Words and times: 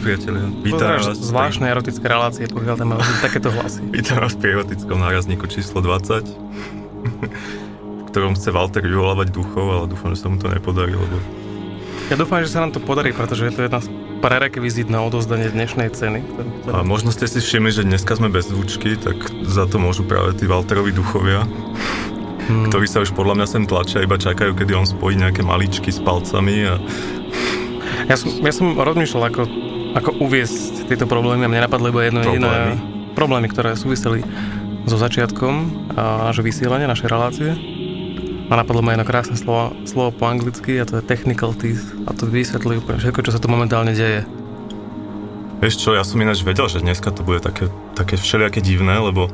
priatelia. 0.00 0.48
Vítam 0.64 0.96
vás. 0.96 1.16
Zvláštne 1.20 1.68
pri... 1.68 1.72
erotické 1.76 2.06
relácie, 2.08 2.44
pokiaľ 2.48 2.74
tam 2.80 2.88
máte 2.96 3.12
takéto 3.20 3.52
hlasy. 3.52 3.84
Vítam 3.96 4.24
vás 4.24 4.34
pri 4.34 4.56
erotickom 4.56 4.98
nárazníku 4.98 5.44
číslo 5.46 5.84
20, 5.84 6.24
v 8.00 8.02
ktorom 8.08 8.34
chce 8.34 8.48
Walter 8.50 8.82
vyvolávať 8.82 9.28
duchov, 9.30 9.66
ale 9.68 9.84
dúfam, 9.92 10.16
že 10.16 10.24
sa 10.24 10.32
mu 10.32 10.40
to 10.40 10.48
nepodarí, 10.48 10.96
lebo... 10.96 11.16
Ja 12.08 12.18
dúfam, 12.18 12.42
že 12.42 12.50
sa 12.50 12.66
nám 12.66 12.74
to 12.74 12.82
podarí, 12.82 13.14
pretože 13.14 13.46
je 13.46 13.52
to 13.54 13.60
jedna 13.68 13.78
z 13.78 13.88
prerekvizit 14.18 14.90
na 14.90 15.04
odozdanie 15.06 15.46
dnešnej 15.46 15.94
ceny. 15.94 16.18
Ktorú... 16.26 16.48
A 16.74 16.82
možno 16.82 17.14
ste 17.14 17.30
si 17.30 17.38
všimli, 17.38 17.70
že 17.70 17.86
dneska 17.86 18.18
sme 18.18 18.32
bez 18.32 18.50
zvučky, 18.50 18.98
tak 18.98 19.14
za 19.46 19.70
to 19.70 19.78
môžu 19.78 20.02
práve 20.02 20.34
tí 20.34 20.50
Walterovi 20.50 20.90
duchovia 20.90 21.46
hmm. 22.50 22.66
ktorí 22.68 22.86
sa 22.90 23.02
už 23.06 23.14
podľa 23.14 23.38
mňa 23.40 23.46
sem 23.46 23.64
tlačia, 23.64 24.02
iba 24.02 24.18
čakajú, 24.18 24.58
kedy 24.58 24.72
on 24.74 24.86
spojí 24.86 25.14
nejaké 25.14 25.46
maličky 25.46 25.94
s 25.94 26.02
palcami. 26.02 26.66
A... 26.66 26.74
Ja, 28.10 28.18
som, 28.18 28.42
ja 28.42 28.50
som 28.50 28.74
rozmýšľal, 28.74 29.22
ako, 29.30 29.40
ako 29.94 30.22
uviesť 30.22 30.86
tieto 30.86 31.06
problémy 31.10 31.46
a 31.46 31.50
mne 31.50 31.66
napadlo 31.66 31.90
iba 31.90 32.06
jedno 32.06 32.20
problémy. 32.22 32.38
jediné 32.38 32.90
problémy, 33.14 33.46
ktoré 33.50 33.74
súviseli 33.74 34.22
so 34.86 34.96
začiatkom 34.96 35.86
nášho 35.98 36.46
vysielania, 36.46 36.88
našej 36.88 37.08
relácie. 37.10 37.50
A 38.50 38.58
napadlo 38.58 38.82
ma 38.82 38.98
jedno 38.98 39.06
krásne 39.06 39.38
slovo, 39.38 39.70
slovo 39.86 40.10
po 40.10 40.26
anglicky 40.26 40.82
a 40.82 40.86
to 40.86 40.98
je 40.98 41.04
technicalities 41.06 41.94
a 42.06 42.10
to 42.10 42.26
vysvetlí 42.26 42.82
úplne 42.82 42.98
všetko, 42.98 43.22
čo 43.22 43.34
sa 43.34 43.38
tu 43.38 43.46
momentálne 43.46 43.94
deje. 43.94 44.26
Vieš 45.62 45.76
čo, 45.78 45.94
ja 45.94 46.02
som 46.02 46.18
ináč 46.18 46.42
vedel, 46.42 46.66
že 46.66 46.82
dneska 46.82 47.14
to 47.14 47.22
bude 47.22 47.44
také, 47.44 47.70
také 47.94 48.18
všelijaké 48.18 48.58
divné, 48.64 48.96
lebo 48.98 49.30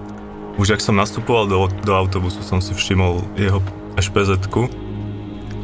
už 0.60 0.76
ak 0.76 0.84
som 0.84 0.98
nastupoval 0.98 1.48
do, 1.48 1.70
do 1.86 1.92
autobusu, 1.96 2.44
som 2.44 2.60
si 2.60 2.76
všimol 2.76 3.24
jeho 3.40 3.62
špz 3.96 4.44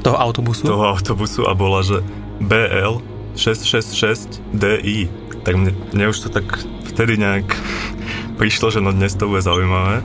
Toho 0.00 0.16
autobusu? 0.16 0.64
Toho 0.64 0.84
autobusu 0.88 1.44
a 1.44 1.52
bola, 1.52 1.84
že 1.84 2.00
BL 2.40 3.11
666 3.36 4.42
DI. 4.52 5.08
Tak 5.42 5.54
mne, 5.58 5.72
mne 5.90 6.04
už 6.12 6.26
to 6.26 6.28
tak 6.30 6.46
vtedy 6.92 7.18
nejak 7.18 7.48
prišlo, 8.40 8.70
že 8.70 8.80
no 8.84 8.92
dnes 8.92 9.16
to 9.16 9.26
bude 9.28 9.42
zaujímavé. 9.42 10.04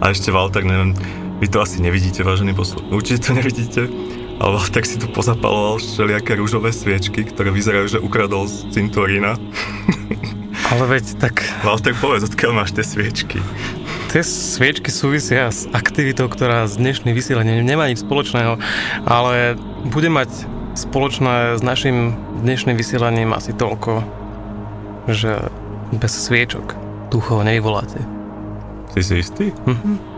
A 0.00 0.12
ešte 0.12 0.28
Walter, 0.32 0.64
neviem, 0.64 0.92
vy 1.40 1.46
to 1.48 1.60
asi 1.60 1.80
nevidíte, 1.80 2.24
vážený 2.24 2.56
posluch. 2.56 2.84
Určite 2.88 3.28
to 3.28 3.30
nevidíte. 3.36 3.82
Ale 4.36 4.60
tak 4.68 4.84
si 4.84 5.00
tu 5.00 5.08
pozapaloval 5.08 5.80
všelijaké 5.80 6.36
rúžové 6.36 6.68
sviečky, 6.68 7.24
ktoré 7.24 7.48
vyzerajú, 7.48 7.96
že 7.96 7.98
ukradol 8.04 8.44
z 8.44 8.68
cintorína. 8.68 9.40
Ale 10.72 10.98
veď 10.98 11.16
tak... 11.16 11.46
Walter, 11.62 11.94
povedz, 11.96 12.26
odkiaľ 12.26 12.52
máš 12.52 12.74
tie 12.76 12.84
sviečky? 12.84 13.38
Tie 14.10 14.22
sviečky 14.24 14.90
súvisia 14.90 15.48
s 15.48 15.70
aktivitou, 15.70 16.26
ktorá 16.26 16.66
z 16.66 16.80
dnešných 16.80 17.14
vysielania 17.16 17.62
nemá 17.62 17.86
nič 17.86 18.02
spoločného, 18.02 18.58
ale 19.06 19.54
bude 19.86 20.10
mať 20.10 20.55
spoločné 20.76 21.56
s 21.56 21.62
našim 21.64 22.12
dnešným 22.44 22.76
vysielaním 22.76 23.32
asi 23.32 23.56
toľko, 23.56 24.04
že 25.08 25.48
bez 25.96 26.12
sviečok 26.12 26.76
duchov 27.08 27.42
nevyvoláte. 27.42 28.04
Si 28.92 29.00
si 29.02 29.14
istý? 29.24 29.44
Mhm. 29.64 30.14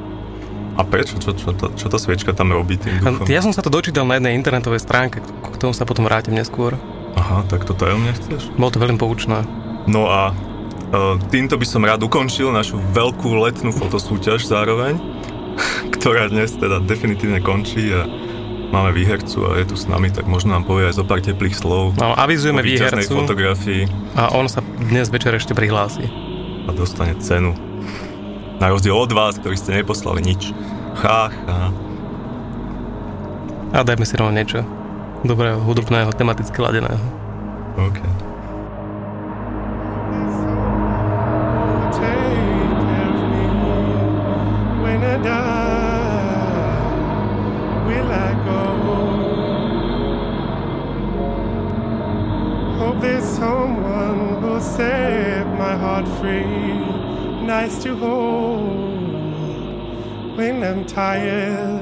A 0.79 0.87
prečo? 0.87 1.19
Čo, 1.19 1.35
čo, 1.35 1.51
to, 1.51 1.75
čo 1.75 1.91
tá 1.91 1.99
sviečka 1.99 2.31
tam 2.31 2.55
robí 2.55 2.79
tým 2.79 3.03
duchom? 3.03 3.27
Ja 3.27 3.43
som 3.43 3.51
sa 3.51 3.67
to 3.67 3.71
dočítal 3.71 4.07
na 4.07 4.19
jednej 4.19 4.39
internetovej 4.39 4.79
stránke, 4.79 5.19
k 5.23 5.57
tomu 5.59 5.75
sa 5.75 5.83
potom 5.83 6.07
vrátim 6.07 6.35
neskôr. 6.39 6.79
Aha, 7.19 7.43
tak 7.51 7.67
to 7.67 7.75
tajomne 7.75 8.15
chceš? 8.15 8.47
Bolo 8.55 8.71
to 8.71 8.79
veľmi 8.79 8.99
poučné. 8.99 9.43
No 9.91 10.07
a 10.07 10.31
Týmto 11.29 11.61
by 11.61 11.67
som 11.69 11.85
rád 11.85 12.01
ukončil 12.01 12.49
našu 12.49 12.81
veľkú 12.97 13.37
letnú 13.45 13.77
fotosúťaž 13.77 14.49
zároveň, 14.49 14.97
ktorá 16.01 16.33
dnes 16.33 16.57
teda 16.57 16.81
definitívne 16.81 17.45
končí 17.45 17.93
a 17.93 18.09
máme 18.71 18.93
výhercu 18.93 19.49
a 19.49 19.59
je 19.61 19.67
tu 19.69 19.77
s 19.77 19.89
nami, 19.89 20.13
tak 20.13 20.29
možno 20.29 20.53
nám 20.55 20.69
povie 20.69 20.89
aj 20.89 21.01
zo 21.01 21.05
pár 21.05 21.25
teplých 21.25 21.57
slov. 21.57 21.97
No, 21.97 22.13
avizujeme 22.13 22.61
výhercu. 22.61 23.25
fotografii. 23.25 23.89
A 24.15 24.33
on 24.37 24.49
sa 24.49 24.61
dnes 24.63 25.09
večer 25.09 25.33
ešte 25.37 25.57
prihlási. 25.57 26.05
A 26.69 26.71
dostane 26.77 27.17
cenu. 27.19 27.57
Na 28.59 28.69
rozdiel 28.69 28.93
od 28.95 29.13
vás, 29.15 29.39
ktorí 29.39 29.57
ste 29.57 29.81
neposlali 29.81 30.21
nič. 30.21 30.53
Chá, 30.99 31.31
chá. 31.31 31.61
A 33.73 33.85
dajme 33.85 34.05
si 34.05 34.17
rovno 34.17 34.35
niečo 34.35 34.65
dobrého, 35.23 35.59
hudobného, 35.63 36.11
tematicky 36.15 36.59
ladeného. 36.59 37.03
OK. 37.79 38.28
When 60.99 61.57
I'm 61.57 61.78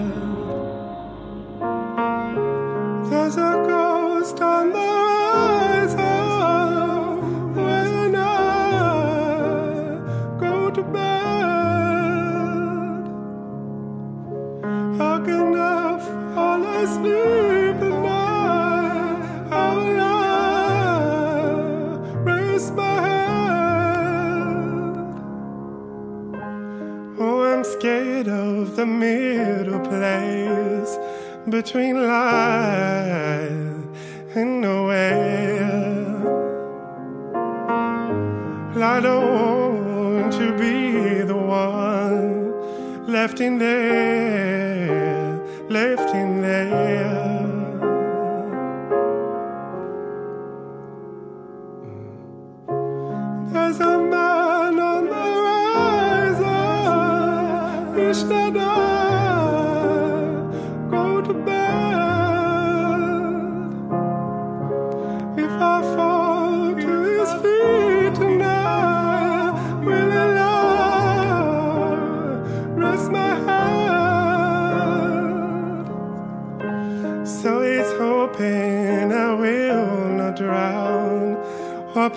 be 40.59 41.23
the 41.23 41.37
one 41.37 43.07
left 43.07 43.41
in 43.41 43.59
there, 43.59 45.39
left 45.69 46.15
in 46.15 46.43
there. 46.43 47.36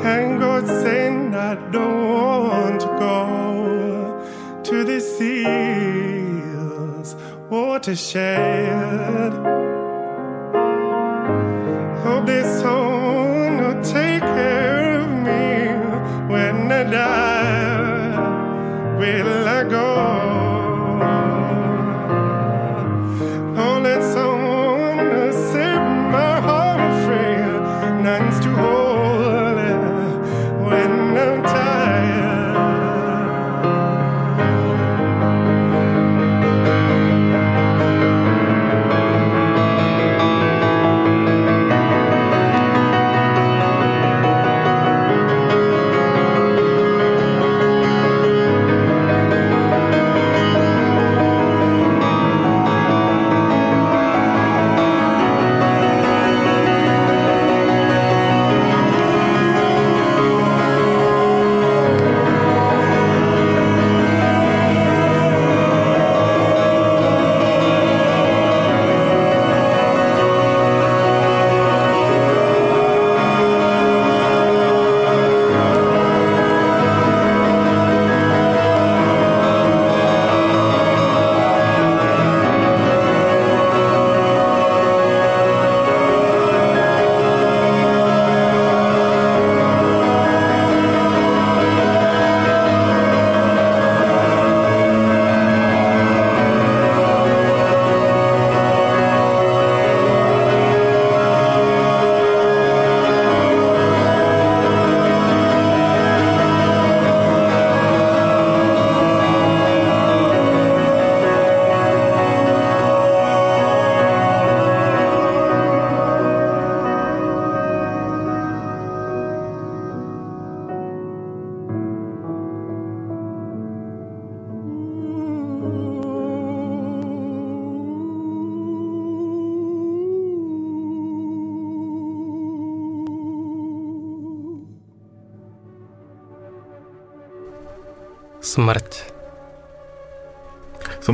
And 0.04 0.40
God 0.40 0.66
saying, 0.66 1.34
I 1.34 1.54
don't 1.70 2.08
want 2.08 2.80
to 2.80 2.86
go 2.86 4.60
to 4.64 4.84
the 4.84 5.00
seas, 5.00 5.46
watershed. 7.50 9.32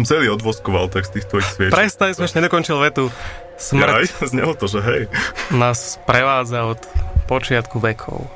Som 0.05 0.21
celý 0.21 0.29
odvoskoval 0.29 0.93
tak 0.93 1.09
z 1.09 1.17
tých 1.17 1.25
tvojich 1.25 1.49
sviečok. 1.49 1.81
Prestaň, 1.81 2.13
som 2.13 2.29
ešte 2.29 2.37
nedokončil 2.37 2.77
vetu. 2.77 3.09
Smrť 3.57 3.89
Aj, 3.89 4.05
znelo 4.29 4.53
to, 4.53 4.69
že 4.69 4.85
hej. 4.85 5.03
nás 5.49 5.97
prevádza 6.05 6.69
od 6.69 6.77
počiatku 7.25 7.81
vekov. 7.81 8.29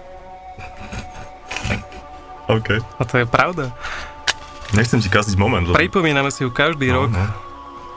OK. 2.48 2.68
A 2.80 3.02
to 3.04 3.20
je 3.20 3.26
pravda. 3.28 3.68
Nechcem 4.72 4.96
ti 4.96 5.12
kaziť 5.12 5.36
moment, 5.36 5.60
lebo... 5.60 5.76
Pripomíname 5.76 6.32
si 6.32 6.40
ju 6.40 6.48
každý 6.48 6.88
No, 6.88 7.04
rok, 7.04 7.12
no. 7.12 7.24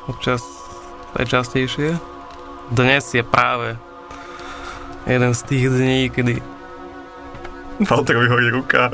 občas 0.09 0.43
aj 1.15 1.31
častejšie. 1.31 1.95
Dnes 2.67 3.07
je 3.07 3.23
práve 3.23 3.79
jeden 5.07 5.31
z 5.31 5.41
tých 5.47 5.71
dní, 5.71 6.11
kedy 6.11 6.43
Walterovi 7.81 8.27
horí 8.27 8.51
ruka. 8.51 8.91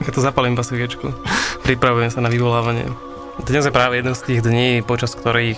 ja 0.00 0.08
to 0.08 0.24
zapalím 0.24 0.56
pasviečku. 0.56 1.12
Pripravujem 1.60 2.08
sa 2.08 2.24
na 2.24 2.32
vyvolávanie. 2.32 2.88
Dnes 3.40 3.64
je 3.64 3.72
práve 3.72 3.96
jeden 3.96 4.12
z 4.12 4.20
tých 4.20 4.40
dní, 4.44 4.84
počas 4.84 5.16
ktorých 5.16 5.56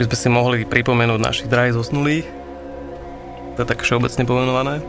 by 0.00 0.04
sme 0.08 0.16
si 0.16 0.28
mohli 0.32 0.58
pripomenúť 0.64 1.20
našich 1.20 1.48
drahých 1.52 1.76
zosnulých. 1.76 2.24
To 3.54 3.58
je 3.60 3.68
tak 3.68 3.84
všeobecne 3.84 4.24
pomenované. 4.24 4.80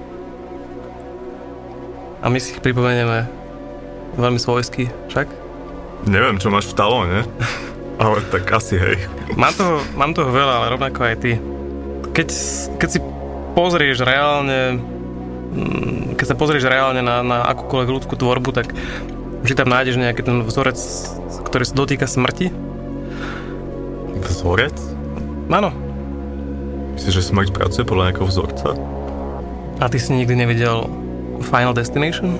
A 2.23 2.31
my 2.31 2.39
si 2.39 2.55
ich 2.55 2.63
pripomenieme 2.63 3.27
veľmi 4.15 4.39
svojsky, 4.39 4.87
však? 5.11 5.27
Neviem, 6.07 6.39
čo 6.39 6.47
máš 6.47 6.71
v 6.71 6.79
talóne, 6.79 7.27
ale 7.99 8.23
tak 8.33 8.47
asi 8.55 8.79
hej. 8.79 9.03
Mám 9.35 9.59
toho, 9.59 9.83
mám 9.99 10.15
toho 10.15 10.31
veľa, 10.31 10.53
ale 10.63 10.71
rovnako 10.79 10.99
aj 11.03 11.15
ty. 11.19 11.31
Keď, 12.15 12.27
keď 12.79 12.89
si 12.95 12.99
pozrieš 13.59 14.07
reálne 14.07 14.79
mm, 15.51 16.15
keď 16.15 16.25
sa 16.31 16.39
pozrieš 16.39 16.71
reálne 16.71 17.03
na, 17.03 17.19
na 17.19 17.43
akúkoľvek 17.51 17.89
ľudskú 17.91 18.15
tvorbu, 18.15 18.55
tak 18.55 18.71
vždy 19.45 19.55
tam 19.55 19.69
nájdeš 19.69 19.95
nejaký 19.95 20.21
ten 20.21 20.41
vzorec, 20.41 20.75
ktorý 21.45 21.63
sa 21.63 21.75
dotýka 21.75 22.05
smrti. 22.05 22.49
Vzorec? 24.19 24.73
Áno. 25.47 25.69
Myslíš, 26.95 27.13
že 27.13 27.23
smrť 27.23 27.49
pracuje 27.51 27.83
podľa 27.83 28.09
nejakého 28.09 28.25
vzorca? 28.25 28.73
A 29.77 29.85
ty 29.85 29.99
si 29.99 30.11
nikdy 30.11 30.33
nevidel 30.33 30.87
Final 31.43 31.75
Destination? 31.75 32.39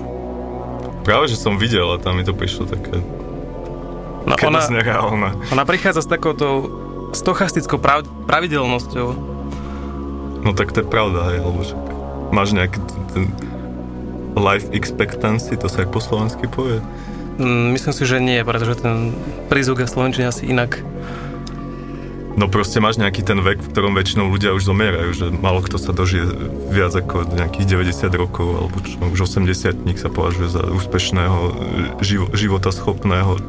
Práve, 1.04 1.30
že 1.30 1.38
som 1.38 1.56
videl 1.56 1.86
a 1.86 2.02
tam 2.02 2.18
mi 2.18 2.26
to 2.26 2.34
prišlo 2.34 2.66
také 2.66 2.98
No, 4.26 4.34
ona... 4.42 4.58
nereálne. 4.66 5.38
ona 5.54 5.64
prichádza 5.64 6.02
s 6.02 6.10
takouto 6.10 6.66
stochastickou 7.14 7.78
prav, 7.78 8.02
pravidelnosťou. 8.26 9.08
No 10.42 10.50
tak 10.58 10.74
to 10.74 10.82
je 10.82 10.88
pravda, 10.88 11.30
hej, 11.30 11.46
lebo 11.46 11.62
však 11.62 11.82
máš 12.34 12.58
nejaký 12.58 12.82
t- 12.82 13.06
ten 13.14 13.24
life 14.36 14.68
expectancy, 14.76 15.56
to 15.56 15.72
sa 15.72 15.84
aj 15.84 15.90
po 15.90 16.00
slovensky 16.04 16.46
povie. 16.46 16.84
Mm, 17.40 17.76
Myslím 17.76 17.94
si, 17.96 18.04
že 18.08 18.18
nie, 18.24 18.40
pretože 18.44 18.80
ten 18.80 19.12
prízvuk 19.52 19.84
je 19.84 19.92
slovenčine 19.92 20.28
asi 20.32 20.48
inak. 20.48 20.80
No 22.36 22.52
proste 22.52 22.84
máš 22.84 23.00
nejaký 23.00 23.24
ten 23.24 23.40
vek, 23.40 23.64
v 23.64 23.72
ktorom 23.72 23.96
väčšinou 23.96 24.28
ľudia 24.28 24.52
už 24.52 24.68
zomierajú, 24.68 25.10
že 25.16 25.26
málo 25.32 25.64
kto 25.64 25.80
sa 25.80 25.96
dožije 25.96 26.28
viac 26.68 26.92
ako 26.92 27.32
nejakých 27.32 27.80
90 27.80 28.12
rokov, 28.12 28.48
alebo 28.60 28.76
čo, 28.84 29.00
už 29.00 29.20
80 29.40 29.88
sa 29.96 30.10
považuje 30.12 30.52
za 30.52 30.68
úspešného, 30.68 31.40
živo, 32.04 32.28
životaschopného. 32.36 33.40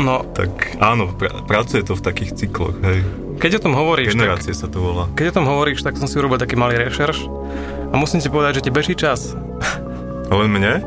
No, 0.00 0.24
Tak 0.32 0.80
áno, 0.80 1.12
pra, 1.12 1.44
pracuje 1.44 1.84
to 1.84 1.92
v 1.92 2.00
takých 2.00 2.32
cykloch, 2.40 2.72
hej. 2.80 3.04
keď 3.36 3.60
o 3.60 3.64
tom 3.68 3.76
hovoríš, 3.76 4.16
tak, 4.16 4.24
Generácie 4.24 4.56
sa 4.56 4.64
to 4.72 4.80
volá. 4.80 5.04
keď 5.12 5.36
o 5.36 5.36
tom 5.36 5.46
hovoríš, 5.52 5.84
tak 5.84 6.00
som 6.00 6.08
si 6.08 6.16
urobil 6.16 6.40
taký 6.40 6.56
malý 6.56 6.80
rešerš 6.80 7.28
a 7.92 7.94
musím 8.00 8.24
ti 8.24 8.32
povedať, 8.32 8.58
že 8.58 8.62
ti 8.66 8.70
beží 8.72 8.96
čas. 8.96 9.36
Len 10.32 10.48
mne? 10.48 10.80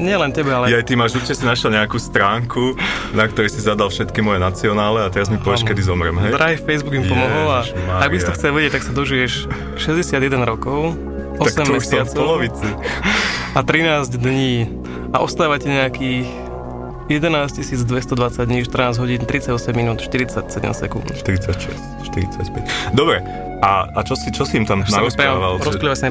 Nie 0.00 0.16
len 0.16 0.32
tebe, 0.32 0.48
ale... 0.48 0.72
Ja 0.72 0.80
aj 0.80 0.88
ty 0.88 0.96
máš 0.96 1.20
určite 1.20 1.36
si 1.36 1.44
našiel 1.44 1.76
nejakú 1.76 2.00
stránku, 2.00 2.72
na 3.12 3.28
ktorej 3.28 3.52
si 3.52 3.60
zadal 3.60 3.92
všetky 3.92 4.24
moje 4.24 4.40
nacionále 4.40 5.04
a 5.04 5.12
teraz 5.12 5.28
mi 5.28 5.36
povieš, 5.36 5.68
kedy 5.68 5.84
zomrem, 5.84 6.16
hej? 6.24 6.32
Drahý 6.32 6.56
Facebook 6.56 6.96
im 6.96 7.04
pomohol 7.04 7.52
a 7.52 7.60
ak 8.00 8.08
by 8.08 8.16
si 8.16 8.24
to 8.24 8.32
chcel 8.32 8.56
vedieť, 8.56 8.80
tak 8.80 8.82
sa 8.88 8.92
dožiješ 8.96 9.44
61 9.76 10.40
rokov, 10.48 10.96
8 11.36 11.44
tak 11.44 11.52
to 11.52 11.72
mesiacov 11.76 12.40
a 13.52 13.60
13 13.60 14.08
dní 14.16 14.72
a 15.12 15.20
ostáva 15.20 15.60
ti 15.60 15.68
nejakých 15.68 16.47
11 17.08 17.84
220 17.88 18.44
dní, 18.44 18.64
14 18.64 18.98
hodín, 19.00 19.20
38 19.24 19.72
minút, 19.72 19.98
47 20.04 20.44
sekúnd. 20.76 21.08
46, 21.16 21.72
45. 22.04 22.92
Dobre, 22.92 23.24
a, 23.64 23.88
a 23.88 24.00
čo, 24.04 24.12
si, 24.12 24.28
čo 24.28 24.44
si 24.44 24.60
im 24.60 24.68
tam 24.68 24.84
narozprával? 24.84 25.56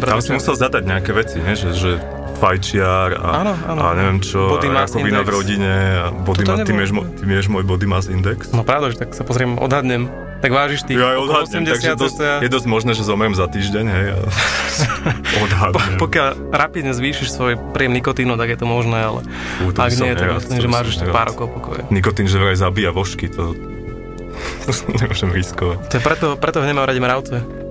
Tam 0.01 0.21
si 0.25 0.33
musel 0.33 0.57
zadať 0.57 0.83
nejaké 0.89 1.13
veci, 1.13 1.37
ne? 1.37 1.53
Že, 1.53 1.69
že 1.77 1.91
fajčiar 2.37 3.17
a, 3.17 3.45
Áno, 3.45 3.53
áno. 3.65 3.81
a 3.81 3.87
neviem 3.97 4.21
čo, 4.21 4.45
Body 4.57 4.69
a 4.69 4.85
rakovina 4.85 5.21
v 5.25 5.29
rodine 5.29 5.73
a 5.97 6.05
body 6.13 6.43
mass, 6.45 6.61
ty, 6.65 6.73
mieš, 6.73 6.91
ty 7.17 7.23
mieš 7.25 7.45
môj 7.49 7.65
body 7.65 7.87
mass 7.89 8.05
index. 8.09 8.53
No 8.53 8.61
pravda, 8.61 8.93
že 8.93 8.97
tak 9.01 9.17
sa 9.17 9.25
pozriem, 9.25 9.57
odhadnem. 9.57 10.05
Tak 10.37 10.51
vážiš 10.53 10.85
tých 10.85 11.01
Ja 11.01 11.17
odhadnem, 11.17 11.65
takže 11.65 11.97
80 11.97 12.03
dosť, 12.03 12.17
cca. 12.21 12.31
je 12.45 12.49
dosť 12.49 12.67
možné, 12.69 12.91
že 12.93 13.01
zomrem 13.01 13.33
za 13.33 13.49
týždeň, 13.49 13.85
hej. 13.89 14.05
A 14.13 14.17
odhadnem. 15.45 15.97
Pokiaľ 15.97 16.29
rapidne 16.53 16.93
zvýšiš 16.93 17.33
svoj 17.33 17.53
príjem 17.73 17.97
nikotínu, 17.97 18.37
tak 18.37 18.53
je 18.53 18.57
to 18.61 18.67
možné, 18.69 19.01
ale 19.01 19.19
Fú, 19.57 19.73
ak 19.73 19.91
nie, 19.97 20.13
tak 20.13 20.37
myslím, 20.37 20.57
že 20.61 20.69
máš 20.69 20.85
ešte 20.93 21.09
pár 21.09 21.33
rokov 21.33 21.49
pokoje. 21.57 21.81
Nikotín, 21.89 22.29
že 22.29 22.37
vraj 22.37 22.53
zabíja 22.53 22.93
vožky, 22.93 23.27
to, 23.27 23.57
to 24.65 24.69
nemôžem 25.01 25.33
riskovať. 25.33 25.77
To 25.89 25.93
je 25.97 26.03
preto, 26.05 26.27
preto 26.37 26.61
nemám 26.61 26.85
radi 26.85 27.01
mravce. 27.01 27.66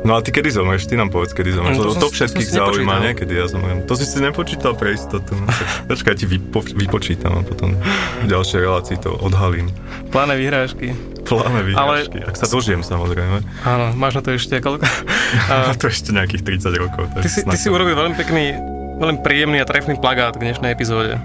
No 0.00 0.16
a 0.16 0.24
ty 0.24 0.32
kedy 0.32 0.48
zomreš? 0.48 0.88
Ty 0.88 0.96
nám 0.96 1.12
povedz, 1.12 1.36
kedy 1.36 1.52
zomreš. 1.52 1.76
No, 1.76 1.84
to 1.84 1.92
Lebo 1.92 2.00
to 2.00 2.08
všetkých 2.08 2.48
to 2.48 2.56
zaujíma, 2.56 3.04
nie? 3.04 3.12
Kedy 3.12 3.32
ja 3.36 3.46
zomrem. 3.52 3.84
To 3.84 3.92
si 3.92 4.08
si 4.08 4.16
nepočítal 4.24 4.72
pre 4.72 4.96
istotu. 4.96 5.36
No, 5.36 5.44
Počkaj, 5.92 6.14
ti 6.16 6.24
vypo, 6.24 6.64
vypočítam 6.64 7.36
a 7.36 7.40
potom 7.44 7.76
v 8.24 8.26
ďalšej 8.26 8.58
relácii 8.64 8.96
to 8.96 9.12
odhalím. 9.20 9.68
Pláne 10.08 10.40
vyhrážky. 10.40 10.96
Pláne 11.28 11.60
výhražky. 11.68 12.24
Ak 12.24 12.32
sa 12.40 12.48
dožijem, 12.48 12.80
samozrejme. 12.80 13.44
Áno, 13.68 13.92
máš 13.92 14.16
na 14.16 14.22
to 14.24 14.32
ešte 14.32 14.56
koľko? 14.64 14.88
A 15.52 15.76
to 15.76 15.92
ešte 15.92 16.16
nejakých 16.16 16.64
30 16.64 16.80
rokov. 16.80 17.04
ty, 17.20 17.28
si, 17.28 17.44
ty 17.44 17.56
si 17.60 17.68
urobil 17.68 17.92
veľmi 17.92 18.16
pekný, 18.16 18.56
veľmi 18.98 19.20
príjemný 19.20 19.60
a 19.60 19.68
trefný 19.68 20.00
plagát 20.00 20.34
k 20.34 20.48
dnešnej 20.48 20.72
epizóde. 20.72 21.20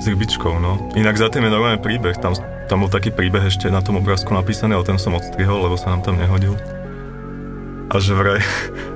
S 0.00 0.08
rybičkou, 0.08 0.56
no. 0.62 0.80
Inak 0.96 1.20
za 1.20 1.28
tým 1.28 1.44
je 1.44 1.52
normálny 1.52 1.82
príbeh. 1.82 2.16
Tam, 2.22 2.32
tam 2.70 2.86
bol 2.86 2.88
taký 2.88 3.12
príbeh 3.12 3.44
ešte 3.44 3.68
na 3.68 3.84
tom 3.84 4.00
obrázku 4.00 4.32
napísaný, 4.32 4.78
ale 4.78 4.88
ten 4.88 4.96
som 4.96 5.12
odstrihol, 5.12 5.60
lebo 5.60 5.76
sa 5.76 5.92
nám 5.92 6.00
tam 6.00 6.16
nehodil. 6.16 6.56
A 7.90 7.98
že 7.98 8.14
vraj, 8.14 8.40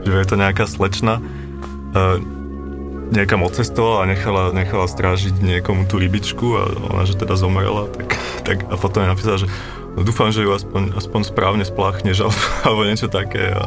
že 0.07 0.09
vraj 0.11 0.27
to 0.27 0.39
nejaká 0.39 0.71
slečna 0.71 1.19
uh, 1.19 2.23
niekam 3.11 3.45
odcestovala 3.45 4.07
a 4.07 4.09
nechala, 4.09 4.43
nechala 4.55 4.87
strážiť 4.89 5.39
niekomu 5.43 5.85
tú 5.85 6.01
rybičku 6.01 6.47
a 6.57 6.63
ona, 6.95 7.03
že 7.05 7.19
teda 7.19 7.37
zomrela, 7.37 7.91
tak, 7.91 8.09
tak 8.47 8.57
a 8.71 8.75
potom 8.79 9.05
je 9.05 9.09
napísala, 9.11 9.37
že 9.43 9.49
no, 9.95 10.01
dúfam, 10.07 10.33
že 10.35 10.43
ju 10.43 10.51
aspoň, 10.51 10.97
aspoň 10.97 11.21
správne 11.29 11.65
spláchneš 11.67 12.25
alebo, 12.25 12.41
alebo 12.67 12.81
niečo 12.87 13.09
také 13.11 13.55
a, 13.55 13.67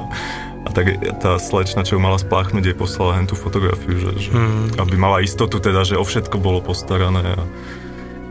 a 0.65 0.69
tak 0.73 0.99
tá 1.23 1.39
slečna, 1.39 1.87
čo 1.87 1.95
ju 1.95 2.01
mala 2.03 2.19
spláchnuť, 2.19 2.63
jej 2.63 2.77
poslala 2.77 3.19
hen 3.21 3.27
tú 3.29 3.39
fotografiu, 3.39 3.95
že, 3.99 4.11
že 4.27 4.29
Hmm. 4.35 4.67
aby 4.79 4.95
mala 4.99 5.23
istotu 5.23 5.59
teda, 5.63 5.87
že 5.87 5.95
o 5.95 6.03
všetko 6.03 6.35
bolo 6.41 6.59
postarané 6.59 7.35
a 7.35 7.41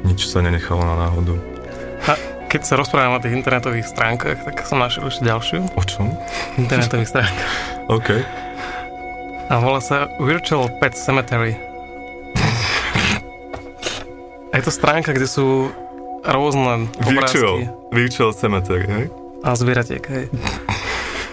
nič 0.05 0.29
sa 0.29 0.45
nenechalo 0.45 0.85
na 0.85 1.09
náhodu. 1.09 1.35
A 2.07 2.36
keď 2.57 2.65
sa 2.65 2.81
rozprávam 2.81 3.21
o 3.21 3.21
tých 3.21 3.37
internetových 3.37 3.85
stránkach, 3.85 4.41
tak 4.41 4.65
som 4.65 4.81
našiel 4.81 5.13
ešte 5.13 5.29
ďalšiu 5.29 5.61
O 5.77 5.83
čom? 5.85 6.09
internetových 6.57 7.13
stránkach. 7.13 7.53
OK. 8.01 8.09
A 9.53 9.61
volá 9.61 9.85
sa 9.85 10.09
Virtual 10.17 10.73
Pet 10.81 10.97
Cemetery. 10.97 11.53
A 14.49 14.57
je 14.57 14.65
to 14.65 14.73
stránka, 14.73 15.13
kde 15.13 15.29
sú 15.29 15.69
rôzne 16.25 16.89
obrázky 17.05 17.45
Virtual, 17.45 17.57
virtual 17.93 18.33
cemetery, 18.33 18.89
hej? 18.89 19.05
a 19.45 19.53
zvieratiek, 19.53 20.01
hej. 20.09 20.33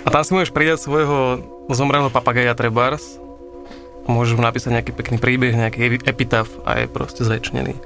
A 0.03 0.11
tam 0.11 0.27
si 0.27 0.35
môžeš 0.35 0.51
pridať 0.51 0.83
svojho 0.83 1.39
zomrelého 1.71 2.11
papagaja 2.11 2.51
Trebars. 2.51 3.15
Môžeš 4.11 4.35
mu 4.35 4.43
napísať 4.43 4.75
nejaký 4.75 4.91
pekný 4.91 5.23
príbeh, 5.23 5.55
nejaký 5.55 6.03
epitaf 6.03 6.51
a 6.67 6.83
je 6.83 6.91
proste 6.91 7.23
zväčšnený. 7.23 7.79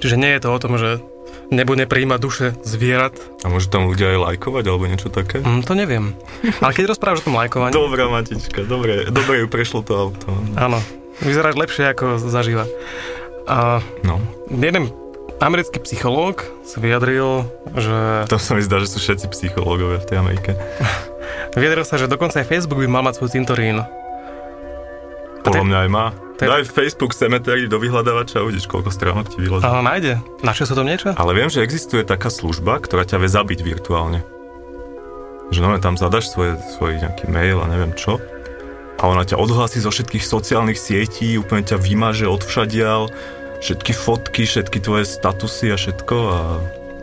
Čiže 0.00 0.16
nie 0.16 0.32
je 0.32 0.40
to 0.40 0.48
o 0.48 0.58
tom, 0.58 0.80
že 0.80 1.04
nebo 1.52 1.76
nepríjma 1.76 2.16
duše 2.16 2.56
zvierat. 2.64 3.12
A 3.44 3.52
môžu 3.52 3.68
tam 3.68 3.86
ľudia 3.86 4.16
aj 4.16 4.32
lajkovať 4.32 4.64
alebo 4.64 4.88
niečo 4.88 5.12
také? 5.12 5.44
Hm, 5.44 5.62
to 5.62 5.76
neviem. 5.76 6.16
Ale 6.58 6.72
keď 6.72 6.96
rozprávaš 6.96 7.22
o 7.22 7.26
tom 7.28 7.36
lajkovaní, 7.36 7.76
Dobrá 7.76 8.08
matička, 8.08 8.64
dobre, 8.64 9.06
dobre 9.06 9.44
ju 9.44 9.46
prešlo 9.46 9.84
to 9.84 9.92
auto. 9.92 10.32
áno, 10.56 10.80
vyzeráš 11.20 11.54
lepšie 11.54 11.92
ako 11.92 12.16
zažíva. 12.18 12.64
A 13.44 13.84
No, 14.02 14.16
jeden 14.48 14.88
americký 15.38 15.82
psychológ 15.82 16.40
sa 16.62 16.78
vyjadril, 16.78 17.44
že 17.74 18.24
to 18.30 18.38
sa 18.38 18.54
mi 18.54 18.62
zdá, 18.62 18.78
že 18.78 18.88
sú 18.88 18.98
všetci 18.98 19.26
psychológovia 19.30 19.98
v 19.98 20.08
tej 20.08 20.16
Amerike. 20.18 20.50
vyjadril 21.58 21.84
sa, 21.84 21.98
že 21.98 22.08
dokonca 22.08 22.40
aj 22.40 22.48
Facebook 22.48 22.80
by 22.80 22.88
mal 22.88 23.04
mať 23.04 23.20
svoj 23.20 23.30
cintorín. 23.34 23.82
Podľa 25.42 25.64
mňa 25.66 25.78
aj 25.86 25.90
má. 25.90 26.06
Daj 26.42 26.66
Facebook 26.66 27.14
cemetery 27.14 27.70
do 27.70 27.78
vyhľadávača 27.78 28.42
a 28.42 28.46
uvidíš, 28.46 28.66
koľko 28.66 28.90
stránok 28.90 29.30
ti 29.30 29.38
vylezí. 29.38 29.62
A 29.62 29.78
nájde. 29.78 30.18
Našiel 30.42 30.66
sa 30.66 30.74
tom 30.74 30.90
niečo? 30.90 31.14
Ale 31.14 31.38
viem, 31.38 31.46
že 31.46 31.62
existuje 31.62 32.02
taká 32.02 32.34
služba, 32.34 32.82
ktorá 32.82 33.06
ťa 33.06 33.22
vie 33.22 33.30
zabiť 33.30 33.62
virtuálne. 33.62 34.26
Že 35.54 35.58
no, 35.62 35.78
tam 35.78 35.94
zadaš 35.94 36.34
svoje, 36.34 36.58
svoj 36.74 36.98
nejaký 36.98 37.30
mail 37.30 37.62
a 37.62 37.70
neviem 37.70 37.94
čo. 37.94 38.18
a 39.02 39.10
ona 39.10 39.26
ťa 39.26 39.34
odhlási 39.34 39.82
zo 39.82 39.90
všetkých 39.90 40.22
sociálnych 40.22 40.78
sietí, 40.78 41.34
úplne 41.34 41.66
ťa 41.66 41.74
vymaže 41.82 42.30
odvšadial, 42.30 43.10
všetky 43.58 43.92
fotky, 43.94 44.46
všetky 44.46 44.78
tvoje 44.78 45.10
statusy 45.10 45.74
a 45.74 45.76
všetko 45.76 46.16
a, 46.16 46.40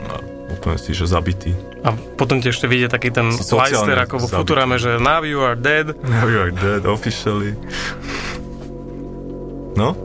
a 0.07 0.13
úplne 0.47 0.79
si, 0.79 0.95
že 0.95 1.11
zabitý. 1.11 1.51
A 1.83 1.91
potom 2.15 2.39
ti 2.39 2.51
ešte 2.51 2.71
vyjde 2.71 2.91
taký 2.91 3.11
ten 3.11 3.31
Leicester 3.31 3.99
ako 3.99 4.15
vo. 4.19 4.27
Futurame, 4.31 4.79
že 4.79 4.95
now 4.99 5.23
you 5.23 5.43
are 5.43 5.55
dead. 5.59 5.91
Now 6.07 6.27
you 6.27 6.39
are 6.39 6.55
dead 6.55 6.87
officially. 6.87 7.55
No? 9.79 9.95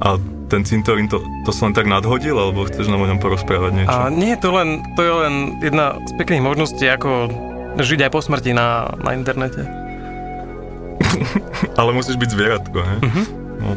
A 0.00 0.16
ten 0.48 0.64
cintorín, 0.64 1.12
to, 1.12 1.20
to 1.44 1.52
som 1.52 1.70
len 1.70 1.76
tak 1.76 1.84
nadhodil, 1.84 2.36
alebo 2.40 2.64
chceš 2.64 2.88
nám 2.88 3.04
o 3.04 3.08
ňom 3.08 3.20
porozprávať 3.20 3.72
niečo? 3.76 3.92
A 3.92 4.08
nie, 4.08 4.32
to, 4.40 4.48
len, 4.56 4.80
to 4.96 5.00
je 5.04 5.12
len 5.12 5.34
jedna 5.60 6.00
z 6.08 6.12
pekných 6.16 6.40
možností, 6.40 6.88
ako 6.88 7.28
žiť 7.76 8.08
aj 8.08 8.10
po 8.12 8.20
smrti 8.24 8.56
na, 8.56 8.96
na 9.04 9.12
internete. 9.12 9.60
Ale 11.80 11.90
musíš 11.92 12.16
byť 12.16 12.30
zvieratko, 12.32 12.78
he? 12.80 12.96
Mhm. 13.04 13.22
No. 13.60 13.70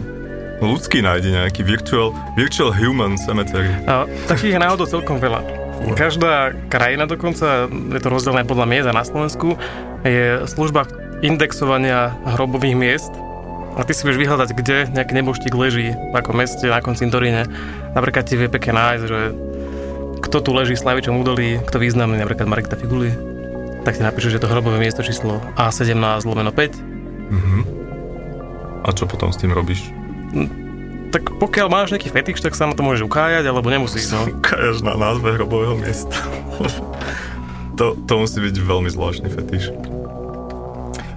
Ľudský 0.58 1.06
nájde 1.06 1.38
nejaký 1.38 1.62
virtual, 1.62 2.10
virtual 2.34 2.74
human 2.74 3.14
cemetery. 3.14 3.70
A 3.86 4.10
takých 4.26 4.58
je 4.58 4.60
náhodou 4.60 4.90
celkom 4.90 5.22
veľa. 5.22 5.46
Každá 5.94 6.58
krajina 6.74 7.06
dokonca, 7.06 7.70
je 7.70 8.02
to 8.02 8.10
rozdelené 8.10 8.42
podľa 8.42 8.66
miest 8.66 8.88
a 8.90 8.98
na 8.98 9.06
Slovensku, 9.06 9.54
je 10.02 10.42
služba 10.50 10.90
indexovania 11.22 12.10
hrobových 12.26 12.74
miest. 12.74 13.14
A 13.78 13.86
ty 13.86 13.94
si 13.94 14.02
vieš 14.10 14.18
vyhľadať, 14.18 14.50
kde 14.58 14.90
nejaký 14.90 15.14
neboštík 15.14 15.54
leží, 15.54 15.94
v 15.94 16.16
akom 16.18 16.42
meste, 16.42 16.66
na 16.66 16.82
akom 16.82 16.98
cintoríne. 16.98 17.46
Napríklad 17.94 18.26
ti 18.26 18.34
vie 18.34 18.50
pekne 18.50 18.74
nájsť, 18.74 19.04
že 19.06 19.20
kto 20.26 20.38
tu 20.42 20.50
leží 20.50 20.74
v 20.74 20.82
Slavičom 20.82 21.22
údolí, 21.22 21.62
kto 21.62 21.78
významný, 21.78 22.18
napríklad 22.18 22.50
Marek 22.50 22.74
Figuli. 22.74 23.14
Tak 23.86 24.02
ti 24.02 24.04
napíšu, 24.04 24.34
že 24.34 24.42
to 24.42 24.50
hrobové 24.50 24.82
miesto 24.82 25.06
číslo 25.06 25.40
A17 25.56 26.26
lomeno 26.26 26.50
5. 26.50 26.74
Mhm. 27.30 27.60
A 28.82 28.90
čo 28.98 29.06
potom 29.06 29.30
s 29.30 29.38
tým 29.38 29.54
robíš? 29.54 29.94
Tak 31.14 31.38
pokiaľ 31.38 31.68
máš 31.70 31.94
nejaký 31.94 32.10
fetiš, 32.10 32.42
tak 32.42 32.58
sa 32.58 32.66
na 32.66 32.74
to 32.74 32.82
môžeš 32.82 33.06
ukájať, 33.06 33.46
alebo 33.46 33.70
nemusíš. 33.70 34.10
No. 34.10 34.26
Kajaš 34.46 34.82
na 34.82 34.98
názve 34.98 35.38
hrobového 35.38 35.78
miesta. 35.78 36.18
to, 37.80 37.94
to 38.10 38.14
musí 38.18 38.42
byť 38.42 38.56
veľmi 38.58 38.90
zvláštny 38.90 39.30
fetiš. 39.30 39.70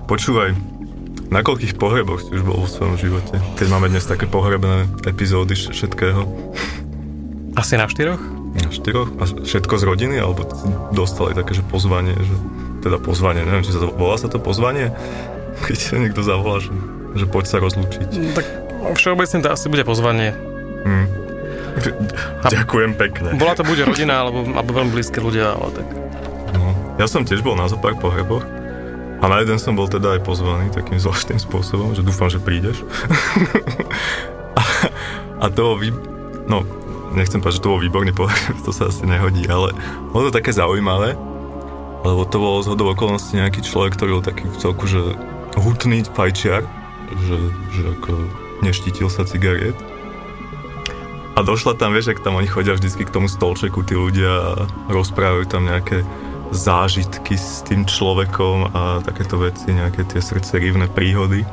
Počúvaj, 0.05 0.53
na 1.31 1.41
koľkých 1.41 1.79
pohreboch 1.79 2.19
si 2.21 2.35
už 2.35 2.43
bol 2.43 2.59
vo 2.59 2.69
svojom 2.69 2.99
živote? 2.99 3.39
Keď 3.55 3.67
máme 3.71 3.87
dnes 3.87 4.03
také 4.03 4.27
pohrebné 4.27 4.91
epizódy 5.07 5.55
vš- 5.55 5.71
všetkého. 5.71 6.27
Asi 7.55 7.79
na 7.79 7.87
štyroch? 7.87 8.19
Na 8.59 8.71
štyroch? 8.71 9.15
A 9.19 9.31
všetko 9.31 9.75
z 9.79 9.85
rodiny? 9.87 10.17
Alebo 10.19 10.43
dostali 10.91 11.39
také, 11.39 11.55
že 11.55 11.63
pozvanie? 11.63 12.19
Že, 12.19 12.35
teda 12.83 12.99
pozvanie, 12.99 13.47
neviem, 13.47 13.63
či 13.63 13.71
sa 13.71 13.79
to, 13.79 13.95
volá 13.95 14.19
sa 14.19 14.27
to 14.27 14.43
pozvanie? 14.43 14.91
Keď 15.67 15.79
sa 15.79 15.95
niekto 16.03 16.27
zavolá, 16.27 16.59
že, 16.59 16.75
že 17.15 17.25
poď 17.31 17.45
sa 17.47 17.57
rozlúčiť. 17.63 18.09
No, 18.11 18.35
Tak 18.35 18.47
všeobecne 18.99 19.39
to 19.39 19.49
asi 19.55 19.67
bude 19.71 19.87
pozvanie. 19.87 20.35
Hm. 20.83 21.07
Ďakujem 22.55 22.99
pekne. 22.99 23.39
Bola 23.39 23.55
to 23.55 23.63
bude 23.63 23.87
rodina, 23.87 24.27
alebo, 24.27 24.43
alebo 24.51 24.71
veľmi 24.75 24.91
blízke 24.91 25.23
ľudia, 25.23 25.55
ale 25.55 25.71
tak. 25.79 25.87
No, 26.59 26.75
ja 26.99 27.07
som 27.07 27.23
tiež 27.23 27.47
bol 27.47 27.55
na 27.55 27.71
zopár 27.71 27.95
pohreboch 27.95 28.43
a 29.21 29.25
na 29.29 29.45
jeden 29.45 29.61
som 29.61 29.77
bol 29.77 29.85
teda 29.85 30.17
aj 30.17 30.25
pozvaný 30.25 30.73
takým 30.73 30.97
zvláštnym 30.97 31.37
spôsobom, 31.37 31.93
že 31.93 32.01
dúfam, 32.01 32.33
že 32.33 32.41
prídeš. 32.41 32.81
a, 34.61 34.63
a 35.45 35.47
to 35.53 35.77
vý... 35.77 35.93
no, 36.49 36.65
nechcem 37.13 37.45
povedať, 37.45 37.61
že 37.61 37.65
to 37.65 37.73
bol 37.77 37.85
výborný 37.85 38.13
pohreb, 38.17 38.57
to 38.67 38.73
sa 38.73 38.89
asi 38.89 39.05
nehodí, 39.05 39.45
ale 39.51 39.77
bolo 40.09 40.33
to 40.33 40.41
také 40.41 40.57
zaujímavé, 40.57 41.19
lebo 42.01 42.25
to 42.25 42.37
bolo 42.41 42.65
z 42.65 42.73
hodou 42.73 42.97
okolností 42.97 43.37
nejaký 43.37 43.61
človek, 43.61 44.01
ktorý 44.01 44.11
bol 44.19 44.25
taký 44.25 44.49
v 44.49 44.57
celku, 44.57 44.89
že 44.89 45.01
hutný 45.61 46.01
fajčiar, 46.17 46.65
že, 47.29 47.39
že 47.77 47.83
ako 48.01 48.13
neštítil 48.65 49.13
sa 49.13 49.29
cigariet. 49.29 49.77
A 51.37 51.45
došla 51.45 51.77
tam, 51.77 51.93
vieš, 51.93 52.13
ak 52.13 52.25
tam 52.25 52.37
oni 52.37 52.49
chodia 52.49 52.77
vždycky 52.77 53.05
k 53.05 53.15
tomu 53.15 53.29
stolčeku, 53.29 53.85
tí 53.85 53.97
ľudia 53.97 54.33
a 54.33 54.53
rozprávajú 54.93 55.45
tam 55.49 55.69
nejaké 55.69 56.05
zážitky 56.51 57.39
s 57.39 57.63
tým 57.67 57.87
človekom 57.87 58.75
a 58.75 58.83
takéto 59.03 59.39
veci, 59.39 59.71
nejaké 59.71 60.07
tie 60.07 60.19
srdcerivné 60.19 60.91
príhody. 60.91 61.47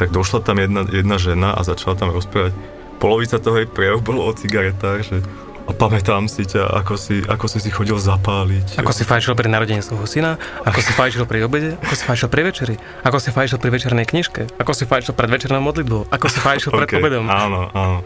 Tak 0.00 0.10
došla 0.10 0.42
tam 0.42 0.58
jedna, 0.58 0.82
jedna 0.88 1.16
žena 1.20 1.54
a 1.54 1.60
začala 1.62 1.94
tam 1.94 2.10
rozprávať. 2.10 2.56
Polovica 2.98 3.36
toho 3.38 3.60
jej 3.60 3.68
prejavu 3.68 4.00
bolo 4.00 4.24
o 4.24 4.32
cigaretách, 4.32 5.00
že 5.06 5.16
a 5.64 5.72
pamätám 5.72 6.28
si 6.28 6.44
ťa, 6.44 6.76
ako 6.84 6.94
si, 7.00 7.24
ako 7.24 7.48
si 7.48 7.56
si 7.56 7.72
chodil 7.72 7.96
zapáliť. 7.96 8.76
Ako 8.76 8.92
si 8.92 9.00
fajčil 9.00 9.32
pri 9.32 9.48
narodení 9.48 9.80
svojho 9.80 10.04
syna, 10.04 10.36
ako 10.60 10.80
si 10.84 10.92
fajčil 10.92 11.24
pri 11.24 11.40
obede, 11.48 11.80
ako 11.80 11.94
si 11.96 12.04
fajčil 12.04 12.28
pri 12.28 12.42
večeri, 12.44 12.76
ako 13.00 13.16
si 13.16 13.32
fajčil 13.32 13.56
pri 13.56 13.70
večernej 13.72 14.04
knižke, 14.04 14.60
ako 14.60 14.72
si 14.76 14.84
fajčil 14.84 15.16
pred 15.16 15.32
večernou 15.32 15.64
modlitbou, 15.64 16.12
ako 16.12 16.26
si 16.28 16.38
fajčil 16.44 16.68
pred 16.68 16.84
Ok, 16.92 17.00
obedom. 17.00 17.24
Áno, 17.32 17.72
áno. 17.72 18.04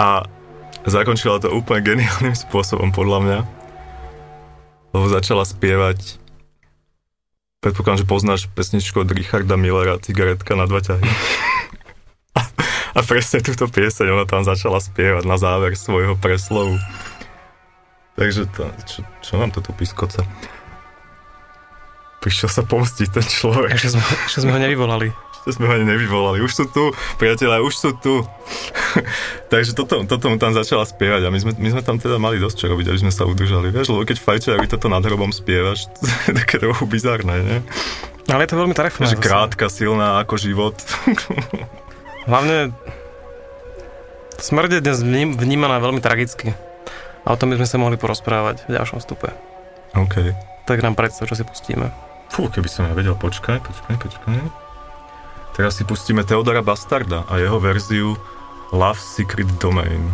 A 0.00 0.24
zakončila 0.88 1.44
to 1.44 1.52
úplne 1.52 1.84
geniálnym 1.84 2.32
spôsobom, 2.32 2.88
podľa 2.88 3.18
mňa. 3.20 3.38
Lebo 4.96 5.04
začala 5.08 5.44
spievať 5.44 6.18
Predpokladám, 7.58 8.06
že 8.06 8.06
poznáš 8.06 8.40
pesničku 8.54 9.02
od 9.02 9.10
Richarda 9.10 9.58
Millera 9.58 9.98
Cigaretka 9.98 10.54
na 10.54 10.70
dva 10.70 10.78
ťahy. 10.78 11.02
A, 12.38 12.40
a 12.98 13.00
presne 13.02 13.42
túto 13.42 13.66
pieseň 13.66 14.14
ona 14.14 14.30
tam 14.30 14.46
začala 14.46 14.78
spievať 14.78 15.26
na 15.26 15.34
záver 15.42 15.74
svojho 15.74 16.14
preslovu. 16.14 16.78
Takže 18.14 18.46
to, 18.54 18.62
čo, 18.86 18.98
čo 19.26 19.32
nám 19.42 19.50
to 19.50 19.58
tu 19.58 19.74
pískoce? 19.74 20.22
Prišiel 22.22 22.50
sa 22.50 22.62
pomstiť 22.62 23.08
ten 23.10 23.26
človek. 23.26 23.74
Ešte 23.74 23.98
sme, 23.98 24.02
ešte 24.06 24.38
sme 24.46 24.54
ho 24.54 24.60
nevyvolali. 24.62 25.10
To 25.48 25.50
sme 25.56 25.64
ho 25.64 25.72
ani 25.72 25.88
nevyvolali. 25.88 26.44
Už 26.44 26.52
sú 26.52 26.64
tu, 26.68 26.92
priatelia, 27.16 27.64
už 27.64 27.72
sú 27.72 27.90
tu. 27.96 28.20
Takže 29.52 29.72
toto, 29.72 30.04
toto 30.04 30.28
mu 30.28 30.36
tam 30.36 30.52
začala 30.52 30.84
spievať 30.84 31.24
a 31.24 31.32
my 31.32 31.40
sme, 31.40 31.52
my 31.56 31.68
sme 31.72 31.80
tam 31.80 31.96
teda 31.96 32.20
mali 32.20 32.36
dosť 32.36 32.56
čo 32.60 32.66
robiť, 32.68 32.92
aby 32.92 32.98
sme 33.00 33.12
sa 33.12 33.24
udržali. 33.24 33.72
Vieš, 33.72 33.96
lebo 33.96 34.04
keď 34.04 34.20
fajčiari 34.20 34.68
toto 34.68 34.92
nad 34.92 35.00
hrobom 35.00 35.32
spievaš, 35.32 35.88
to 35.96 36.04
je 36.28 36.32
také 36.36 36.60
trochu 36.60 36.84
bizarné, 36.84 37.40
nie? 37.40 37.58
Ale 38.28 38.44
je 38.44 38.52
to 38.52 38.60
veľmi 38.60 38.76
trefné. 38.76 39.08
Že 39.08 39.24
krátka, 39.24 39.72
silná 39.72 40.20
ako 40.20 40.36
život. 40.36 40.76
Hlavne 42.28 42.76
smrť 44.36 44.70
je 44.76 44.80
dnes 44.84 44.98
vním- 45.00 45.32
vnímaná 45.32 45.80
veľmi 45.80 46.04
tragicky. 46.04 46.52
A 47.24 47.32
o 47.32 47.40
tom 47.40 47.48
by 47.48 47.56
sme 47.56 47.68
sa 47.68 47.76
mohli 47.80 47.96
porozprávať 47.96 48.68
v 48.68 48.76
ďalšom 48.76 49.00
stupe. 49.00 49.32
OK. 49.96 50.36
Tak 50.68 50.84
nám 50.84 50.92
predstav, 50.92 51.24
čo 51.24 51.40
si 51.40 51.44
pustíme. 51.48 51.88
Fú, 52.28 52.52
keby 52.52 52.68
som 52.68 52.84
ja 52.84 52.92
vedel, 52.92 53.16
počkaj, 53.16 53.64
počkaj, 53.64 53.96
počkaj. 53.96 54.67
Teraz 55.58 55.74
si 55.74 55.82
pustíme 55.82 56.22
Teodora 56.22 56.62
Bastarda 56.62 57.26
a 57.26 57.42
jeho 57.42 57.58
verziu 57.58 58.14
Love 58.70 59.02
Secret 59.02 59.50
Domain 59.58 60.06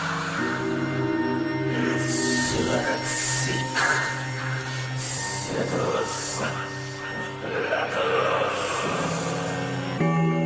Sickles. 5.58 6.38
Smrť 9.98 10.37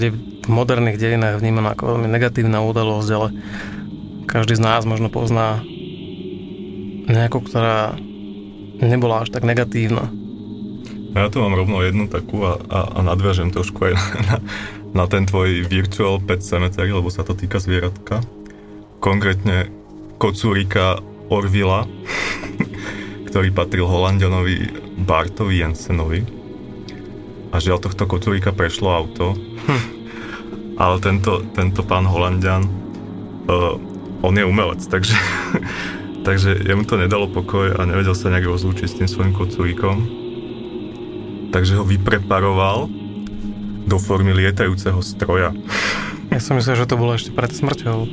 je 0.00 0.10
v 0.16 0.48
moderných 0.48 0.96
dejinách 0.96 1.42
vnímaná 1.42 1.76
ako 1.76 1.96
veľmi 1.96 2.08
negatívna 2.08 2.64
udalosť, 2.64 3.10
ale 3.12 3.28
každý 4.24 4.56
z 4.56 4.64
nás 4.64 4.88
možno 4.88 5.12
pozná 5.12 5.60
nejakú, 7.10 7.44
ktorá 7.44 7.92
nebola 8.80 9.26
až 9.26 9.34
tak 9.34 9.44
negatívna. 9.44 10.08
Ja 11.12 11.28
tu 11.28 11.44
mám 11.44 11.52
rovno 11.52 11.84
jednu 11.84 12.08
takú 12.08 12.40
a, 12.48 12.56
a, 12.72 12.80
a 12.96 13.00
nadviažem 13.04 13.52
trošku 13.52 13.92
aj 13.92 13.94
na, 14.28 14.36
na 14.96 15.04
ten 15.04 15.28
tvoj 15.28 15.68
virtual 15.68 16.16
pet 16.24 16.40
cemetery, 16.40 16.88
lebo 16.88 17.12
sa 17.12 17.20
to 17.20 17.36
týka 17.36 17.60
zvieratka. 17.60 18.24
Konkrétne 19.02 19.68
kocúrika 20.16 21.02
Orvila, 21.28 21.84
ktorý 23.28 23.48
patril 23.52 23.84
Holandianovi 23.84 24.72
Bartovi 25.04 25.60
Jensenovi. 25.60 26.20
A 27.52 27.60
žiaľ 27.60 27.84
tohto 27.84 28.08
kocúrika 28.08 28.52
prešlo 28.52 28.88
auto. 28.88 29.36
Ale 30.82 30.96
tento, 30.98 31.44
tento 31.52 31.80
pán 31.86 32.08
Holandian, 32.08 32.64
uh, 33.46 33.76
on 34.22 34.34
je 34.34 34.44
umelec, 34.46 34.82
takže, 34.86 35.14
takže 36.26 36.62
jemu 36.62 36.82
to 36.86 36.98
nedalo 36.98 37.28
pokoj 37.28 37.76
a 37.76 37.86
nevedel 37.86 38.16
sa 38.16 38.30
nejak 38.32 38.48
rozlúčiť 38.48 38.86
s 38.88 38.98
tým 38.98 39.08
svojim 39.08 39.32
kocúrikom. 39.34 39.96
Takže 41.52 41.76
ho 41.76 41.84
vypreparoval 41.84 42.88
do 43.84 43.96
formy 44.00 44.32
lietajúceho 44.32 45.02
stroja. 45.04 45.52
Ja 46.32 46.40
som 46.40 46.56
myslel, 46.56 46.80
že 46.80 46.88
to 46.88 46.96
bolo 46.96 47.12
ešte 47.12 47.34
pred 47.34 47.52
smrťou. 47.52 48.08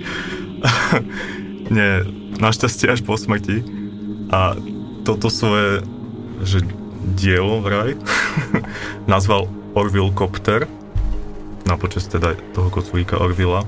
Nie, 1.75 2.03
našťastie 2.35 2.91
až 2.91 2.99
po 3.05 3.15
smrti. 3.15 3.63
A 4.29 4.59
toto 5.07 5.31
svoje 5.31 5.85
že 6.43 6.63
dielo 7.19 7.59
vraj 7.59 7.99
nazval 9.12 9.47
Orville 9.75 10.12
Copter 10.15 10.67
na 11.69 11.77
počas 11.77 12.10
teda 12.10 12.34
toho 12.58 12.73
kocúrika 12.73 13.21
Orvilla 13.21 13.62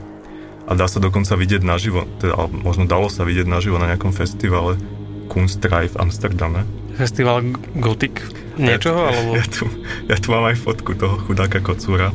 a 0.65 0.71
dá 0.73 0.89
sa 0.89 0.97
dokonca 0.97 1.37
vidieť 1.37 1.61
naživo, 1.61 2.09
teda, 2.17 2.33
ale 2.33 2.49
možno 2.49 2.89
dalo 2.89 3.07
sa 3.13 3.21
vidieť 3.21 3.45
naživo 3.45 3.77
na 3.77 3.93
nejakom 3.93 4.09
festivale 4.09 4.81
Kunstreif 5.29 5.93
v 5.95 6.01
Amsterdame. 6.01 6.65
Festival 6.97 7.45
Gothic 7.77 8.19
niečoho, 8.59 8.99
ja, 8.99 9.09
alebo... 9.09 9.31
Ja 9.37 9.45
tu, 9.47 9.63
ja 10.11 10.17
tu 10.19 10.27
mám 10.33 10.45
aj 10.51 10.57
fotku 10.59 10.91
toho 10.97 11.15
chudáka 11.23 11.63
kocúra. 11.63 12.11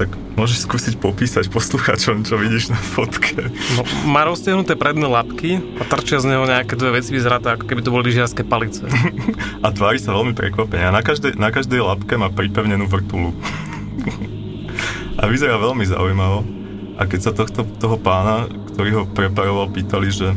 Tak 0.00 0.16
môžeš 0.38 0.64
skúsiť 0.64 0.94
popísať 0.96 1.52
poslucháčom, 1.52 2.24
čo 2.24 2.40
vidíš 2.40 2.72
na 2.72 2.80
fotke. 2.80 3.52
No, 3.76 3.84
má 4.08 4.24
roztiahnuté 4.24 4.78
predné 4.78 5.04
labky 5.04 5.60
a 5.76 5.84
trčia 5.84 6.24
z 6.24 6.32
neho 6.32 6.48
nejaké 6.48 6.72
dve 6.72 7.02
veci, 7.02 7.12
vyzerá 7.12 7.36
to 7.36 7.52
ako 7.52 7.68
keby 7.68 7.84
to 7.84 7.92
boli 7.92 8.08
lyžiarske 8.08 8.46
palice. 8.48 8.80
A 9.66 9.68
tvári 9.68 10.00
sa 10.00 10.16
veľmi 10.16 10.32
prekvapene. 10.32 10.88
A 10.88 10.94
na 10.94 11.04
každej, 11.04 11.36
na 11.36 11.52
každej 11.52 11.84
labke 11.84 12.16
má 12.16 12.32
pripevnenú 12.32 12.88
vrtulu. 12.88 13.36
A 15.20 15.28
vyzerá 15.28 15.60
veľmi 15.60 15.84
zaujímavo. 15.84 16.40
A 16.96 17.04
keď 17.04 17.20
sa 17.20 17.32
tohto, 17.36 17.64
toho 17.76 17.96
pána, 18.00 18.48
ktorý 18.72 18.90
ho 18.96 19.02
preparoval, 19.04 19.68
pýtali, 19.72 20.08
že 20.08 20.32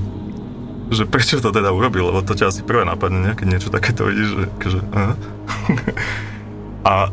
že 0.93 1.09
prečo 1.09 1.41
to 1.41 1.49
teda 1.49 1.73
urobil, 1.73 2.13
lebo 2.13 2.21
to 2.21 2.37
ťa 2.37 2.53
asi 2.53 2.61
prvé 2.61 2.85
napadne, 2.85 3.23
ne? 3.23 3.31
keď 3.33 3.47
niečo 3.49 3.73
takéto 3.73 4.05
vidíš, 4.05 4.29
že, 4.29 4.45
že 4.77 4.79
a, 6.93 7.09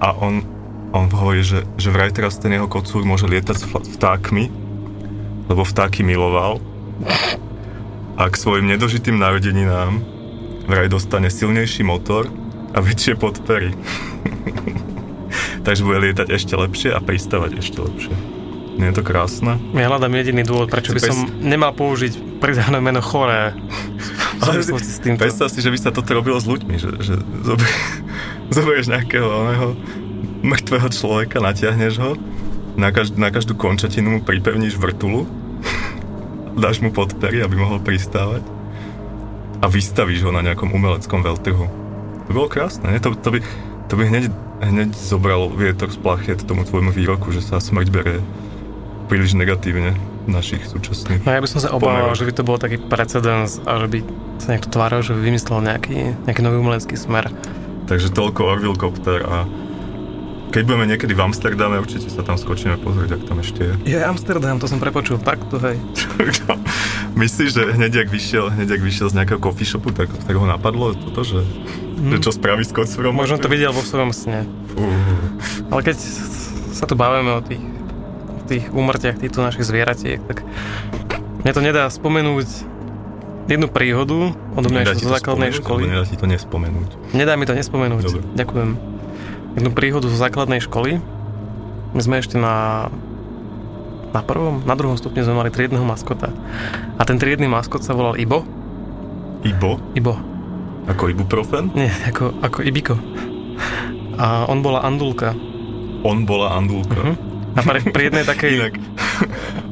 a 0.00 0.08
on, 0.16 0.40
on 0.96 1.06
hovorí, 1.12 1.44
že, 1.44 1.68
že 1.76 1.92
vraj 1.92 2.14
teraz 2.14 2.40
ten 2.40 2.56
jeho 2.56 2.70
kocúr 2.70 3.04
môže 3.04 3.28
lietať 3.28 3.56
s 3.58 3.64
vtákmi, 4.00 4.48
lebo 5.50 5.62
vtáky 5.66 6.00
miloval 6.06 6.62
a 8.18 8.22
k 8.26 8.34
svojim 8.34 8.66
nedožitým 8.66 9.20
narodeninám 9.20 10.02
vraj 10.66 10.90
dostane 10.90 11.30
silnejší 11.30 11.86
motor 11.86 12.28
a 12.74 12.78
väčšie 12.82 13.16
podpery. 13.16 13.72
Takže 15.68 15.84
bude 15.84 16.00
lietať 16.00 16.32
ešte 16.32 16.56
lepšie 16.56 16.96
a 16.96 16.98
pristávať 17.04 17.60
ešte 17.60 17.76
lepšie. 17.84 18.16
Nie 18.80 18.88
je 18.88 18.96
to 18.96 19.04
krásne? 19.04 19.60
Ja 19.76 19.92
hľadám 19.92 20.16
jediný 20.16 20.40
dôvod, 20.46 20.72
prečo 20.72 20.96
by 20.96 21.00
som 21.02 21.28
nemal 21.44 21.76
použiť 21.76 22.40
pridané 22.40 22.80
meno 22.80 23.04
choré. 23.04 23.52
V 24.38 24.46
Ale 24.46 24.62
súvislosti 24.62 24.92
s 24.94 25.00
týmto. 25.02 25.20
Predstav 25.26 25.50
si, 25.50 25.58
že 25.58 25.68
by 25.68 25.78
sa 25.82 25.90
toto 25.90 26.14
robilo 26.14 26.38
s 26.38 26.46
ľuďmi, 26.46 26.78
že, 26.78 26.94
že 27.02 27.18
zober, 27.42 27.68
zoberieš 28.56 28.86
nejakého 28.86 29.26
oného 29.26 29.74
mŕtvého 30.46 30.88
človeka, 30.94 31.42
natiahneš 31.42 31.98
ho, 31.98 32.14
na, 32.78 32.94
každ- 32.94 33.18
na 33.18 33.34
každú 33.34 33.58
končatinu 33.58 34.14
mu 34.14 34.20
pripevníš 34.22 34.78
vrtulu, 34.78 35.26
dáš 36.62 36.78
mu 36.78 36.94
podpery, 36.94 37.42
aby 37.42 37.58
mohol 37.58 37.82
pristávať 37.82 38.46
a 39.58 39.66
vystavíš 39.66 40.22
ho 40.22 40.30
na 40.30 40.40
nejakom 40.40 40.70
umeleckom 40.70 41.18
veľtrhu. 41.18 41.66
To 42.24 42.30
bolo 42.30 42.46
krásne, 42.46 42.94
nie? 42.94 43.02
To, 43.02 43.18
to, 43.18 43.34
by, 43.34 43.38
to 43.90 43.94
by 43.98 44.06
hneď, 44.06 44.30
hneď 44.62 44.94
zobral 44.94 45.50
vietor 45.52 45.90
z 45.90 45.98
plachiet 45.98 46.42
tomu 46.42 46.66
tvojmu 46.66 46.90
výroku, 46.90 47.30
že 47.30 47.42
sa 47.42 47.62
smrť 47.62 47.88
berie 47.90 48.18
príliš 49.08 49.32
negatívne 49.32 49.96
v 50.26 50.28
našich 50.28 50.68
súčasných 50.68 51.24
No 51.24 51.32
ja 51.32 51.40
by 51.40 51.48
som 51.48 51.64
sa 51.64 51.72
obával, 51.72 52.12
že 52.12 52.28
by 52.28 52.32
to 52.36 52.44
bol 52.44 52.60
taký 52.60 52.76
precedens 52.76 53.56
a 53.64 53.80
že 53.80 53.88
by 53.88 53.98
sa 54.36 54.48
niekto 54.52 54.68
tváril, 54.68 55.00
že 55.00 55.16
by 55.16 55.20
vymyslel 55.24 55.58
nejaký, 55.64 55.98
nejaký 56.28 56.40
nový 56.44 56.60
umelecký 56.60 56.94
smer. 56.94 57.32
Takže 57.88 58.12
toľko 58.12 58.40
Orville 58.44 58.76
Copter 58.76 59.24
a 59.24 59.48
keď 60.48 60.62
budeme 60.64 60.88
niekedy 60.88 61.12
v 61.12 61.20
Amsterdame, 61.28 61.76
určite 61.76 62.08
sa 62.08 62.24
tam 62.24 62.40
skočíme 62.40 62.80
pozrieť, 62.80 63.20
ak 63.20 63.22
tam 63.28 63.38
ešte 63.44 63.60
je. 63.68 63.74
Je 63.96 64.00
Amsterdam, 64.00 64.56
to 64.56 64.64
som 64.64 64.80
prepočul, 64.80 65.20
takto 65.20 65.60
hej. 65.60 65.76
Myslíš, 67.18 67.50
že 67.50 67.62
hneď 67.74 68.06
ak 68.06 68.08
vyšiel, 68.14 68.54
hneď 68.54 68.78
ak 68.78 68.82
vyšiel 68.86 69.10
z 69.10 69.14
nejakého 69.18 69.42
coffee 69.42 69.66
shopu, 69.66 69.90
tak, 69.90 70.06
tak 70.06 70.34
ho 70.38 70.46
napadlo 70.46 70.94
toto, 70.94 71.26
že, 71.26 71.42
že 71.98 72.16
čo 72.22 72.30
spraví 72.30 72.62
s 72.62 72.70
kocúrom? 72.70 73.10
Možno 73.10 73.42
to 73.42 73.50
videl 73.50 73.74
vo 73.74 73.82
svojom 73.82 74.14
sne. 74.14 74.46
Fú. 74.70 74.86
Ale 75.74 75.82
keď 75.82 75.98
sa 76.70 76.86
tu 76.86 76.94
bavíme 76.94 77.34
o 77.34 77.42
tých, 77.42 77.64
o 78.38 78.42
tých 78.46 78.64
úmrtiach 78.70 79.18
týchto 79.18 79.42
našich 79.42 79.66
zvieratiek, 79.66 80.22
tak 80.30 80.46
mne 81.42 81.50
to 81.50 81.58
nedá 81.58 81.90
spomenúť 81.90 82.46
jednu 83.50 83.66
príhodu 83.66 84.30
odo 84.54 84.68
mňa 84.70 84.94
zo 84.94 85.10
základnej 85.10 85.50
školy. 85.58 85.90
Nedá 85.90 86.06
ti 86.06 86.14
to 86.14 86.30
nespomenúť. 86.30 86.90
Nedá 87.18 87.34
mi 87.34 87.50
to 87.50 87.54
nespomenúť. 87.58 88.02
Dobre. 88.04 88.22
Ďakujem. 88.38 88.70
Jednu 89.58 89.70
príhodu 89.74 90.06
zo 90.06 90.14
základnej 90.14 90.62
školy. 90.62 91.02
My 91.96 92.00
sme 92.04 92.22
ešte 92.22 92.38
na 92.38 92.86
na 94.12 94.20
prvom, 94.24 94.64
na 94.64 94.74
druhom 94.74 94.96
stupni 94.96 95.20
sme 95.20 95.36
mali 95.36 95.50
triedneho 95.52 95.84
maskota. 95.84 96.32
A 96.96 97.02
ten 97.04 97.20
triedny 97.20 97.46
maskot 97.50 97.84
sa 97.84 97.92
volal 97.92 98.16
Ibo. 98.16 98.44
Ibo? 99.44 99.78
Ibo. 99.94 100.14
Ako 100.88 101.12
ibuprofen? 101.12 101.68
Nie, 101.76 101.92
ako, 102.08 102.32
ako 102.40 102.64
Ibiko. 102.64 102.96
A 104.16 104.48
on 104.48 104.64
bola 104.64 104.80
Andulka. 104.82 105.36
On 106.02 106.24
bola 106.24 106.56
Andulka. 106.56 106.96
Mhm. 106.96 107.14
A 107.58 107.60
pri, 107.60 107.78
pri 107.90 108.02
jednej 108.08 108.24
takej... 108.24 108.50
Inak, 108.54 108.74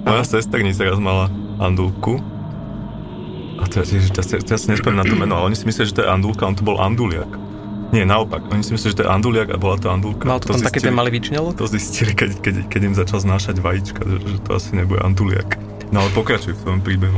moja 0.06 0.24
sesternica 0.26 0.82
raz 0.84 0.98
mala 1.00 1.30
Andulku. 1.62 2.20
A 3.56 3.64
teraz, 3.64 3.88
ježiš, 3.94 4.12
teraz, 4.12 4.28
teraz 4.28 4.60
si 4.66 4.68
nespomínam 4.68 5.06
na 5.06 5.08
to 5.08 5.16
meno, 5.16 5.34
ale 5.40 5.54
oni 5.54 5.56
si 5.56 5.64
myslia, 5.64 5.88
že 5.88 5.96
to 5.96 6.02
je 6.04 6.10
Andulka, 6.12 6.44
on 6.44 6.58
to 6.58 6.66
bol 6.66 6.76
Anduliak. 6.76 7.30
Nie, 7.94 8.02
naopak, 8.02 8.42
oni 8.50 8.66
si 8.66 8.74
myslia, 8.74 8.90
že 8.92 8.98
to 8.98 9.04
je 9.06 9.10
Anduliak 9.10 9.48
a 9.54 9.58
bola 9.58 9.78
to 9.78 9.86
Andulka. 9.86 10.26
Mal 10.26 10.42
to 10.42 10.50
tam 10.50 10.62
taký 10.62 10.82
ten 10.82 10.90
malý 10.90 11.14
vyčnelok? 11.14 11.54
To 11.54 11.70
zistili, 11.70 12.12
keď, 12.18 12.42
keď, 12.42 12.54
keď 12.66 12.80
im 12.82 12.94
začal 12.98 13.22
znášať 13.22 13.62
vajíčka, 13.62 14.02
že, 14.02 14.16
že 14.26 14.38
to 14.42 14.50
asi 14.58 14.74
nebude 14.74 14.98
Anduliak. 15.06 15.54
No 15.94 16.02
ale 16.02 16.10
pokračuj 16.10 16.58
v 16.58 16.60
svojom 16.66 16.80
príbehu. 16.82 17.14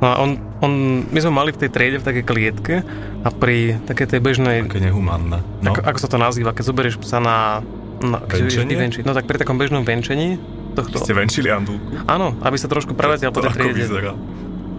No 0.00 0.06
a 0.08 0.14
on, 0.16 0.40
on, 0.64 1.04
my 1.10 1.18
sme 1.20 1.32
mali 1.34 1.50
v 1.52 1.60
tej 1.60 1.70
triede 1.74 1.98
v 2.00 2.04
takej 2.06 2.24
klietke 2.24 2.74
a 3.20 3.28
pri 3.28 3.76
takej 3.84 4.16
tej 4.16 4.20
bežnej, 4.24 4.56
Také 4.64 4.80
nehumánne. 4.80 5.44
No, 5.60 5.76
ako, 5.76 5.80
ako 5.84 5.98
sa 6.00 6.08
to 6.08 6.16
nazýva, 6.16 6.56
keď 6.56 6.64
zoberieš 6.72 6.96
psa 7.04 7.20
na, 7.20 7.60
na 8.00 8.24
Venčenie? 8.24 8.72
vyvenčiť, 8.78 9.02
no 9.04 9.12
tak 9.12 9.28
pri 9.28 9.36
takom 9.36 9.60
bežnom 9.60 9.84
venčení 9.84 10.40
tohto, 10.72 11.04
ste 11.04 11.12
venčili 11.12 11.52
Andulku? 11.52 12.00
áno, 12.08 12.32
aby 12.40 12.56
sa 12.56 12.70
trošku 12.70 12.96
preletel 12.96 13.28
po 13.28 13.44
to 13.44 13.52
tej 13.52 13.60
triede. 13.60 13.84
vyzerá. 13.84 14.16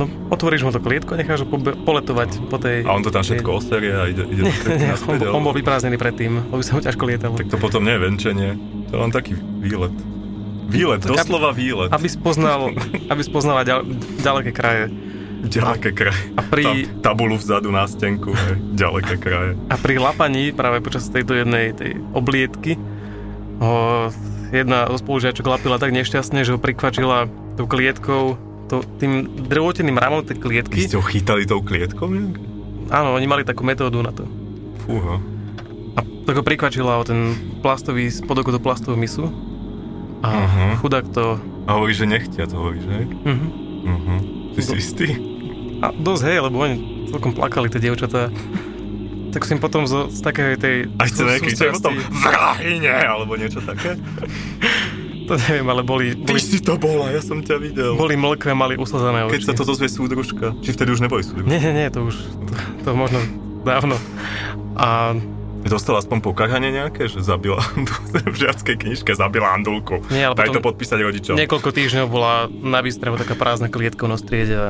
No, 0.02 0.10
otvoríš 0.34 0.66
mu 0.66 0.74
to 0.74 0.82
klietku 0.82 1.14
a 1.14 1.22
necháš 1.22 1.46
ho 1.46 1.48
poletovať 1.86 2.50
po 2.50 2.58
tej... 2.58 2.82
A 2.82 2.98
on 2.98 3.06
to 3.06 3.14
tam 3.14 3.22
všetko 3.22 3.62
oserie 3.62 3.94
a 3.94 4.10
ide, 4.10 4.26
ide 4.26 4.42
klietky 4.50 4.82
Nie, 4.82 4.98
on, 4.98 5.38
on 5.38 5.42
bol 5.46 5.54
vyprázdnený 5.54 6.02
predtým, 6.02 6.42
lebo 6.50 6.62
sa 6.66 6.74
ho 6.74 6.82
ťažko 6.82 7.04
lietalo. 7.06 7.38
Tak 7.38 7.54
to 7.54 7.62
potom 7.62 7.86
nie 7.86 7.94
je 7.94 8.02
venčenie, 8.02 8.50
to 8.90 8.98
je 8.98 9.00
len 9.06 9.12
taký 9.14 9.38
výlet. 9.38 9.94
Výlet, 10.66 11.06
Tak 11.06 11.22
doslova 11.22 11.54
výlet. 11.54 11.94
Aby 11.94 12.08
spoznal, 12.10 12.74
aby 13.14 13.22
spoznala 13.22 13.62
ďal, 13.62 13.86
ďaleké 14.18 14.50
kraje. 14.50 14.90
Ďaleké 15.42 15.90
kraje. 15.94 16.22
A 16.38 16.42
pri, 16.42 16.64
Tam 16.64 16.78
tabulu 17.02 17.38
vzadu 17.38 17.70
na 17.70 17.86
stenku, 17.86 18.34
hej, 18.34 18.58
ďaleké 18.74 19.18
kraje. 19.18 19.58
a 19.70 19.76
pri 19.78 19.98
lapaní 19.98 20.54
práve 20.54 20.82
počas 20.82 21.10
tejto 21.10 21.34
jednej 21.34 21.74
tej 21.74 21.98
oblietky 22.14 22.78
ho 23.62 24.10
jedna 24.50 24.90
spolužiačok 24.90 25.46
lapila 25.46 25.78
tak 25.78 25.94
nešťastne, 25.94 26.42
že 26.42 26.54
ho 26.54 26.60
prikvačila 26.62 27.26
tou 27.58 27.66
klietkou, 27.66 28.38
to, 28.72 28.80
tým 28.96 29.12
drvoteným 29.44 29.94
ramom 29.94 30.22
tej 30.22 30.34
Vy 30.34 30.42
klietky. 30.42 30.80
ste 30.82 30.96
ho 30.96 31.04
chytali 31.04 31.44
tou 31.44 31.60
klietkou 31.60 32.08
nejak? 32.08 32.40
Áno, 32.90 33.12
oni 33.12 33.26
mali 33.26 33.44
takú 33.44 33.62
metódu 33.62 34.00
na 34.00 34.10
to. 34.10 34.24
Fúha. 34.82 35.20
A 35.94 36.00
tak 36.24 36.34
ho 36.34 36.42
prikvačila 36.42 36.96
o 36.96 37.04
ten 37.04 37.32
plastový 37.60 38.08
spodok 38.08 38.50
do 38.50 38.58
plastovú 38.58 38.96
misu. 38.96 39.28
A 40.22 40.30
Mhm. 40.40 40.80
chudák 40.80 41.06
to... 41.10 41.36
A 41.64 41.76
hovoríš, 41.76 42.00
že 42.00 42.08
nechtiac, 42.08 42.50
hovoríš, 42.50 42.86
hej? 42.86 43.04
Mhm. 43.26 43.48
Uh-huh. 43.82 44.20
Ty 44.52 44.60
si 44.62 44.74
istý? 44.78 45.08
A 45.80 45.90
dosť 45.92 46.24
hej, 46.28 46.38
lebo 46.40 46.60
oni 46.60 46.76
celkom 47.08 47.32
plakali, 47.32 47.68
tie 47.68 47.82
dievčatá. 47.82 48.30
Tak 49.32 49.42
som 49.42 49.58
potom 49.58 49.84
zo, 49.84 50.06
z 50.06 50.22
takej 50.22 50.50
tej... 50.56 50.76
A 50.94 51.04
chce 51.04 51.18
zo 51.18 51.26
nekričať 51.26 51.58
sústrasti- 51.72 51.76
potom 51.82 51.94
vrahine, 51.98 52.92
alebo 52.94 53.34
niečo 53.34 53.60
také. 53.60 53.96
To 55.28 55.34
neviem, 55.38 55.68
ale 55.68 55.82
boli, 55.86 56.18
Ty 56.18 56.34
boli, 56.34 56.42
si 56.42 56.60
to 56.60 56.76
bola, 56.76 57.14
ja 57.14 57.22
som 57.22 57.40
ťa 57.40 57.56
videl. 57.62 57.94
boli 57.94 58.18
mlkvé, 58.18 58.52
mali 58.52 58.74
usazené 58.76 59.28
oči. 59.28 59.38
Keď 59.38 59.42
sa 59.44 59.54
to 59.54 59.64
dozvie 59.64 59.88
súdružka. 59.88 60.58
Či 60.60 60.74
vtedy 60.74 60.90
už 60.92 61.02
neboli 61.06 61.22
súdružka? 61.22 61.48
Nie, 61.48 61.62
nie, 61.62 61.74
nie, 61.74 61.88
to 61.90 62.04
už, 62.06 62.16
to, 62.18 62.54
to 62.84 62.90
možno 62.98 63.20
dávno. 63.62 63.96
A 64.76 65.16
Dostala 65.62 66.02
aspoň 66.02 66.26
pokarhanie 66.26 66.74
nejaké, 66.74 67.06
že 67.06 67.22
zabila 67.22 67.62
v 68.26 68.34
žiackej 68.34 68.82
knižke 68.82 69.14
zabila 69.14 69.54
Andulku. 69.54 70.02
Nie, 70.10 70.34
ale 70.34 70.34
Daj 70.34 70.58
to 70.58 70.62
podpísať 70.66 70.98
rodičom. 70.98 71.38
niekoľko 71.38 71.70
týždňov 71.70 72.06
bola 72.10 72.50
na 72.50 72.82
výstreve 72.82 73.14
taká 73.22 73.38
prázdna 73.38 73.70
klietka 73.70 74.10
v 74.10 74.18
nostriede 74.18 74.56
a 74.58 74.70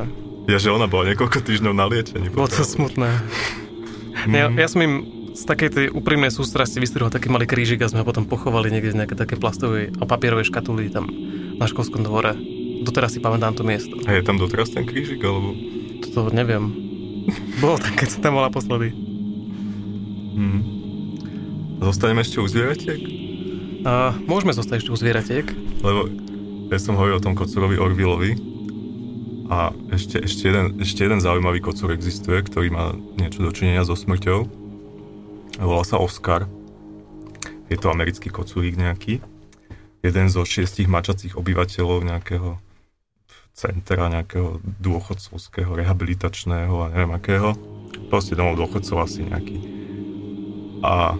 Ja, 0.51 0.59
že 0.59 0.67
ona 0.67 0.91
bola 0.91 1.15
niekoľko 1.15 1.47
týždňov 1.47 1.71
na 1.71 1.87
liečení. 1.87 2.27
bolo 2.27 2.51
to 2.51 2.67
smutné. 2.67 3.07
Ja, 4.27 4.51
ja 4.51 4.67
som 4.67 4.83
im 4.83 5.20
z 5.31 5.43
takej 5.47 5.69
tej 5.71 5.85
úprimnej 5.95 6.31
sústrasti 6.31 6.83
vystrihol 6.83 7.07
taký 7.07 7.31
malý 7.31 7.47
krížik 7.47 7.79
a 7.81 7.89
sme 7.89 8.03
ho 8.03 8.07
potom 8.07 8.27
pochovali 8.27 8.67
niekde 8.67 8.91
v 8.91 8.99
nejaké 9.03 9.15
také 9.15 9.39
plastovej 9.39 9.95
a 9.99 10.03
papierovej 10.03 10.51
škatuli 10.51 10.91
tam 10.91 11.07
na 11.55 11.65
školskom 11.67 12.03
dvore. 12.03 12.35
Doteraz 12.81 13.15
si 13.15 13.23
pamätám 13.23 13.55
to 13.55 13.63
miesto. 13.63 13.95
A 14.09 14.17
je 14.17 14.25
tam 14.25 14.41
doteraz 14.41 14.73
ten 14.73 14.83
krížik, 14.83 15.21
alebo... 15.23 15.53
To 16.11 16.33
neviem. 16.33 16.73
Bolo 17.61 17.77
tam, 17.77 17.93
keď 17.93 18.07
som 18.09 18.19
tam 18.25 18.33
bola 18.35 18.49
naposledy. 18.49 18.89
Hm. 20.35 20.61
Zostaneme 21.79 22.25
ešte 22.25 22.41
u 22.41 22.47
zvieratiek? 22.49 22.99
A 23.85 24.13
môžeme 24.25 24.53
zostať 24.53 24.85
ešte 24.85 24.93
u 24.93 24.97
zvieratiek. 24.97 25.45
Lebo 25.81 26.09
ja 26.69 26.77
som 26.81 26.97
hovoril 26.97 27.17
o 27.17 27.23
tom 27.23 27.37
kocurovi 27.37 27.77
Orvilovi 27.77 28.37
a 29.51 29.75
ešte, 29.91 30.23
ešte, 30.23 30.47
jeden, 30.47 30.79
ešte 30.79 31.03
jeden 31.03 31.19
zaujímavý 31.19 31.59
kocúr 31.59 31.91
existuje, 31.91 32.39
ktorý 32.39 32.71
má 32.71 32.95
niečo 33.19 33.43
dočinenia 33.43 33.83
so 33.83 33.93
smrťou. 33.93 34.47
Volá 35.61 35.85
sa 35.85 36.01
Oscar. 36.01 36.49
Je 37.69 37.77
to 37.77 37.93
americký 37.93 38.33
kocúrik 38.33 38.73
nejaký. 38.73 39.21
Jeden 40.01 40.25
zo 40.33 40.41
šiestich 40.41 40.89
mačacích 40.89 41.37
obyvateľov 41.37 42.01
nejakého 42.01 42.57
centra, 43.53 44.09
nejakého 44.09 44.57
dôchodcovského, 44.81 45.69
rehabilitačného 45.77 46.73
a 46.81 46.85
neviem 46.89 47.13
akého. 47.13 47.53
Proste 48.09 48.33
domov 48.33 48.57
dôchodcov 48.57 49.05
asi 49.05 49.21
nejaký. 49.21 49.57
A 50.81 51.13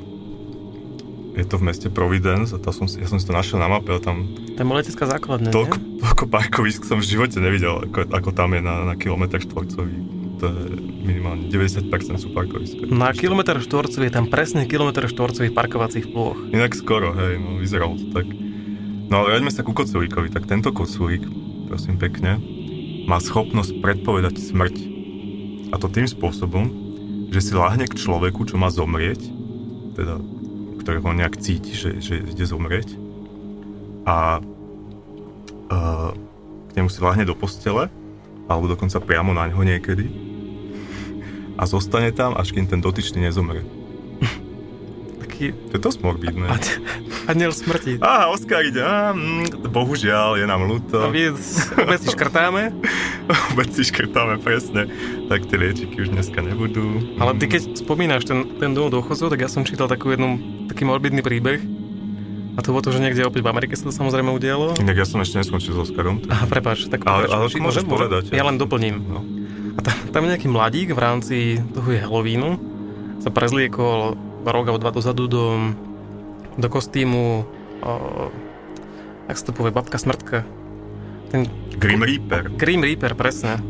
je 1.38 1.46
to 1.46 1.62
v 1.62 1.70
meste 1.70 1.88
Providence 1.94 2.50
a 2.52 2.58
to 2.58 2.74
som 2.74 2.90
si, 2.90 2.98
ja 2.98 3.06
som 3.06 3.22
si 3.22 3.30
to 3.30 3.38
našiel 3.38 3.62
na 3.62 3.70
mape 3.70 3.94
a 3.94 4.02
tam 4.02 4.26
Tam 4.58 4.68
je 4.68 4.74
letecká 4.74 5.06
základňa, 5.06 5.54
toľko, 5.54 5.78
nie? 5.78 6.02
toľko 6.02 6.24
parkovisk 6.28 6.82
som 6.84 6.98
v 6.98 7.08
živote 7.08 7.38
nevidel, 7.38 7.88
ako, 7.88 8.10
ako 8.10 8.30
tam 8.34 8.58
je 8.58 8.62
na, 8.66 8.90
na 8.90 8.96
kilometr 8.98 9.38
štvorcový. 9.38 10.21
To 10.42 10.50
je 10.50 10.74
minimálne 11.06 11.46
90% 11.54 11.86
sú 12.18 12.34
parkoviska. 12.34 12.90
Na 12.90 13.14
kilometr 13.14 13.62
štvorcový 13.62 14.10
je 14.10 14.16
tam 14.18 14.26
presne 14.26 14.66
kilometr 14.66 15.06
štvorcových 15.06 15.54
parkovacích 15.54 16.10
plôch. 16.10 16.42
Inak 16.50 16.74
skoro, 16.74 17.14
hej, 17.14 17.38
no 17.38 17.62
vyzeralo 17.62 18.02
to 18.02 18.10
tak. 18.10 18.26
No 19.06 19.22
ale 19.22 19.38
vráťme 19.38 19.54
sa 19.54 19.62
ku 19.62 19.78
kocúrikovi, 19.78 20.34
tak 20.34 20.50
tento 20.50 20.74
kocúrik, 20.74 21.22
prosím 21.70 22.02
pekne, 22.02 22.42
má 23.06 23.22
schopnosť 23.22 23.86
predpovedať 23.86 24.42
smrť. 24.42 24.76
A 25.70 25.78
to 25.78 25.86
tým 25.86 26.10
spôsobom, 26.10 26.74
že 27.30 27.40
si 27.40 27.54
láhne 27.54 27.86
k 27.86 27.94
človeku, 27.94 28.42
čo 28.50 28.58
má 28.58 28.74
zomrieť, 28.74 29.22
teda 29.94 30.18
ktorého 30.82 31.14
nejak 31.14 31.38
cíti, 31.38 31.78
že, 31.78 32.02
že 32.02 32.18
ide 32.26 32.46
zomrieť 32.50 32.98
a 34.06 34.42
uh, 34.42 36.10
k 36.68 36.72
nemu 36.74 36.90
si 36.90 37.00
láhne 37.04 37.26
do 37.28 37.38
postele, 37.38 37.88
alebo 38.50 38.66
dokonca 38.68 38.98
priamo 39.00 39.32
na 39.32 39.48
ňo 39.48 39.62
niekedy 39.62 40.31
a 41.54 41.64
zostane 41.66 42.10
tam, 42.10 42.34
až 42.34 42.52
kým 42.52 42.66
ten 42.66 42.78
dotyčný 42.78 43.22
nezomre. 43.22 43.64
Taký 45.20 45.54
To 45.70 45.74
je 45.74 45.82
dosť 45.82 46.00
morbidné. 46.02 46.46
ať- 46.48 46.82
aniel 47.28 47.52
smrti. 47.52 47.98
Á, 48.00 48.30
Oskar 48.30 48.62
ide, 48.62 48.80
á, 48.80 49.10
mm, 49.10 49.70
bohužiaľ, 49.70 50.38
je 50.38 50.46
nám 50.46 50.62
A 50.62 50.68
ľúto. 50.68 50.98
my 51.08 51.34
opäť 51.78 52.00
si 52.00 52.10
škrtáme, 52.10 52.62
Vôbec 53.48 53.70
si 53.70 53.84
škrtáme 53.84 54.38
presne, 54.38 54.90
tak 55.28 55.46
tie 55.46 55.56
liečiky 55.56 55.96
už 56.00 56.10
dneska 56.10 56.42
nebudú. 56.42 57.16
ale 57.16 57.38
ty 57.38 57.46
keď 57.48 57.78
spomínaš 57.78 58.26
ten, 58.26 58.44
ten 58.58 58.72
dom 58.72 58.90
dôchodcov, 58.90 59.30
tak 59.30 59.40
ja 59.40 59.48
som 59.48 59.62
čítal 59.62 59.86
takú 59.86 60.10
jednu, 60.10 60.36
taký 60.68 60.84
morbidný 60.84 61.22
príbeh. 61.22 61.62
A 62.52 62.60
to 62.60 62.76
bolo 62.76 62.84
to, 62.84 62.92
že 62.92 63.00
niekde 63.00 63.24
opäť 63.24 63.42
v 63.42 63.50
Amerike 63.50 63.74
sa 63.74 63.88
to 63.88 63.94
samozrejme 63.94 64.28
udialo. 64.28 64.76
Inak 64.76 64.98
ja 64.98 65.08
som 65.08 65.24
ešte 65.24 65.40
neskončil 65.40 65.72
s 65.72 65.88
Oskarom. 65.88 66.20
tak- 66.20 66.30
Aha, 66.30 66.46
prepáč, 66.46 66.84
tak 66.86 67.00
Ale- 67.02 67.26
ale 67.26 67.48
môžeš 67.48 67.88
povedať, 67.88 68.28
Ja 68.30 68.44
ja. 68.44 68.44
len 68.44 68.60
doplním. 68.60 69.00
No. 69.02 69.24
A 69.78 69.80
tam, 69.82 69.96
tam 70.12 70.24
nejaký 70.28 70.48
mladík 70.52 70.92
v 70.92 71.00
rámci 71.00 71.38
toho 71.72 71.88
Halloweenu 71.96 72.60
sa 73.24 73.30
prezliekol 73.30 74.18
rok 74.44 74.66
alebo 74.68 74.82
dva 74.82 74.92
dozadu 74.92 75.30
do, 75.30 75.76
do 76.58 76.68
kostýmu 76.68 77.46
o, 77.82 77.92
jak 79.30 79.38
sa 79.38 79.46
to 79.48 79.56
povie, 79.56 79.72
babka 79.72 80.02
smrtka. 80.02 80.44
Ten 81.32 81.48
Grim 81.78 82.04
Reaper, 82.04 82.52
Grim 82.52 82.84
Reaper, 82.84 83.16
presne. 83.16 83.62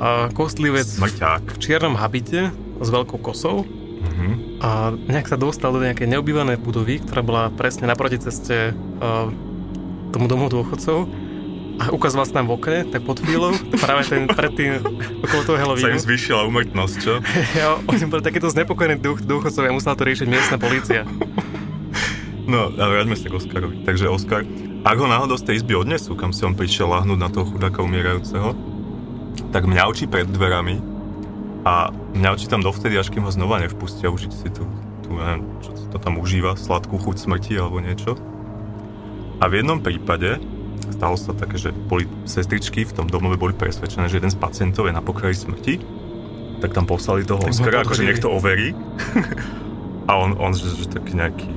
A 0.00 0.32
kostlivec 0.32 0.88
smrťák. 0.88 1.52
v 1.52 1.58
čiernom 1.60 1.98
habite 1.98 2.48
s 2.80 2.88
veľkou 2.88 3.20
kosou 3.20 3.68
Mhm. 4.00 4.64
a 4.64 4.96
nejak 4.96 5.28
sa 5.28 5.36
dostal 5.36 5.76
do 5.76 5.84
nejakej 5.84 6.08
neobývanej 6.08 6.56
budovy, 6.56 7.04
ktorá 7.04 7.20
bola 7.20 7.44
presne 7.52 7.84
naproti 7.84 8.16
ceste 8.16 8.72
uh, 8.72 9.28
tomu 10.08 10.24
domu 10.24 10.48
dôchodcov 10.48 11.04
ukazoval 11.88 12.28
sa 12.28 12.44
tam 12.44 12.52
v 12.52 12.60
okne, 12.60 12.78
tak 12.92 13.00
pod 13.00 13.24
chvíľou, 13.24 13.56
práve 13.80 14.04
ten 14.04 14.28
predtým 14.28 14.84
okolo 15.24 15.40
toho 15.48 15.56
Sa 15.56 15.60
im 15.60 15.62
Halloweenu, 15.64 15.96
zvýšila 15.96 16.44
umrtnosť, 16.44 16.94
čo? 17.00 17.12
ja, 17.60 17.80
oni 17.80 18.04
boli 18.04 18.20
takéto 18.20 18.52
znepokojení 18.52 19.00
dôch, 19.00 19.24
dôchodcovia, 19.24 19.72
musela 19.72 19.96
to 19.96 20.04
riešiť 20.04 20.26
miestna 20.28 20.60
polícia. 20.60 21.08
No, 22.44 22.68
a 22.74 22.84
vráťme 22.84 23.14
sa 23.14 23.30
k 23.30 23.38
Oskarovi. 23.38 23.86
Takže 23.86 24.10
Oskar, 24.10 24.42
ak 24.82 24.96
ho 24.98 25.06
náhodou 25.06 25.38
z 25.38 25.46
tej 25.46 25.54
izby 25.62 25.78
odnesú, 25.78 26.18
kam 26.18 26.34
si 26.34 26.42
on 26.42 26.58
prišiel 26.58 26.90
lahnúť 26.90 27.18
na 27.20 27.30
toho 27.30 27.46
chudáka 27.46 27.80
umierajúceho, 27.80 28.52
tak 29.54 29.70
mňaučí 29.70 30.10
pred 30.10 30.26
dverami 30.26 30.82
a 31.62 31.94
mňaučí 32.16 32.50
tam 32.50 32.64
dovtedy, 32.64 32.98
až 32.98 33.12
kým 33.12 33.22
ho 33.22 33.32
znova 33.32 33.62
nevpustia 33.62 34.10
užiť 34.10 34.32
si 34.34 34.48
tú, 34.50 34.66
tú 35.06 35.14
neviem, 35.14 35.46
čo 35.62 35.70
to 35.92 35.98
tam 36.02 36.18
užíva, 36.18 36.58
sladkú 36.58 36.98
chuť 36.98 37.16
smrti 37.22 37.54
alebo 37.60 37.78
niečo. 37.78 38.18
A 39.40 39.48
v 39.48 39.62
jednom 39.62 39.80
prípade 39.80 40.42
stalo 41.00 41.16
sa 41.16 41.32
také, 41.32 41.56
že 41.56 41.72
boli 41.72 42.04
sestričky 42.28 42.84
v 42.84 42.92
tom 42.92 43.06
domove 43.08 43.40
boli 43.40 43.56
presvedčené, 43.56 44.12
že 44.12 44.20
jeden 44.20 44.28
z 44.28 44.36
pacientov 44.36 44.84
je 44.84 44.92
na 44.92 45.00
pokraji 45.00 45.48
smrti, 45.48 45.80
tak 46.60 46.76
tam 46.76 46.84
poslali 46.84 47.24
toho 47.24 47.40
Oskara, 47.40 47.80
akože 47.80 48.04
podhodili. 48.04 48.08
nech 48.12 48.20
to 48.20 48.28
overí. 48.28 48.68
a 50.10 50.12
on, 50.20 50.36
on 50.36 50.52
že, 50.52 50.68
že 50.76 50.92
taký 50.92 51.16
nejaký 51.16 51.48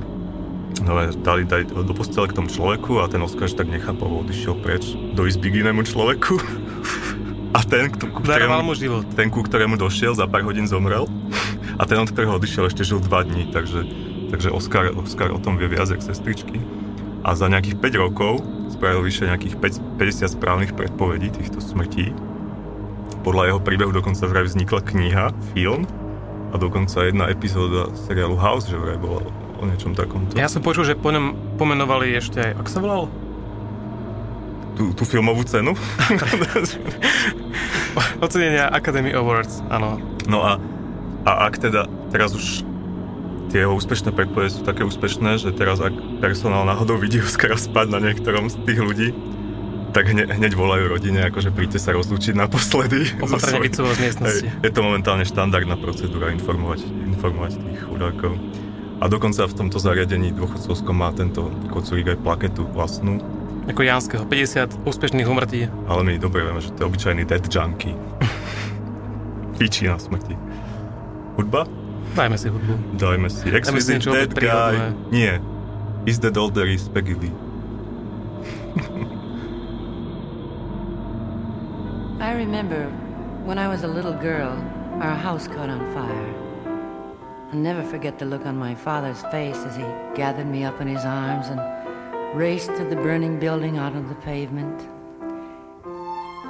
No 0.84 0.98
dali, 1.22 1.46
dali 1.46 1.64
do 1.64 1.94
postele 1.94 2.26
k 2.26 2.34
tomu 2.34 2.50
človeku 2.50 2.98
a 2.98 3.06
ten 3.06 3.22
Oskar 3.22 3.46
že 3.46 3.56
tak 3.56 3.70
nechápal, 3.70 4.26
odišiel 4.26 4.58
preč 4.58 4.92
do 5.14 5.22
izby 5.22 5.54
k 5.54 5.54
inému 5.62 5.86
človeku. 5.86 6.34
A 7.54 7.62
ten, 7.62 7.86
ku, 7.86 8.18
Daroval 8.26 8.66
mu 8.66 8.74
ktorému, 8.74 8.82
život. 8.82 9.04
ten, 9.14 9.30
ku 9.30 9.46
ktorému 9.46 9.78
došiel, 9.78 10.18
za 10.18 10.26
pár 10.26 10.42
hodín 10.42 10.66
zomrel. 10.66 11.06
A 11.80 11.86
ten, 11.86 12.02
od 12.02 12.10
ktorého 12.10 12.34
odišiel, 12.42 12.66
ešte 12.66 12.82
žil 12.82 12.98
dva 12.98 13.22
dní, 13.22 13.54
takže, 13.54 13.86
takže 14.34 14.50
Oskar, 14.50 14.90
Oskar 14.98 15.30
o 15.30 15.38
tom 15.38 15.54
vie 15.54 15.70
viac, 15.70 15.86
jak 15.86 16.02
sestričky. 16.02 16.58
A 17.24 17.32
za 17.32 17.48
nejakých 17.48 17.80
5 17.80 18.04
rokov 18.04 18.44
spravil 18.68 19.00
vyše 19.00 19.24
nejakých 19.24 19.56
5, 19.56 19.96
50 19.96 20.36
správnych 20.36 20.72
predpovedí 20.76 21.32
týchto 21.32 21.64
smrtí. 21.64 22.12
Podľa 23.24 23.48
jeho 23.48 23.60
príbehu 23.64 23.96
dokonca 23.96 24.28
vraj 24.28 24.44
vznikla 24.44 24.84
kniha, 24.84 25.32
film 25.56 25.88
a 26.52 26.60
dokonca 26.60 27.08
jedna 27.08 27.32
epizóda 27.32 27.88
seriálu 27.96 28.36
House, 28.36 28.68
že 28.68 28.76
vraj 28.76 29.00
bola 29.00 29.24
o 29.56 29.64
niečom 29.64 29.96
takomto. 29.96 30.36
Ja 30.36 30.52
som 30.52 30.60
počul, 30.60 30.84
že 30.84 31.00
po 31.00 31.08
ňom 31.08 31.56
pomenovali 31.56 32.12
ešte 32.12 32.44
aj, 32.44 32.52
ak 32.60 32.68
sa 32.68 32.84
volal? 32.84 33.08
Tú, 34.76 34.92
tú 34.92 35.08
filmovú 35.08 35.48
cenu. 35.48 35.72
Ocenenia 38.24 38.68
Academy 38.68 39.16
Awards, 39.16 39.64
áno. 39.72 39.96
No 40.28 40.44
a, 40.44 40.60
a 41.24 41.48
ak 41.48 41.62
teda 41.62 41.88
teraz 42.12 42.36
už 42.36 42.66
tie 43.54 43.62
jeho 43.62 43.78
úspešné 43.78 44.10
predpovede 44.10 44.50
sú 44.50 44.66
také 44.66 44.82
úspešné, 44.82 45.38
že 45.38 45.54
teraz 45.54 45.78
ak 45.78 45.94
personál 46.18 46.66
náhodou 46.66 46.98
vidí 46.98 47.22
Oscara 47.22 47.54
spať 47.54 47.86
na 47.86 48.02
niektorom 48.02 48.50
z 48.50 48.58
tých 48.66 48.82
ľudí, 48.82 49.08
tak 49.94 50.10
hne, 50.10 50.26
hneď 50.26 50.58
volajú 50.58 50.90
rodine, 50.90 51.22
akože 51.30 51.54
príďte 51.54 51.78
sa 51.78 51.94
rozlúčiť 51.94 52.34
naposledy. 52.34 53.14
Opatrne 53.22 53.62
vycúvať 53.62 53.94
z 53.94 54.00
miestnosti. 54.02 54.48
Hej, 54.50 54.66
je 54.66 54.72
to 54.74 54.80
momentálne 54.82 55.22
štandardná 55.22 55.78
procedúra 55.78 56.34
informovať, 56.34 56.82
informovať 57.14 57.62
tých 57.62 57.80
chudákov. 57.86 58.34
A 58.98 59.06
dokonca 59.06 59.46
v 59.46 59.54
tomto 59.54 59.78
zariadení 59.78 60.34
dôchodcovskom 60.34 60.96
má 60.98 61.14
tento 61.14 61.46
kocúrik 61.70 62.10
aj 62.10 62.18
plaketu 62.26 62.66
vlastnú, 62.74 63.22
Ako 63.70 63.86
Janského, 63.86 64.26
50 64.26 64.82
úspešných 64.82 65.30
umrtí. 65.30 65.70
ale 65.86 66.02
my 66.02 66.18
dobre 66.18 66.42
vieme, 66.42 66.58
že 66.58 66.74
to 66.74 66.84
je 66.84 66.86
obyčajný 66.90 67.22
dead 67.22 67.46
junkie. 67.46 67.94
Pičí 69.62 69.86
na 69.86 69.94
smrti. 69.94 70.34
Hudba? 71.38 71.83
Dajme 72.14 72.38
si 72.38 72.48
hudbu. 72.48 72.78
Dajme 72.98 73.30
si. 73.30 73.50
Dajme 73.50 73.80
si 73.82 73.98
Dead 73.98 74.30
Guy. 74.30 74.38
príhodné. 74.38 74.94
Nie. 75.10 75.40
Is 76.06 76.18
that 76.20 76.36
all 76.36 76.50
there 76.50 76.70
is, 76.70 76.88
Peggy 76.88 77.14
Lee. 77.14 77.32
I 82.20 82.32
remember 82.32 82.86
when 83.44 83.58
I 83.58 83.68
was 83.68 83.82
a 83.82 83.88
little 83.88 84.12
girl, 84.12 84.52
our 85.00 85.16
house 85.16 85.48
caught 85.48 85.68
on 85.68 85.80
fire. 85.92 86.34
I'll 87.52 87.58
never 87.58 87.82
forget 87.82 88.18
the 88.18 88.26
look 88.26 88.46
on 88.46 88.56
my 88.56 88.74
father's 88.74 89.22
face 89.30 89.58
as 89.66 89.76
he 89.76 89.84
gathered 90.14 90.46
me 90.46 90.64
up 90.64 90.80
in 90.80 90.88
his 90.88 91.04
arms 91.04 91.48
and 91.48 91.60
raced 92.34 92.74
to 92.76 92.84
the 92.84 92.96
burning 92.96 93.38
building 93.38 93.78
out 93.78 93.94
on 93.94 94.08
the 94.08 94.14
pavement. 94.16 94.82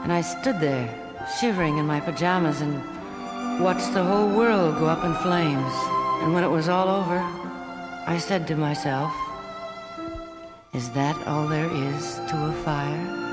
And 0.03 0.13
I 0.13 0.21
stood 0.21 0.61
there, 0.61 0.89
shivering 1.41 1.79
in 1.79 1.87
my 1.87 2.01
pajamas, 2.01 2.61
and 2.61 2.83
watched 3.61 3.93
the 3.95 4.03
whole 4.03 4.29
world 4.29 4.79
go 4.79 4.87
up 4.87 5.05
in 5.05 5.15
flames. 5.15 5.73
And 6.23 6.35
when 6.35 6.45
it 6.45 6.51
was 6.51 6.69
all 6.69 6.89
over, 6.89 7.19
I 8.07 8.19
said 8.19 8.47
to 8.49 8.57
myself, 8.57 9.13
Is 10.73 10.91
that 10.91 11.17
all 11.27 11.47
there 11.47 11.71
is 11.73 12.17
to 12.29 12.37
a 12.47 12.53
fire? 12.65 13.25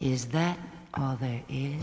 Is 0.00 0.26
that 0.26 0.58
all 0.94 1.16
there 1.16 1.42
is? 1.48 1.82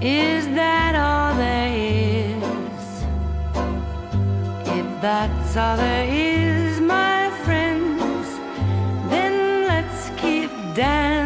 Is 0.00 0.46
that 0.54 0.94
all 0.94 1.34
there 1.36 1.72
is? 1.74 2.82
If 4.78 4.86
that's 5.02 5.56
all 5.56 5.76
there 5.76 6.06
is, 6.08 6.80
my 6.80 7.30
friends, 7.44 8.26
then 9.10 9.66
let's 9.66 10.10
keep 10.20 10.50
dancing. 10.74 11.17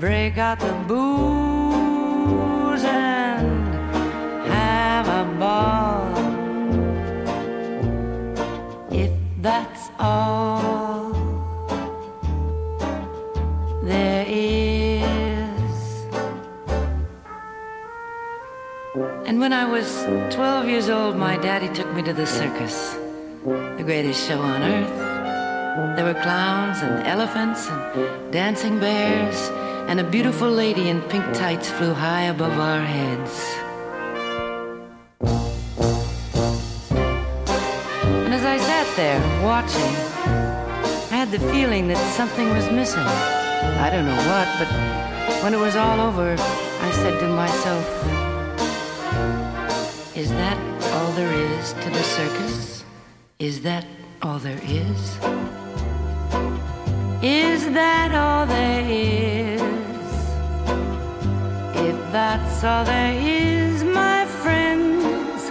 Break 0.00 0.38
out 0.38 0.58
the 0.58 0.72
booze 0.88 2.84
and 2.84 3.74
have 4.46 5.06
a 5.06 5.24
ball. 5.38 6.08
If 8.90 9.10
that's 9.42 9.90
all 9.98 11.12
there 13.82 14.24
is. 14.26 16.06
And 19.26 19.38
when 19.38 19.52
I 19.52 19.66
was 19.66 20.06
12 20.34 20.66
years 20.66 20.88
old, 20.88 21.16
my 21.16 21.36
daddy 21.36 21.68
took 21.74 21.92
me 21.92 22.00
to 22.04 22.14
the 22.14 22.26
circus, 22.26 22.96
the 23.44 23.82
greatest 23.84 24.26
show 24.26 24.40
on 24.40 24.62
earth. 24.62 24.96
There 25.96 26.06
were 26.06 26.18
clowns 26.22 26.80
and 26.80 27.06
elephants 27.06 27.68
and 27.68 28.32
dancing 28.32 28.80
bears, 28.80 29.50
and 29.90 29.98
a 29.98 30.04
beautiful 30.04 30.48
lady 30.48 30.88
in 30.88 31.02
pink 31.10 31.24
tights 31.34 31.68
flew 31.68 31.92
high 31.92 32.26
above 32.26 32.56
our 32.60 32.80
heads. 32.80 33.44
And 38.24 38.32
as 38.32 38.44
I 38.44 38.56
sat 38.58 38.86
there 38.94 39.20
watching, 39.42 39.92
I 41.10 41.16
had 41.22 41.32
the 41.32 41.40
feeling 41.50 41.88
that 41.88 41.98
something 42.14 42.50
was 42.50 42.70
missing. 42.70 43.02
I 43.02 43.90
don't 43.90 44.06
know 44.06 44.22
what, 44.30 44.46
but 44.60 44.70
when 45.42 45.54
it 45.54 45.58
was 45.58 45.74
all 45.74 45.98
over, 46.00 46.36
I 46.38 46.90
said 46.92 47.18
to 47.18 47.26
myself, 47.26 47.84
Is 50.16 50.30
that 50.30 50.56
all 50.94 51.10
there 51.14 51.32
is 51.32 51.72
to 51.72 51.90
the 51.90 52.04
circus? 52.04 52.84
Is 53.40 53.62
that 53.62 53.84
all 54.22 54.38
there 54.38 54.60
is? 54.62 55.18
Is 57.24 57.68
that 57.72 58.14
all 58.14 58.46
there 58.46 58.86
is? 58.88 59.49
That's 62.12 62.64
all 62.64 62.84
there 62.84 63.14
is, 63.14 63.84
my 63.84 64.26
friends, 64.42 65.48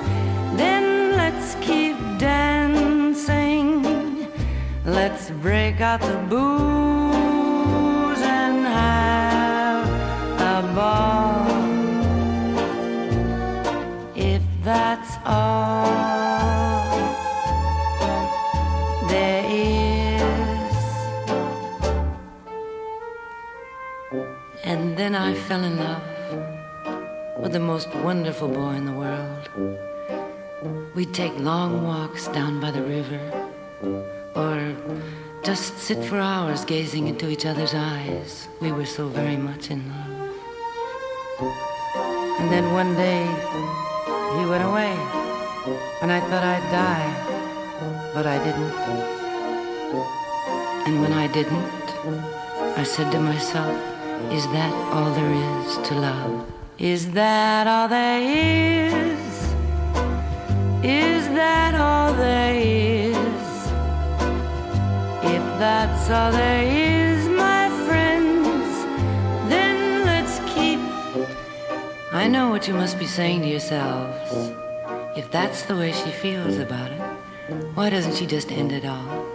then 0.58 1.15
let's 1.15 1.56
keep 1.62 1.95
dancing. 2.17 3.82
Let's 4.84 5.30
break 5.41 5.80
out 5.80 6.02
the 6.02 6.17
booze 6.28 8.22
and 8.22 8.65
have 8.65 9.88
a 10.54 10.62
ball. 10.76 11.48
If 14.13 14.43
that's 14.62 15.15
all 15.26 15.88
there 19.08 19.45
is. 19.48 20.74
And 24.65 24.98
then 24.98 25.15
I 25.15 25.34
fell 25.34 25.63
in 25.63 25.78
love 25.78 26.09
with 27.49 27.53
the 27.53 27.59
most 27.59 27.89
wonderful 28.05 28.47
boy 28.47 28.75
in 28.75 28.85
the 28.85 28.91
world. 28.91 29.49
We'd 30.93 31.15
take 31.15 31.35
long 31.39 31.83
walks 31.83 32.27
down 32.27 32.59
by 32.59 32.69
the 32.69 32.83
river, 32.83 33.21
or 34.35 34.75
just 35.43 35.79
sit 35.79 35.97
for 36.05 36.19
hours 36.19 36.63
gazing 36.63 37.07
into 37.07 37.27
each 37.27 37.47
other's 37.47 37.73
eyes. 37.73 38.47
We 38.62 38.71
were 38.71 38.85
so 38.85 39.07
very 39.07 39.35
much 39.35 39.71
in 39.71 39.81
love. 39.89 40.29
And 42.39 42.51
then 42.51 42.71
one 42.71 42.93
day, 42.93 43.25
he 44.38 44.45
went 44.45 44.63
away, 44.63 44.93
and 46.03 46.12
I 46.12 46.19
thought 46.29 46.43
I'd 46.53 46.69
die, 46.69 47.09
but 48.13 48.27
I 48.27 48.38
didn't. 48.45 48.73
And 50.85 51.01
when 51.01 51.13
I 51.13 51.25
didn't, 51.25 51.88
I 52.77 52.83
said 52.83 53.12
to 53.12 53.19
myself, 53.19 53.73
Is 54.31 54.45
that 54.53 54.71
all 54.93 55.12
there 55.15 55.33
is 55.33 55.88
to 55.88 55.95
love? 55.95 56.59
Is 56.79 57.11
that 57.11 57.67
all 57.67 57.89
there 57.89 58.21
is? 58.21 59.19
Is 60.81 61.27
that 61.35 61.75
all 61.75 62.13
there 62.13 62.55
is? 62.55 63.15
If 65.21 65.43
that's 65.59 66.09
all 66.09 66.31
there 66.31 66.63
is, 66.63 67.27
my 67.27 67.67
friends, 67.85 68.85
then 69.49 70.05
let's 70.05 70.39
keep. 70.53 70.80
I 72.13 72.30
know 72.30 72.49
what 72.49 72.65
you 72.65 72.73
must 72.73 72.97
be 72.97 73.07
saying 73.07 73.41
to 73.41 73.47
yourselves. 73.49 74.53
If 75.17 75.30
that's 75.32 75.63
the 75.63 75.75
way 75.75 75.91
she 75.91 76.11
feels 76.11 76.59
about 76.59 76.93
it, 76.93 77.01
why 77.75 77.89
doesn't 77.89 78.15
she 78.15 78.25
just 78.25 78.53
end 78.53 78.71
it 78.71 78.86
all? 78.86 79.25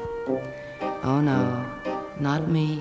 Oh 1.03 1.21
no, 1.21 1.63
not 2.19 2.49
me. 2.49 2.81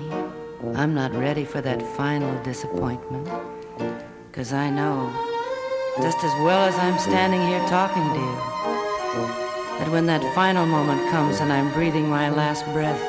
I'm 0.74 0.94
not 0.94 1.12
ready 1.12 1.44
for 1.44 1.60
that 1.60 1.82
final 1.98 2.42
disappointment. 2.42 3.28
Cause 4.34 4.52
I 4.52 4.68
know, 4.68 5.12
just 6.02 6.18
as 6.24 6.32
well 6.42 6.66
as 6.66 6.74
I'm 6.74 6.98
standing 6.98 7.40
here 7.42 7.64
talking 7.68 8.02
to 8.02 8.18
you, 8.18 8.36
that 9.78 9.88
when 9.92 10.06
that 10.06 10.24
final 10.34 10.66
moment 10.66 11.08
comes 11.12 11.38
and 11.38 11.52
I'm 11.52 11.72
breathing 11.72 12.08
my 12.08 12.30
last 12.30 12.64
breath, 12.72 13.00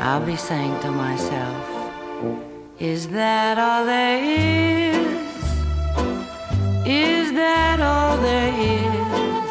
I'll 0.00 0.24
be 0.24 0.34
saying 0.34 0.80
to 0.80 0.90
myself, 0.90 1.62
Is 2.78 3.08
that 3.08 3.58
all 3.58 3.84
there 3.84 4.24
is? 4.24 4.96
Is 6.86 7.32
that 7.34 7.78
all 7.78 8.16
there 8.16 8.54
is? 8.56 9.50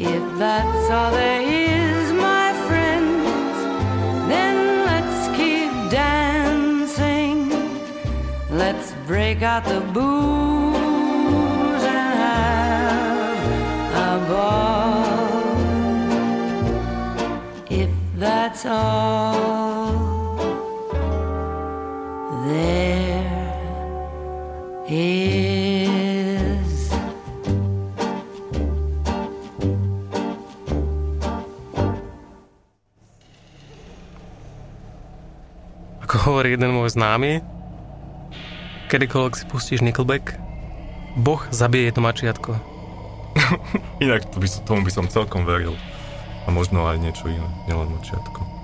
If 0.00 0.38
that's 0.38 0.90
all 0.90 1.10
there 1.10 1.42
is, 1.42 1.67
Break 9.28 9.42
out 9.42 9.64
the 9.68 9.80
booze 9.92 11.84
and 11.84 12.16
have 12.24 13.44
a 13.92 14.24
ball. 14.24 15.60
If 17.68 17.92
that's 18.16 18.64
all 18.64 20.32
there 22.48 23.52
is. 24.88 26.88
Ako 36.00 36.16
hovorí 36.16 36.56
jeden 36.56 36.72
môj 36.72 36.96
známy, 36.96 37.57
kedykoľvek 38.88 39.34
si 39.36 39.44
pustíš 39.44 39.80
Nickelback, 39.84 40.40
Boh 41.20 41.44
zabije 41.52 41.92
to 41.92 42.00
mačiatko. 42.00 42.56
Inak 44.04 44.32
to 44.32 44.40
by, 44.40 44.48
tomu 44.64 44.80
by 44.82 44.90
som 44.90 45.04
celkom 45.06 45.44
veril. 45.44 45.76
A 46.44 46.52
možno 46.52 46.88
aj 46.88 46.96
niečo 46.96 47.28
iné, 47.28 47.44
nielen 47.68 47.92
mačiatko. 47.92 48.58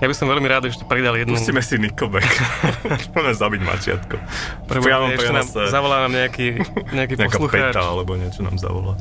Ja 0.00 0.08
by 0.08 0.16
som 0.16 0.32
veľmi 0.32 0.48
rád 0.48 0.64
ešte 0.64 0.88
pridal 0.88 1.12
jednu... 1.20 1.36
Pustíme 1.36 1.60
si 1.60 1.76
Nickelback. 1.76 2.24
Poďme 3.16 3.36
zabiť 3.36 3.60
mačiatko. 3.60 4.16
V 4.16 4.64
Prebo, 4.64 4.84
priamom 4.84 5.12
ešte 5.12 5.32
nám, 5.32 5.48
zavolá 5.68 6.08
nám 6.08 6.12
nejaký, 6.16 6.56
nejaký 6.92 7.14
nejaká 7.20 7.36
poslucháč. 7.36 7.76
PETA 7.76 7.82
alebo 7.84 8.12
niečo 8.16 8.40
nám 8.40 8.56
zavolá. 8.56 8.96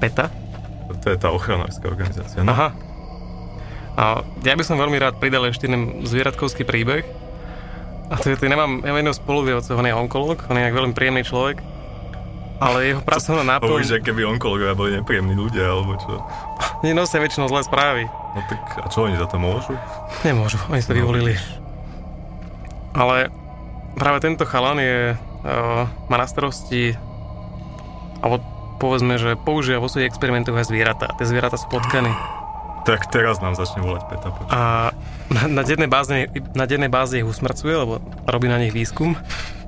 Peta? 0.00 0.32
To 0.88 1.06
je 1.08 1.16
tá 1.20 1.28
ochranárska 1.32 1.84
organizácia. 1.84 2.40
No. 2.40 2.52
Aha. 2.52 2.72
A 3.92 4.24
ja 4.40 4.56
by 4.56 4.64
som 4.64 4.80
veľmi 4.80 4.96
rád 4.96 5.20
pridal 5.20 5.44
ešte 5.52 5.68
jeden 5.68 6.08
zvieratkovský 6.08 6.64
príbeh. 6.64 7.04
A 8.12 8.20
to 8.20 8.28
je, 8.28 8.36
to 8.36 8.44
nemám, 8.44 8.84
ja 8.84 8.92
mám 8.92 9.00
jedného 9.00 9.16
spoluvývovca, 9.16 9.72
on 9.72 9.88
je 9.88 9.94
onkolog, 9.96 10.36
on 10.52 10.56
je 10.60 10.68
veľmi 10.68 10.92
príjemný 10.92 11.24
človek. 11.24 11.64
Ale 12.60 12.92
jeho 12.92 13.00
pracovná 13.00 13.42
náplň... 13.42 13.68
Hovoríš, 13.72 13.96
že 13.96 14.04
keby 14.04 14.28
onkologovia 14.28 14.76
boli 14.76 15.00
nepríjemní 15.00 15.32
ľudia, 15.32 15.72
alebo 15.72 15.96
čo? 15.96 16.20
Nenosia 16.84 17.24
väčšinou 17.24 17.48
zlé 17.48 17.64
správy. 17.64 18.02
No 18.06 18.40
tak, 18.46 18.60
a 18.84 18.86
čo 18.92 19.08
oni 19.08 19.16
za 19.16 19.24
to 19.24 19.40
môžu? 19.40 19.72
Nemôžu, 20.28 20.60
oni 20.68 20.84
si 20.84 20.88
to 20.92 20.94
vyvolili. 20.94 21.40
Ale 22.92 23.32
práve 23.96 24.20
tento 24.20 24.44
chalan 24.44 24.76
je, 24.76 25.16
uh, 25.16 25.88
má 26.12 26.16
na 26.20 26.28
starosti, 26.28 26.92
alebo 28.20 28.44
povedzme, 28.76 29.16
že 29.16 29.40
používa 29.40 29.80
vo 29.80 29.88
svojich 29.88 30.12
experimentoch 30.12 30.54
aj 30.54 30.68
zvieratá. 30.68 31.16
Tie 31.16 31.24
zvieratá 31.24 31.56
sú 31.56 31.66
potkany. 31.72 32.12
Tak 32.82 33.14
teraz 33.14 33.38
nám 33.38 33.54
začne 33.54 33.78
volať 33.78 34.02
Peta. 34.10 34.28
Počkaj. 34.34 34.50
A 34.50 34.90
na, 35.30 35.42
na, 35.46 35.62
dennej 35.62 35.86
báze, 35.86 36.26
na 36.52 36.66
dennej 36.66 36.90
báze 36.90 37.22
ich 37.22 37.26
usmrcuje, 37.26 37.74
lebo 37.78 38.02
robí 38.26 38.50
na 38.50 38.58
nich 38.58 38.74
výskum. 38.74 39.14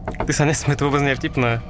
Ty 0.05 0.33
sa 0.35 0.45
nesmie, 0.45 0.75
to 0.75 0.91
vôbec 0.91 1.01
nie 1.01 1.15
je 1.15 1.21
vtipné. 1.23 1.63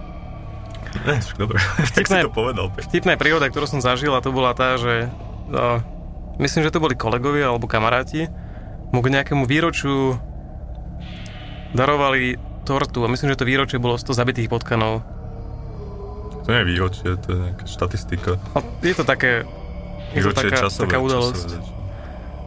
Ne, 1.04 1.16
dobre. 1.36 1.58
tak 1.92 2.06
si 2.06 2.14
Vtipné- 2.14 2.24
to 2.24 2.32
povedal, 2.32 2.72
Peta. 2.72 2.86
Vtipná 2.88 3.14
príhoda, 3.20 3.46
ktorú 3.52 3.66
som 3.68 3.84
zažil, 3.84 4.14
a 4.16 4.24
to 4.24 4.32
bola 4.32 4.56
tá, 4.56 4.80
že 4.80 5.12
no, 5.52 5.84
myslím, 6.40 6.64
že 6.64 6.72
to 6.72 6.80
boli 6.80 6.96
kolegovia 6.96 7.52
alebo 7.52 7.68
kamaráti, 7.68 8.26
mu 8.88 9.02
k 9.02 9.12
nejakému 9.12 9.44
výročiu 9.44 10.16
darovali 11.74 12.38
tortu 12.62 13.04
a 13.04 13.10
myslím, 13.10 13.34
že 13.34 13.40
to 13.42 13.48
výročie 13.48 13.78
bolo 13.82 13.98
100 13.98 14.14
zabitých 14.14 14.48
potkanov. 14.48 15.02
To 16.44 16.52
nie 16.52 16.60
je 16.62 16.70
výročie, 16.70 17.08
to 17.20 17.28
je 17.32 17.38
nejaká 17.40 17.64
štatistika. 17.66 18.30
A 18.54 18.62
je 18.80 18.94
to 18.94 19.04
také, 19.04 19.42
je 20.14 20.22
to 20.22 20.32
taká, 20.32 20.56
časové, 20.66 20.82
taká 20.86 20.98
udalosť. 21.02 21.44
časové. 21.50 21.72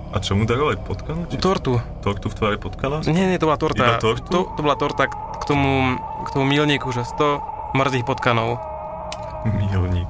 A 0.07 0.17
čomu 0.23 0.47
darovali 0.47 0.79
potkana? 0.79 1.27
Či 1.27 1.35
Tortu. 1.37 1.83
tortu 1.99 2.31
v 2.31 2.35
tvári 2.35 2.57
potkana? 2.57 3.03
Nie, 3.03 3.27
nie, 3.27 3.37
to 3.37 3.45
bola 3.45 3.59
torta. 3.59 3.83
Iba 3.83 3.99
tortu? 3.99 4.29
To, 4.31 4.39
to 4.55 4.59
bola 4.63 4.79
torta 4.79 5.03
k 5.11 5.43
tomu, 5.43 5.99
k 6.23 6.29
tomu 6.31 6.47
milníku, 6.47 6.87
že 6.95 7.03
100 7.03 7.75
mŕtvych 7.75 8.07
potkanov. 8.07 8.55
Milník. 9.45 10.07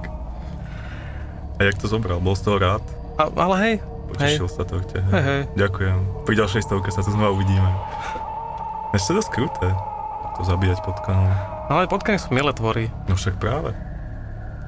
A 1.58 1.66
jak 1.66 1.82
to 1.82 1.90
zobral? 1.90 2.22
Bol 2.22 2.38
z 2.38 2.46
toho 2.46 2.58
rád? 2.62 2.84
A, 3.18 3.26
ale 3.34 3.56
hej, 3.66 3.76
hej, 3.82 4.38
Potešil 4.38 4.48
sa 4.48 4.62
torte. 4.64 5.02
Hej, 5.02 5.24
hej. 5.26 5.42
Ďakujem. 5.58 5.98
Pri 6.24 6.36
ďalšej 6.38 6.62
stovke 6.64 6.94
sa 6.94 7.02
tu 7.02 7.10
znova 7.10 7.34
uvidíme. 7.34 7.66
Ešte 8.94 9.18
dosť 9.18 9.30
kruté. 9.34 9.68
To 10.38 10.46
zabíjať 10.46 10.86
potkanov. 10.86 11.34
ale 11.68 11.90
potkany 11.90 12.22
sú 12.22 12.30
milé 12.30 12.54
tvory. 12.54 12.94
No 13.10 13.18
však 13.18 13.42
práve. 13.42 13.74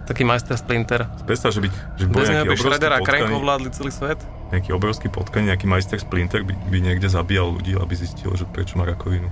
Taký 0.10 0.26
majster 0.26 0.58
Splinter. 0.58 1.06
Predstav, 1.30 1.54
že 1.54 1.62
by, 1.62 1.70
že 1.70 2.10
by 2.10 2.12
bol 2.12 2.22
Bez 2.26 2.34
nejaký 2.34 2.58
Shredder 2.58 2.92
a 2.98 3.00
Crank 3.06 3.30
potkaný, 3.30 3.40
ovládli 3.46 3.70
celý 3.70 3.94
svet. 3.94 4.18
nejaký 4.50 4.74
obrovský 4.74 5.06
potkaný, 5.06 5.54
nejaký 5.54 5.70
majster 5.70 6.02
Splinter 6.02 6.42
by, 6.42 6.58
by 6.58 6.78
niekde 6.82 7.06
zabíjal 7.06 7.54
ľudí, 7.54 7.78
aby 7.78 7.94
zistil, 7.94 8.34
že 8.34 8.50
prečo 8.50 8.82
má 8.82 8.90
rakovinu. 8.90 9.30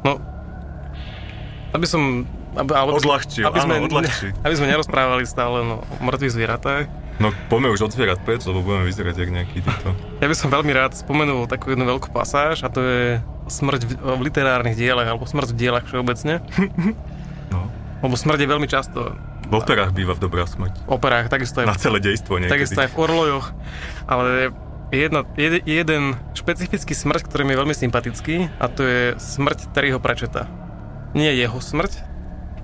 No, 0.00 0.18
aby 1.76 1.86
som... 1.86 2.26
Aby, 2.50 2.74
alebo, 2.74 2.98
Odľahčil, 2.98 3.46
aby 3.46 3.62
sme, 3.62 3.74
áno, 3.78 3.86
odľahčil. 3.86 4.34
aby 4.46 4.54
sme 4.58 4.66
nerozprávali 4.66 5.22
stále 5.22 5.62
no, 5.62 5.86
o 5.86 6.02
mŕtvych 6.02 6.34
zvieratách. 6.34 6.84
No 7.22 7.30
poďme 7.46 7.70
už 7.70 7.86
od 7.86 7.94
zvierat 7.94 8.18
preč, 8.26 8.42
lebo 8.42 8.66
budeme 8.66 8.90
vyzerať 8.90 9.14
jak 9.14 9.30
nejaký 9.30 9.58
títo. 9.62 9.94
Ja 10.18 10.26
by 10.26 10.34
som 10.34 10.50
veľmi 10.50 10.72
rád 10.74 10.98
spomenul 10.98 11.46
takú 11.46 11.70
jednu 11.70 11.86
veľkú 11.86 12.10
pasáž 12.10 12.66
a 12.66 12.68
to 12.72 12.82
je 12.82 13.22
smrť 13.46 13.86
v, 13.86 13.92
v 14.02 14.20
literárnych 14.26 14.74
dielach 14.74 15.06
alebo 15.06 15.30
smrť 15.30 15.54
v 15.54 15.58
dielach 15.62 15.86
všeobecne. 15.86 16.42
Lebo 18.00 18.14
smrť 18.16 18.38
je 18.40 18.48
veľmi 18.48 18.64
často 18.64 19.12
V 19.44 19.54
operách 19.54 19.92
býva 19.92 20.16
v 20.16 20.20
dobrá 20.22 20.46
smrť. 20.46 20.86
v 20.86 20.90
operách, 20.90 21.28
takisto 21.28 21.60
aj 21.60 21.66
Na 21.68 21.76
celé 21.76 22.00
dejstvo 22.00 22.38
niekedy. 22.38 22.54
Takisto 22.54 22.80
aj 22.80 22.90
v 22.92 22.96
Orlojoch, 22.96 23.46
ale 24.06 24.54
je 24.90 24.98
jedna, 25.04 25.20
jed, 25.34 25.60
jeden 25.62 26.02
špecifický 26.32 26.94
smrť, 26.94 27.28
ktorý 27.28 27.42
mi 27.44 27.52
je 27.52 27.60
veľmi 27.60 27.74
sympatický 27.76 28.48
a 28.56 28.66
to 28.66 28.82
je 28.82 29.00
smrť 29.18 29.70
Terryho 29.70 29.98
Pratchetta. 29.98 30.46
Nie 31.12 31.34
jeho 31.34 31.58
smrť, 31.58 31.92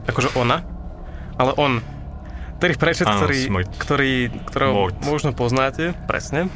akože 0.07 0.35
ona, 0.35 0.63
ale 1.37 1.53
on. 1.59 1.83
Terry 2.57 2.73
Pratchett, 2.73 3.05
Áno, 3.05 3.21
ktorý, 3.21 3.39
smrť. 3.45 3.69
ktorý, 3.77 4.13
ktorého 4.49 4.73
Mort. 4.73 4.97
možno 5.05 5.37
poznáte, 5.37 5.93
presne. 6.09 6.49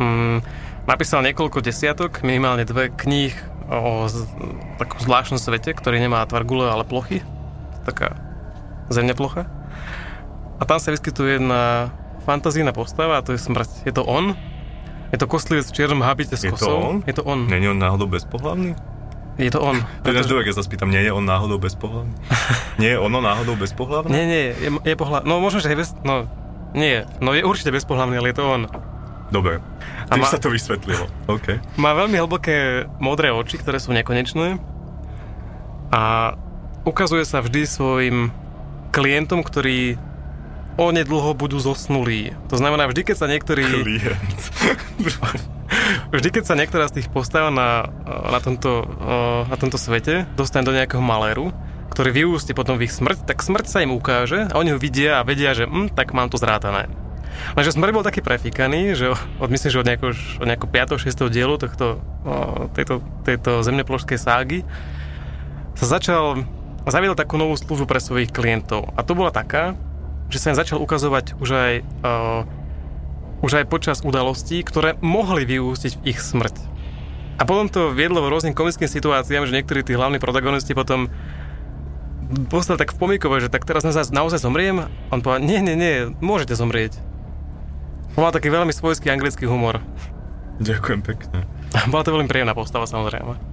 Mm, 0.00 0.42
napísal 0.84 1.22
niekoľko 1.22 1.62
desiatok, 1.62 2.24
minimálne 2.26 2.66
dve 2.66 2.90
kníh 2.90 3.30
o 3.70 4.10
z, 4.10 4.26
takom 4.76 4.98
zvláštnom 4.98 5.38
svete, 5.38 5.70
ktorý 5.70 6.00
nemá 6.00 6.24
tvar 6.26 6.42
gule, 6.42 6.66
ale 6.66 6.82
plochy. 6.82 7.22
Taká 7.86 8.14
plocha. 9.16 9.48
A 10.60 10.62
tam 10.68 10.78
sa 10.78 10.92
vyskytuje 10.92 11.40
jedna 11.42 11.90
fantazína 12.22 12.70
postava 12.70 13.18
a 13.18 13.24
to 13.24 13.34
je 13.34 13.40
smrť. 13.40 13.88
Je 13.88 13.92
to 13.94 14.06
on. 14.06 14.38
Je 15.10 15.18
to 15.18 15.26
kostlivec 15.26 15.66
v 15.68 15.74
čiernom 15.74 16.00
habite 16.00 16.38
s 16.38 16.44
Je 16.46 16.54
to 16.54 16.56
kosou. 16.56 16.78
on? 16.78 16.96
Je 17.04 17.14
to 17.16 17.22
on. 17.26 17.50
Není 17.50 17.68
on 17.68 17.78
náhodou 17.78 18.06
bezpohlavný? 18.06 18.72
Je 19.40 19.48
to 19.48 19.60
on. 19.64 19.80
To 20.04 20.12
je 20.12 20.22
dobre, 20.28 20.44
keď 20.44 20.60
sa 20.60 20.64
spýtam, 20.64 20.92
nie 20.92 21.02
je 21.02 21.12
on 21.12 21.24
náhodou 21.24 21.56
bezpohlavný? 21.56 22.12
nie 22.82 22.92
je 22.92 22.98
ono 23.00 23.18
náhodou 23.24 23.56
bezpohlavné? 23.56 24.12
Nie, 24.12 24.24
nie, 24.28 24.42
je, 24.52 24.68
je 24.92 24.94
pohľad... 24.96 25.24
No 25.24 25.40
možno, 25.40 25.64
že 25.64 25.72
je 25.72 25.76
bez... 25.80 25.96
No, 26.04 26.28
nie, 26.76 27.04
no 27.20 27.32
je 27.32 27.44
určite 27.44 27.72
bezpohlavný, 27.72 28.20
ale 28.20 28.32
je 28.32 28.36
to 28.40 28.44
on. 28.44 28.62
Dobre, 29.32 29.64
tým 30.12 30.20
má- 30.20 30.28
sa 30.28 30.36
to 30.36 30.52
vysvetlilo. 30.52 31.08
OK. 31.32 31.56
Má 31.80 31.96
veľmi 31.96 32.20
hlboké 32.20 32.84
modré 33.00 33.32
oči, 33.32 33.56
ktoré 33.56 33.80
sú 33.80 33.96
nekonečné. 33.96 34.60
A 35.92 36.36
ukazuje 36.82 37.24
sa 37.26 37.42
vždy 37.42 37.62
svojim 37.66 38.16
klientom, 38.92 39.42
ktorí 39.42 39.96
onedlho 40.80 41.36
budú 41.36 41.60
zosnulí. 41.60 42.32
To 42.48 42.56
znamená, 42.56 42.88
vždy, 42.88 43.02
keď 43.04 43.16
sa 43.16 43.26
niektorí... 43.28 43.64
Klient. 43.64 44.40
Vždy, 46.12 46.28
keď 46.28 46.44
sa 46.44 46.52
niektorá 46.52 46.84
z 46.92 47.00
tých 47.00 47.08
postav 47.08 47.48
na, 47.48 47.88
na, 48.04 48.40
tomto, 48.44 48.84
na 49.48 49.56
tomto 49.56 49.80
svete 49.80 50.28
dostane 50.36 50.68
do 50.68 50.76
nejakého 50.76 51.00
maléru, 51.00 51.48
ktorý 51.88 52.12
vyústi 52.12 52.52
potom 52.52 52.76
v 52.76 52.84
ich 52.88 52.92
smrť, 52.92 53.24
tak 53.24 53.40
smrť 53.40 53.66
sa 53.68 53.80
im 53.80 53.96
ukáže 53.96 54.52
a 54.52 54.60
oni 54.60 54.76
ho 54.76 54.78
vidia 54.80 55.20
a 55.20 55.24
vedia, 55.24 55.56
že 55.56 55.64
hm, 55.64 55.96
tak 55.96 56.12
mám 56.12 56.28
to 56.28 56.36
zrátané. 56.36 56.92
Lenže 57.56 57.72
smrť 57.72 57.92
bol 57.96 58.04
taký 58.04 58.20
prefíkaný, 58.20 58.92
že 58.92 59.16
od, 59.16 59.48
myslím, 59.48 59.70
že 59.72 59.80
od 59.80 59.88
nejakého, 59.88 60.12
od 60.12 60.46
nejakého 60.48 60.70
5. 61.00 61.08
6. 61.08 61.32
dielu 61.32 61.54
tohto, 61.56 62.04
o, 62.28 62.68
tejto, 62.76 63.00
tejto 63.24 63.64
zemneplošskej 63.64 64.18
ságy 64.20 64.58
sa 65.72 65.86
začal, 65.88 66.44
zaviedol 66.90 67.14
takú 67.14 67.38
novú 67.38 67.54
službu 67.54 67.86
pre 67.86 68.02
svojich 68.02 68.34
klientov. 68.34 68.90
A 68.98 69.06
to 69.06 69.14
bola 69.14 69.30
taká, 69.30 69.78
že 70.32 70.40
sa 70.40 70.50
im 70.50 70.58
začal 70.58 70.80
ukazovať 70.80 71.38
už 71.38 71.50
aj 71.52 71.72
o, 72.02 72.12
už 73.44 73.62
aj 73.62 73.64
počas 73.68 74.00
udalostí, 74.02 74.64
ktoré 74.64 74.96
mohli 75.04 75.44
vyústiť 75.44 76.00
v 76.00 76.14
ich 76.14 76.18
smrť. 76.18 76.56
A 77.38 77.42
potom 77.42 77.66
to 77.66 77.90
viedlo 77.90 78.22
v 78.22 78.30
rôznym 78.30 78.54
komickým 78.54 78.86
situáciám, 78.86 79.44
že 79.44 79.54
niektorí 79.54 79.82
tí 79.82 79.98
hlavní 79.98 80.22
protagonisti 80.22 80.78
potom 80.78 81.10
postali 82.48 82.78
tak 82.78 82.94
v 82.94 83.00
pomikove, 83.02 83.42
že 83.42 83.52
tak 83.52 83.66
teraz 83.66 83.82
naozaj, 83.82 84.14
naozaj 84.14 84.40
zomriem? 84.40 84.88
On 85.10 85.20
povedal, 85.20 85.42
nie, 85.44 85.58
nie, 85.58 85.76
nie, 85.76 85.96
môžete 86.22 86.54
zomrieť. 86.54 86.96
On 88.14 88.24
mal 88.24 88.32
taký 88.32 88.52
veľmi 88.52 88.70
svojský 88.70 89.10
anglický 89.10 89.48
humor. 89.48 89.80
Ďakujem 90.60 91.00
pekne. 91.02 91.44
Bola 91.92 92.04
to 92.04 92.14
veľmi 92.14 92.28
príjemná 92.30 92.54
postava 92.54 92.86
samozrejme. 92.86 93.51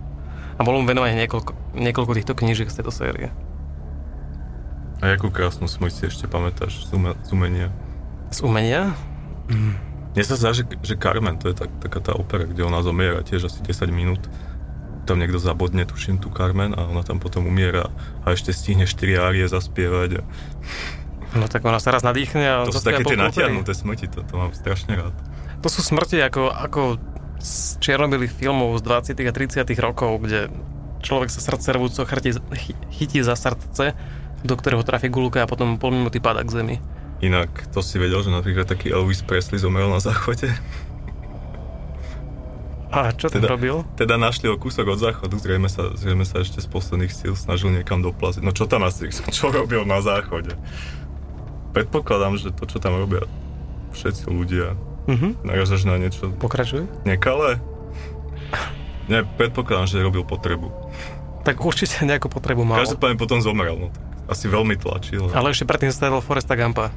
A 0.60 0.62
bolo 0.68 0.84
mu 0.84 0.86
venované 0.86 1.16
niekoľko, 1.16 1.76
niekoľko 1.80 2.12
týchto 2.20 2.34
knížiek 2.36 2.68
z 2.68 2.84
tejto 2.84 2.92
série. 2.92 3.32
A 5.00 5.16
jakú 5.16 5.32
krásnu 5.32 5.72
smrť 5.72 5.94
si 5.96 6.04
ešte 6.12 6.28
pamätáš 6.28 6.84
z, 6.84 6.92
ume, 6.92 7.16
z 7.24 7.30
umenia? 7.32 7.68
Z 8.36 8.44
umenia? 8.44 8.92
Mne 10.12 10.24
sa 10.28 10.36
zdá, 10.36 10.52
že, 10.52 10.68
že 10.84 11.00
Carmen, 11.00 11.40
to 11.40 11.48
je 11.48 11.56
tak, 11.56 11.72
taká 11.80 12.04
tá 12.04 12.12
opera, 12.12 12.44
kde 12.44 12.68
ona 12.68 12.84
zomiera 12.84 13.24
tiež 13.24 13.48
asi 13.48 13.64
10 13.64 13.88
minút. 13.96 14.28
Tam 15.08 15.16
niekto 15.16 15.40
zabodne, 15.40 15.88
tuším, 15.88 16.20
tú 16.20 16.28
Carmen 16.28 16.76
a 16.76 16.92
ona 16.92 17.08
tam 17.08 17.24
potom 17.24 17.48
umiera 17.48 17.88
a 18.28 18.36
ešte 18.36 18.52
stihne 18.52 18.84
4 18.84 19.16
árie 19.16 19.48
zaspievať. 19.48 20.20
A 20.20 20.22
No 21.30 21.46
tak 21.46 21.62
ona 21.62 21.78
sa 21.78 21.94
raz 21.94 22.02
nadýchne 22.02 22.42
a 22.42 22.56
to 22.66 22.74
sú 22.74 22.82
také 22.82 23.06
tie 23.06 23.14
natiahnuté 23.14 23.78
smrti, 23.78 24.10
to, 24.10 24.26
to 24.26 24.34
mám 24.34 24.50
strašne 24.58 24.98
rád. 24.98 25.14
To 25.62 25.70
sú 25.70 25.86
smrti 25.86 26.18
ako, 26.26 26.50
ako 26.50 26.82
z 27.40 27.80
čiernobilých 27.80 28.36
filmov 28.36 28.76
z 28.78 29.16
20. 29.16 29.28
a 29.28 29.32
30. 29.32 29.64
rokov, 29.80 30.20
kde 30.24 30.52
človek 31.00 31.32
sa 31.32 31.40
srdcervúco 31.40 32.04
chytí, 32.04 32.36
chytí 32.92 33.20
za 33.24 33.40
srdce, 33.40 33.96
do 34.44 34.54
ktorého 34.56 34.84
trafí 34.84 35.08
gulka 35.08 35.44
a 35.44 35.48
potom 35.48 35.80
pol 35.80 35.96
minúty 35.96 36.20
padá 36.20 36.44
k 36.44 36.52
zemi. 36.52 36.76
Inak 37.20 37.72
to 37.76 37.84
si 37.84 38.00
vedel, 38.00 38.24
že 38.24 38.32
napríklad 38.32 38.68
taký 38.68 38.92
Elvis 38.92 39.24
Presley 39.24 39.60
zomrel 39.60 39.92
na 39.92 40.00
záchode? 40.00 40.48
A 42.90 43.14
čo 43.14 43.30
Teda- 43.30 43.46
robil? 43.46 43.86
Teda 43.94 44.18
našli 44.18 44.50
ho 44.50 44.58
kúsok 44.58 44.98
od 44.98 45.00
záchodu, 45.00 45.38
zrejme 45.38 45.70
sa, 45.70 45.94
zrejme 45.94 46.26
sa 46.26 46.42
ešte 46.42 46.58
z 46.58 46.66
posledných 46.66 47.14
síl 47.14 47.38
snažil 47.38 47.70
niekam 47.70 48.02
doplaziť. 48.02 48.42
No 48.42 48.50
čo 48.50 48.66
tam 48.66 48.82
asi, 48.82 49.14
čo 49.36 49.54
robil 49.54 49.86
na 49.86 50.02
záchode? 50.02 50.58
Predpokladám, 51.76 52.42
že 52.42 52.50
to, 52.50 52.66
čo 52.66 52.82
tam 52.82 52.98
robia 52.98 53.30
všetci 53.94 54.26
ľudia, 54.26 54.74
Mhm. 55.10 55.42
naražaš 55.42 55.90
na 55.90 55.98
niečo 55.98 56.30
Pokračuj. 56.38 56.86
nekalé? 57.02 57.58
Nie, 59.10 59.26
predpokladám, 59.26 59.90
že 59.90 60.06
robil 60.06 60.22
potrebu. 60.22 60.70
Tak 61.42 61.66
určite 61.66 62.06
nejakú 62.06 62.30
potrebu 62.30 62.62
mal. 62.62 62.86
Každopádne 62.86 63.18
potom 63.18 63.42
zomrel, 63.42 63.74
no 63.74 63.90
tak 63.90 64.06
asi 64.30 64.46
veľmi 64.46 64.78
tlačil. 64.78 65.34
Ale 65.34 65.50
ešte 65.50 65.66
predtým 65.66 65.90
stredol 65.90 66.22
Foresta 66.22 66.54
Gampa. 66.54 66.94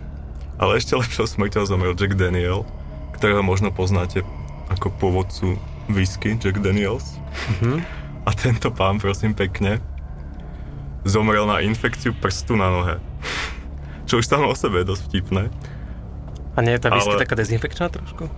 Ale 0.61 0.77
ešte 0.77 0.93
lepšou 0.93 1.25
smrťou 1.25 1.65
zomrel 1.65 1.97
Jack 1.97 2.21
Daniel, 2.21 2.69
ktorého 3.17 3.41
možno 3.41 3.73
poznáte 3.73 4.21
ako 4.69 4.93
pôvodcu 5.01 5.57
whisky 5.89 6.37
Jack 6.37 6.61
Daniels. 6.61 7.17
Mhm. 7.59 7.81
A 8.23 8.31
tento 8.37 8.69
pán, 8.71 9.01
prosím 9.01 9.33
pekne, 9.33 9.81
zomrel 11.03 11.49
na 11.49 11.65
infekciu 11.65 12.15
prstu 12.15 12.55
na 12.55 12.69
nohe. 12.71 12.97
Čo 14.07 14.21
už 14.21 14.29
samo 14.29 14.53
o 14.53 14.55
sebe 14.55 14.85
je 14.85 14.93
dosť 14.93 15.03
vtipné. 15.09 15.43
A 16.53 16.59
nie 16.61 16.77
je 16.77 16.81
tá 16.85 16.89
whisky 16.93 17.17
Ale- 17.17 17.23
taká 17.25 17.35
dezinfekčná 17.37 17.89
trošku? 17.89 18.29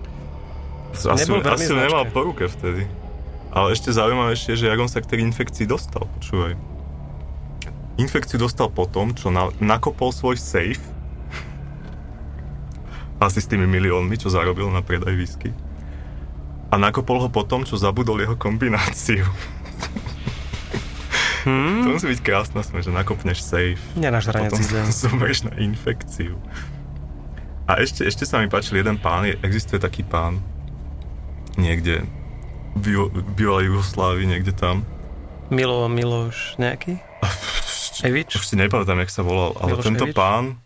Asi, 0.95 1.27
asi 1.27 1.73
nemal 1.75 2.07
po 2.07 2.23
ruke 2.23 2.47
vtedy. 2.47 2.87
Ale 3.51 3.75
ešte 3.75 3.91
zaujímavejšie, 3.91 4.55
že 4.55 4.65
jak 4.71 4.79
on 4.79 4.87
sa 4.87 5.03
k 5.03 5.11
tej 5.11 5.19
infekcii 5.27 5.67
dostal, 5.67 6.07
počúvaj. 6.19 6.55
Infekciu 7.99 8.39
dostal 8.39 8.71
po 8.71 8.87
tom, 8.87 9.15
čo 9.15 9.31
na, 9.31 9.51
nakopol 9.59 10.11
svoj 10.11 10.39
safe 10.39 10.83
asi 13.15 13.39
s 13.39 13.47
tými 13.47 13.63
miliónmi, 13.63 14.19
čo 14.19 14.27
zarobil 14.27 14.67
na 14.67 14.83
predaj 14.83 15.15
whisky. 15.15 15.49
A 16.67 16.75
nakopol 16.75 17.23
ho 17.23 17.29
po 17.31 17.47
tom, 17.47 17.63
čo 17.63 17.79
zabudol 17.79 18.19
jeho 18.19 18.35
kombináciu. 18.35 19.25
Hmm? 21.45 21.85
To 21.85 21.93
musí 21.93 22.09
byť 22.09 22.25
krásna 22.25 22.65
sme, 22.65 22.81
že 22.81 22.89
nakopneš 22.89 23.37
safe. 23.45 23.77
Nenažranie 23.93 24.49
Potom 24.49 24.65
zomrieš 25.05 25.45
na 25.45 25.53
infekciu. 25.61 26.41
A 27.65 27.77
ešte, 27.77 28.01
ešte 28.01 28.23
sa 28.23 28.37
mi 28.37 28.45
páčil 28.45 28.77
jeden 28.77 28.95
pán, 28.95 29.25
je- 29.25 29.37
existuje 29.41 29.77
taký 29.77 30.01
pán 30.01 30.37
niekde 31.55 32.05
bývalej 33.33 33.71
Jugoslávii, 33.71 34.27
niekde 34.27 34.51
tam. 34.51 34.83
Milo, 35.47 35.87
Miloš 35.87 36.57
nejaký? 36.57 36.99
Evič? 38.03 38.35
Už 38.35 38.45
si 38.45 38.55
nepamätám, 38.55 38.99
jak 38.99 39.09
sa 39.09 39.21
volal, 39.21 39.55
ale 39.55 39.71
Miloš 39.73 39.83
tento 39.83 40.05
Evič? 40.05 40.13
pán, 40.13 40.59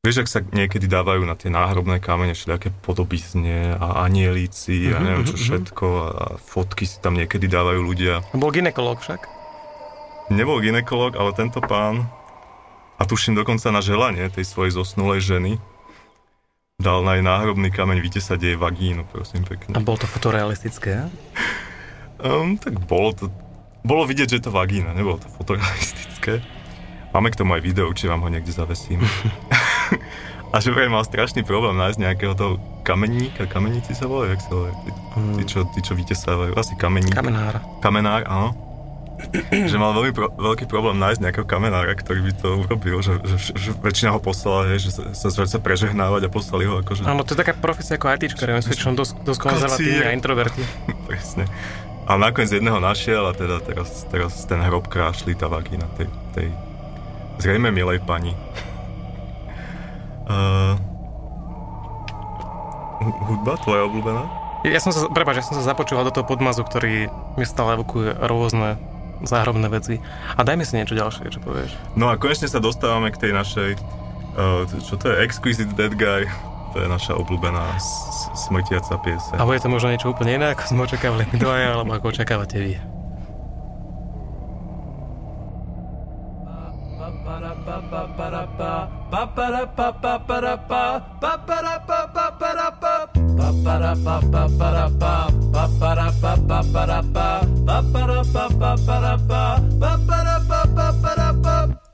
vieš, 0.00 0.22
ak 0.22 0.28
sa 0.30 0.40
niekedy 0.42 0.86
dávajú 0.86 1.20
na 1.22 1.34
tie 1.34 1.50
náhrobné 1.50 1.98
kamene 1.98 2.32
všelijaké 2.32 2.72
podobizne 2.78 3.74
a 3.74 4.04
anielíci 4.04 4.88
a 4.88 4.96
Mhm, 4.96 5.04
neviem 5.04 5.24
čo 5.26 5.34
mhm. 5.34 5.42
všetko 5.42 5.86
a 6.08 6.24
fotky 6.38 6.84
si 6.86 6.96
tam 6.98 7.12
niekedy 7.12 7.44
dávajú 7.44 7.80
ľudia. 7.82 8.24
Bol 8.32 8.48
ginekolog 8.50 8.96
však. 8.98 9.26
Nebol 10.30 10.60
ginekolog, 10.60 11.12
ale 11.12 11.32
tento 11.34 11.58
pán, 11.58 12.08
a 12.98 13.02
tuším 13.06 13.38
dokonca 13.38 13.70
na 13.70 13.78
želanie 13.78 14.26
tej 14.28 14.42
svojej 14.42 14.74
zosnulej 14.74 15.22
ženy, 15.22 15.52
dal 16.78 17.06
na 17.06 17.18
jej 17.18 17.24
náhrobný 17.26 17.70
kameň 17.70 17.98
vytesať 18.02 18.38
jej 18.38 18.56
vagínu, 18.58 19.06
prosím 19.06 19.46
A 19.46 19.54
pekne. 19.54 19.78
bol 19.82 19.98
to 19.98 20.06
fotorealistické? 20.10 21.06
Um, 22.18 22.58
tak 22.58 22.78
bolo 22.86 23.14
to, 23.14 23.24
bolo 23.86 24.02
vidieť, 24.06 24.34
že 24.34 24.36
je 24.42 24.44
to 24.50 24.52
vagína, 24.54 24.94
nebolo 24.94 25.22
to 25.22 25.30
fotorealistické. 25.30 26.42
Máme 27.14 27.30
k 27.30 27.38
tomu 27.38 27.54
aj 27.54 27.62
video, 27.62 27.90
či 27.94 28.10
vám 28.10 28.22
ho 28.22 28.28
niekde 28.30 28.50
zavesím. 28.50 29.02
a 30.54 30.56
že 30.58 30.74
vraj 30.74 30.90
mal 30.90 31.06
strašný 31.06 31.46
problém 31.46 31.78
nájsť 31.78 31.98
nejakého 31.98 32.34
toho 32.34 32.62
kameníka, 32.82 33.46
kameníci 33.46 33.94
sa 33.94 34.06
volajú, 34.10 34.34
jak 34.34 34.42
sa 34.42 34.52
volajú, 34.54 34.74
tí, 34.74 34.90
tí, 35.38 35.42
čo, 35.46 35.58
tí, 35.72 35.80
čo 35.82 35.92
vytesávajú, 35.98 36.52
asi 36.54 36.74
kameník. 36.78 37.14
Kamenár. 37.14 37.62
Kamenár, 37.82 38.22
áno. 38.26 38.67
Že 39.50 39.76
mal 39.76 39.92
veľmi 39.92 40.12
pro, 40.14 40.30
veľký 40.30 40.70
problém 40.70 40.96
nájsť 40.96 41.20
nejakého 41.20 41.46
kamenára, 41.46 41.92
ktorý 41.98 42.30
by 42.30 42.32
to 42.38 42.48
urobil, 42.64 42.96
že, 43.02 43.18
že, 43.26 43.36
že 43.54 43.70
väčšina 43.74 44.14
ho 44.14 44.20
poslala, 44.22 44.70
hej, 44.72 44.88
že 44.88 44.90
sa, 44.94 45.30
sa, 45.30 45.44
sa 45.44 45.58
prežehnávať 45.58 46.26
a 46.26 46.30
poslali 46.30 46.64
ho 46.70 46.80
akože... 46.80 47.02
Áno, 47.04 47.26
to 47.26 47.34
je 47.34 47.38
taká 47.42 47.52
profesia 47.58 47.98
ako 47.98 48.14
ITčkari, 48.14 48.54
oni 48.54 48.62
sú 48.62 48.70
väčšinou 48.72 48.94
dosť, 48.94 49.14
dosť 49.26 49.40
konzervatívni 49.42 50.04
a 50.06 50.10
introverti. 50.14 50.62
Presne. 51.10 51.50
Ale 52.08 52.18
nakoniec 52.30 52.48
jedného 52.48 52.80
našiel 52.80 53.20
a 53.28 53.36
teda 53.36 53.60
teraz, 53.60 54.08
teraz 54.08 54.32
ten 54.48 54.62
hrob 54.64 54.88
krášli 54.88 55.36
tá 55.36 55.44
vagína 55.44 55.84
tej, 55.98 56.08
tej 56.32 56.48
zrejme 57.42 57.68
milej 57.68 58.00
pani. 58.00 58.32
Uh, 60.28 60.76
hu- 63.04 63.18
hudba 63.28 63.60
tvoja 63.60 63.84
obľúbená? 63.84 64.24
Ja 64.66 64.82
som 64.82 64.90
sa, 64.90 65.06
prepáč, 65.06 65.38
ja 65.38 65.46
som 65.46 65.54
sa 65.54 65.64
započúval 65.64 66.08
do 66.08 66.12
toho 66.12 66.26
podmazu, 66.26 66.66
ktorý 66.66 67.12
mi 67.38 67.44
stále 67.46 67.78
evokuje 67.78 68.10
rôzne 68.26 68.80
záhrobné 69.20 69.66
veci. 69.68 69.98
A 70.34 70.40
dajme 70.40 70.62
si 70.62 70.74
niečo 70.74 70.94
ďalšie, 70.94 71.26
čo 71.28 71.40
povieš. 71.40 71.74
No 71.94 72.06
a 72.06 72.14
konečne 72.14 72.46
sa 72.46 72.58
dostávame 72.58 73.10
k 73.10 73.18
tej 73.18 73.32
našej, 73.32 73.70
uh, 74.36 74.66
čo 74.78 74.94
to 74.94 75.08
je, 75.08 75.22
Exquisite 75.22 75.74
Dead 75.74 75.92
Guy. 75.92 76.28
To 76.68 76.78
je 76.78 76.86
naša 76.86 77.16
obľúbená 77.16 77.64
s- 77.74 77.88
s- 78.28 78.44
smrtiaca 78.44 79.00
pieseň. 79.00 79.34
A 79.34 79.48
bude 79.48 79.56
to 79.56 79.66
možno 79.66 79.88
niečo 79.88 80.12
úplne 80.12 80.36
iné, 80.36 80.52
ako 80.52 80.62
sme 80.68 80.84
očakávali 80.84 81.24
my 81.26 81.36
dvaja, 81.36 81.68
alebo 81.72 81.90
ako 81.90 82.12
očakávate 82.12 82.56
vy. 82.60 82.72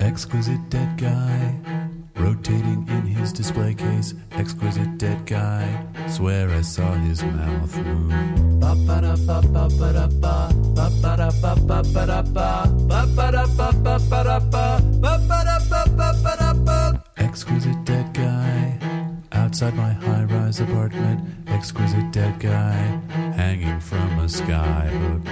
Exquisite 0.00 0.70
dead 0.70 0.96
guy, 0.96 1.54
rotating 2.16 2.86
in 2.88 3.02
his 3.02 3.32
display 3.34 3.74
case. 3.74 4.14
Exquisite 4.32 4.96
dead 4.96 5.26
guy, 5.26 5.84
swear 6.08 6.48
I 6.48 6.62
saw 6.62 6.92
his 6.94 7.22
mouth 7.22 7.76
move. 7.76 8.12
Exquisite 17.18 17.84
dead 17.84 18.14
guy, 18.14 18.78
outside 19.32 19.74
my 19.74 19.92
high 19.92 20.24
rise 20.24 20.60
apartment. 20.60 21.43
Exquisite 21.64 22.12
dead 22.12 22.38
guy, 22.40 22.76
hanging 23.40 23.80
from 23.80 24.18
a 24.18 24.28
sky 24.28 24.86
hook. 24.86 25.26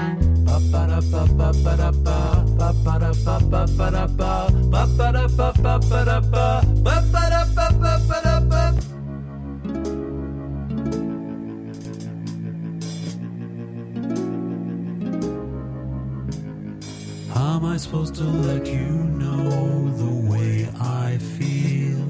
How 17.29 17.57
am 17.57 17.65
I 17.67 17.77
supposed 17.77 18.15
to 18.15 18.25
let 18.25 18.67
you 18.67 18.89
know 19.21 19.91
the 20.03 20.31
way 20.31 20.67
I 20.81 21.19
feel 21.19 22.01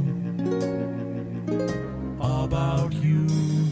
about 2.21 2.93
you? 2.93 3.72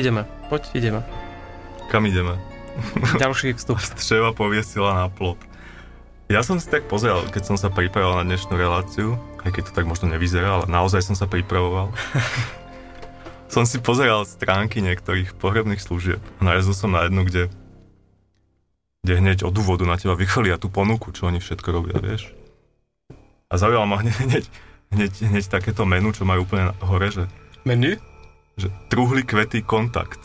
Ideme. 0.00 0.24
Poď, 0.48 0.74
ideme. 0.74 1.04
Kam 1.92 2.06
ideme? 2.08 2.49
Ďalší 3.20 3.52
vstup. 3.52 3.76
Střeva 3.76 4.32
poviesila 4.32 4.96
na 4.96 5.12
plot. 5.12 5.36
Ja 6.32 6.40
som 6.40 6.56
si 6.56 6.64
tak 6.72 6.88
pozeral, 6.88 7.28
keď 7.28 7.52
som 7.52 7.56
sa 7.60 7.68
pripravoval 7.68 8.24
na 8.24 8.32
dnešnú 8.32 8.56
reláciu, 8.56 9.20
aj 9.44 9.50
keď 9.52 9.62
to 9.68 9.76
tak 9.76 9.84
možno 9.84 10.08
nevyzerá, 10.08 10.56
ale 10.56 10.64
naozaj 10.72 11.04
som 11.04 11.12
sa 11.12 11.28
pripravoval. 11.28 11.92
som 13.54 13.68
si 13.68 13.76
pozeral 13.76 14.24
stránky 14.24 14.80
niektorých 14.80 15.36
pohrebných 15.36 15.84
služieb. 15.84 16.22
Narazil 16.40 16.72
som 16.72 16.96
na 16.96 17.04
jednu, 17.04 17.28
kde, 17.28 17.52
kde 19.04 19.14
hneď 19.20 19.44
od 19.44 19.52
úvodu 19.52 19.84
na 19.84 20.00
teba 20.00 20.16
vycholia 20.16 20.56
tú 20.56 20.72
ponuku, 20.72 21.12
čo 21.12 21.28
oni 21.28 21.44
všetko 21.44 21.68
robia, 21.76 22.00
vieš. 22.00 22.32
A 23.52 23.60
zaujalo 23.60 23.84
ma 23.84 24.00
hneď, 24.00 24.16
hneď, 24.16 24.44
hneď, 24.96 25.12
hneď 25.28 25.44
takéto 25.44 25.84
menu, 25.84 26.16
čo 26.16 26.24
majú 26.24 26.48
úplne 26.48 26.72
hore, 26.80 27.12
že 27.12 27.28
Menu? 27.68 28.00
Že 28.60 28.68
truhly, 28.92 29.24
kvety, 29.24 29.64
kontakt. 29.64 30.20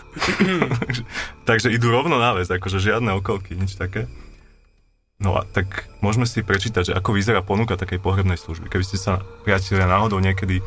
Takže 1.50 1.72
idú 1.72 1.90
rovno 1.90 2.20
na 2.20 2.36
vec, 2.36 2.52
akože 2.52 2.84
žiadne 2.84 3.16
okolky, 3.18 3.56
nič 3.56 3.80
také. 3.80 4.12
No 5.16 5.40
a 5.40 5.48
tak 5.48 5.88
môžeme 6.04 6.28
si 6.28 6.44
prečítať, 6.44 6.92
že 6.92 6.96
ako 6.98 7.16
vyzerá 7.16 7.40
ponuka 7.40 7.80
takej 7.80 8.04
pohrebnej 8.04 8.36
služby. 8.36 8.68
Keby 8.68 8.84
ste 8.84 9.00
sa, 9.00 9.24
priatelia, 9.48 9.88
náhodou 9.88 10.20
niekedy, 10.20 10.60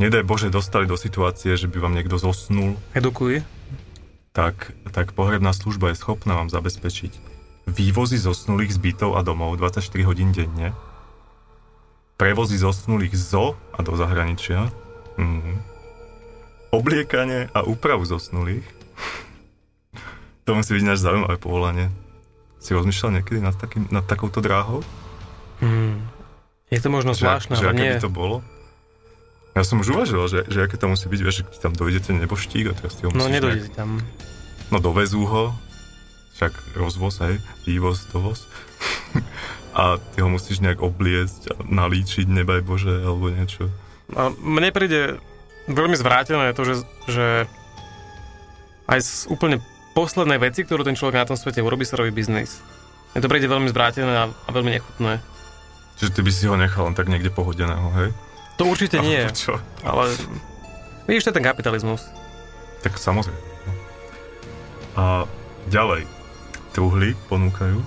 nedaj 0.00 0.24
Bože, 0.24 0.48
dostali 0.48 0.88
do 0.88 0.96
situácie, 0.96 1.60
že 1.60 1.68
by 1.68 1.76
vám 1.76 1.92
niekto 1.92 2.16
zosnul, 2.16 2.80
Edukuj. 2.96 3.44
tak, 4.32 4.72
tak 4.96 5.12
pohrebná 5.12 5.52
služba 5.52 5.92
je 5.92 6.00
schopná 6.00 6.40
vám 6.40 6.48
zabezpečiť 6.48 7.30
vývozy 7.70 8.18
zosnulých 8.18 8.74
z 8.74 8.78
bytov 8.82 9.14
a 9.14 9.20
domov 9.22 9.54
24 9.56 9.84
hodín 10.02 10.34
denne, 10.34 10.74
prevozy 12.18 12.58
zosnulých 12.58 13.14
zo 13.16 13.56
a 13.72 13.78
do 13.80 13.94
zahraničia, 13.96 14.68
mhm. 15.16 15.69
Obliekanie 16.70 17.50
a 17.50 17.62
úpravu 17.62 18.02
zosnulých. 18.02 18.64
to 20.42 20.54
musí 20.54 20.70
byť 20.72 20.84
náš 20.84 21.02
zaujímavé 21.02 21.36
povolanie. 21.36 21.86
Si 22.58 22.70
rozmýšľal 22.70 23.20
niekedy 23.20 23.40
nad, 23.40 23.54
takým, 23.54 23.88
nad 23.88 24.04
takouto 24.04 24.38
dráhou? 24.38 24.84
Hmm. 25.60 26.04
Je 26.68 26.78
to 26.78 26.88
možno 26.88 27.12
zvláštne, 27.12 27.56
ale 27.56 27.72
nie. 27.72 27.90
by 27.96 28.02
to 28.02 28.10
bolo? 28.10 28.40
Ja 29.52 29.66
som 29.66 29.82
už 29.82 29.90
uvažoval, 29.90 30.26
že, 30.30 30.40
že 30.46 30.62
aké 30.62 30.78
to 30.78 30.86
musí 30.86 31.10
byť, 31.10 31.20
vieš, 31.20 31.36
že 31.42 31.58
tam 31.58 31.74
dojdete 31.74 32.14
neboštík 32.14 32.70
a 32.70 32.72
teraz 32.72 32.94
ty 32.94 33.04
ho 33.04 33.10
No 33.10 33.26
nedojde 33.26 33.66
nejak- 33.66 33.74
tam. 33.74 33.98
No 34.70 34.78
dovezú 34.78 35.26
ho, 35.26 35.50
však 36.38 36.54
rozvoz, 36.78 37.18
hej, 37.20 37.42
vývoz, 37.66 38.06
dovoz. 38.08 38.46
a 39.74 39.98
ty 39.98 40.22
ho 40.22 40.30
musíš 40.30 40.62
nejak 40.62 40.78
obliecť 40.78 41.50
a 41.50 41.66
nalíčiť, 41.66 42.30
nebaj 42.30 42.62
Bože, 42.62 42.94
alebo 43.02 43.26
niečo. 43.28 43.66
A 44.14 44.30
mne 44.30 44.70
príde 44.70 45.18
veľmi 45.72 45.96
zvrátené 45.96 46.52
to, 46.52 46.62
že, 46.64 46.74
že 47.06 47.26
aj 48.90 48.98
z 49.00 49.12
úplne 49.30 49.62
poslednej 49.94 50.38
veci, 50.38 50.62
ktorú 50.66 50.82
ten 50.82 50.94
človek 50.98 51.22
na 51.22 51.28
tom 51.28 51.38
svete 51.38 51.62
urobí, 51.62 51.86
sa 51.86 51.98
robí 51.98 52.14
biznis. 52.14 52.62
Mne 53.14 53.26
to 53.26 53.30
príde 53.30 53.50
veľmi 53.50 53.70
zvrátené 53.70 54.10
a, 54.10 54.30
a 54.30 54.50
veľmi 54.50 54.70
nechutné. 54.78 55.18
Čiže 55.98 56.14
ty 56.14 56.20
by 56.22 56.30
si 56.32 56.44
ho 56.46 56.54
nechal 56.56 56.86
len 56.88 56.96
tak 56.96 57.10
niekde 57.10 57.28
pohodeného, 57.28 57.90
hej? 57.98 58.10
To 58.56 58.68
určite 58.70 59.00
nie, 59.02 59.24
Alebo 59.24 59.36
čo? 59.36 59.54
ale 59.82 60.04
vidíš, 61.08 61.26
to 61.26 61.30
je 61.32 61.36
ten 61.40 61.46
kapitalizmus. 61.46 62.06
Tak 62.80 62.96
samozrejme. 62.96 63.40
no. 63.66 63.72
A 64.96 65.04
ďalej, 65.68 66.06
truhly 66.72 67.12
ponúkajú, 67.28 67.80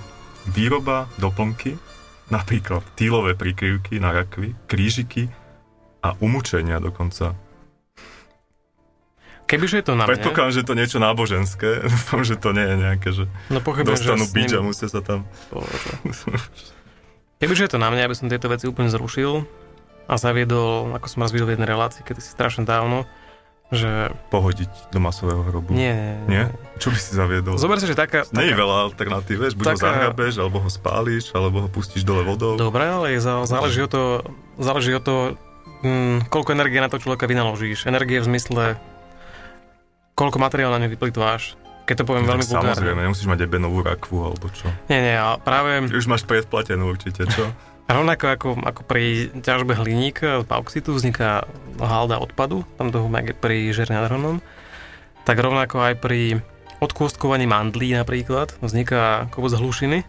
výroba, 0.50 1.08
doplnky, 1.18 1.78
napríklad 2.28 2.84
týlové 2.94 3.34
prikryvky 3.34 3.98
na 3.98 4.12
rakvy, 4.12 4.54
krížiky 4.68 5.28
a 6.04 6.12
umúčenia 6.20 6.78
dokonca. 6.78 7.32
Kebyže 9.44 9.76
je 9.80 9.84
to 9.84 9.94
na 9.94 10.08
Predpokladám, 10.08 10.52
že 10.56 10.62
to 10.64 10.72
niečo 10.72 10.98
náboženské. 11.00 11.84
Dúfam, 11.92 12.24
že 12.24 12.40
to 12.40 12.56
nie 12.56 12.64
je 12.64 12.76
nejaké, 12.80 13.08
že 13.12 13.24
no 13.52 13.60
pochybujem, 13.60 13.96
dostanú 14.00 14.24
s 14.24 14.32
bič 14.32 14.50
a 14.56 14.60
ním... 14.60 14.72
musia 14.72 14.88
sa 14.88 15.04
tam... 15.04 15.28
Kebyže 17.40 17.68
je 17.68 17.72
to 17.76 17.78
na 17.82 17.92
mňa, 17.92 18.08
aby 18.08 18.16
som 18.16 18.32
tieto 18.32 18.48
veci 18.48 18.64
úplne 18.64 18.88
zrušil 18.88 19.44
a 20.08 20.14
zaviedol, 20.16 20.96
ako 20.96 21.06
som 21.08 21.24
raz 21.24 21.32
videl 21.32 21.48
v 21.48 21.60
jednej 21.60 21.68
relácii, 21.68 22.00
kedy 22.04 22.20
si 22.24 22.32
strašne 22.32 22.64
dávno, 22.64 23.04
že 23.72 24.12
pohodiť 24.28 24.92
do 24.92 25.00
masového 25.00 25.44
hrobu. 25.44 25.72
nie, 25.72 25.92
nie? 26.28 26.44
Čo 26.80 26.92
by 26.92 26.98
si 27.00 27.12
zaviedol? 27.16 27.56
Zober 27.56 27.80
si, 27.80 27.88
že 27.88 27.96
taká... 27.96 28.28
Nie 28.32 28.48
je 28.48 28.54
taká 28.54 28.62
veľa 28.64 28.76
alternatív, 28.88 29.36
vieš, 29.44 29.54
buď 29.56 29.64
ho 29.64 29.72
taká- 29.76 29.84
zahrabeš, 29.84 30.34
alebo 30.40 30.56
ho 30.60 30.70
spáliš, 30.70 31.24
alebo 31.32 31.64
ho 31.64 31.68
pustíš 31.68 32.04
dole 32.04 32.22
vodou. 32.24 32.56
Dobre, 32.56 32.84
ale 32.84 33.16
je 33.16 33.20
záleží 33.24 33.80
o 33.84 33.90
to, 33.90 34.02
záleží 34.60 34.92
o 34.94 35.02
to 35.02 35.36
hm, 35.84 36.28
koľko 36.28 36.52
energie 36.52 36.80
na 36.80 36.88
to 36.88 37.00
človeka 37.00 37.24
vynaložíš. 37.28 37.88
Energie 37.88 38.20
v 38.20 38.28
zmysle, 38.28 38.64
koľko 40.14 40.38
materiálu 40.38 40.74
na 40.74 40.86
ňu 40.86 40.94
vyplitváš. 40.94 41.58
Keď 41.84 42.00
to 42.00 42.04
poviem 42.08 42.24
veľmi 42.24 42.40
Samozrejme, 42.40 42.96
vulgárne. 42.96 43.04
nemusíš 43.12 43.28
mať 43.28 43.44
ebenovú 43.44 43.84
rakvu, 43.84 44.16
alebo 44.24 44.48
čo. 44.48 44.72
Nie, 44.88 45.04
nie, 45.04 45.16
a 45.20 45.36
práve 45.36 45.84
už 45.92 46.08
máš 46.08 46.24
predplatenú 46.24 46.88
určite, 46.88 47.28
čo? 47.28 47.44
rovnako 47.88 48.24
ako, 48.32 48.48
ako 48.64 48.80
pri 48.88 49.28
ťažbe 49.44 49.76
hliníka 49.76 50.40
z 50.40 50.44
bauxitu 50.48 50.96
vzniká 50.96 51.44
halda 51.76 52.16
odpadu, 52.16 52.64
tam 52.80 52.88
toho 52.88 53.08
jak 53.12 53.36
pri 53.36 53.68
žerne 53.76 54.00
nad 54.00 54.08
tak 55.24 55.40
rovnako 55.40 55.80
aj 55.80 55.94
pri 56.04 56.44
odkôstkovaní 56.84 57.48
mandlí 57.48 57.96
napríklad 57.96 58.52
vzniká 58.60 59.28
kopec 59.32 59.56
hlušiny. 59.56 60.04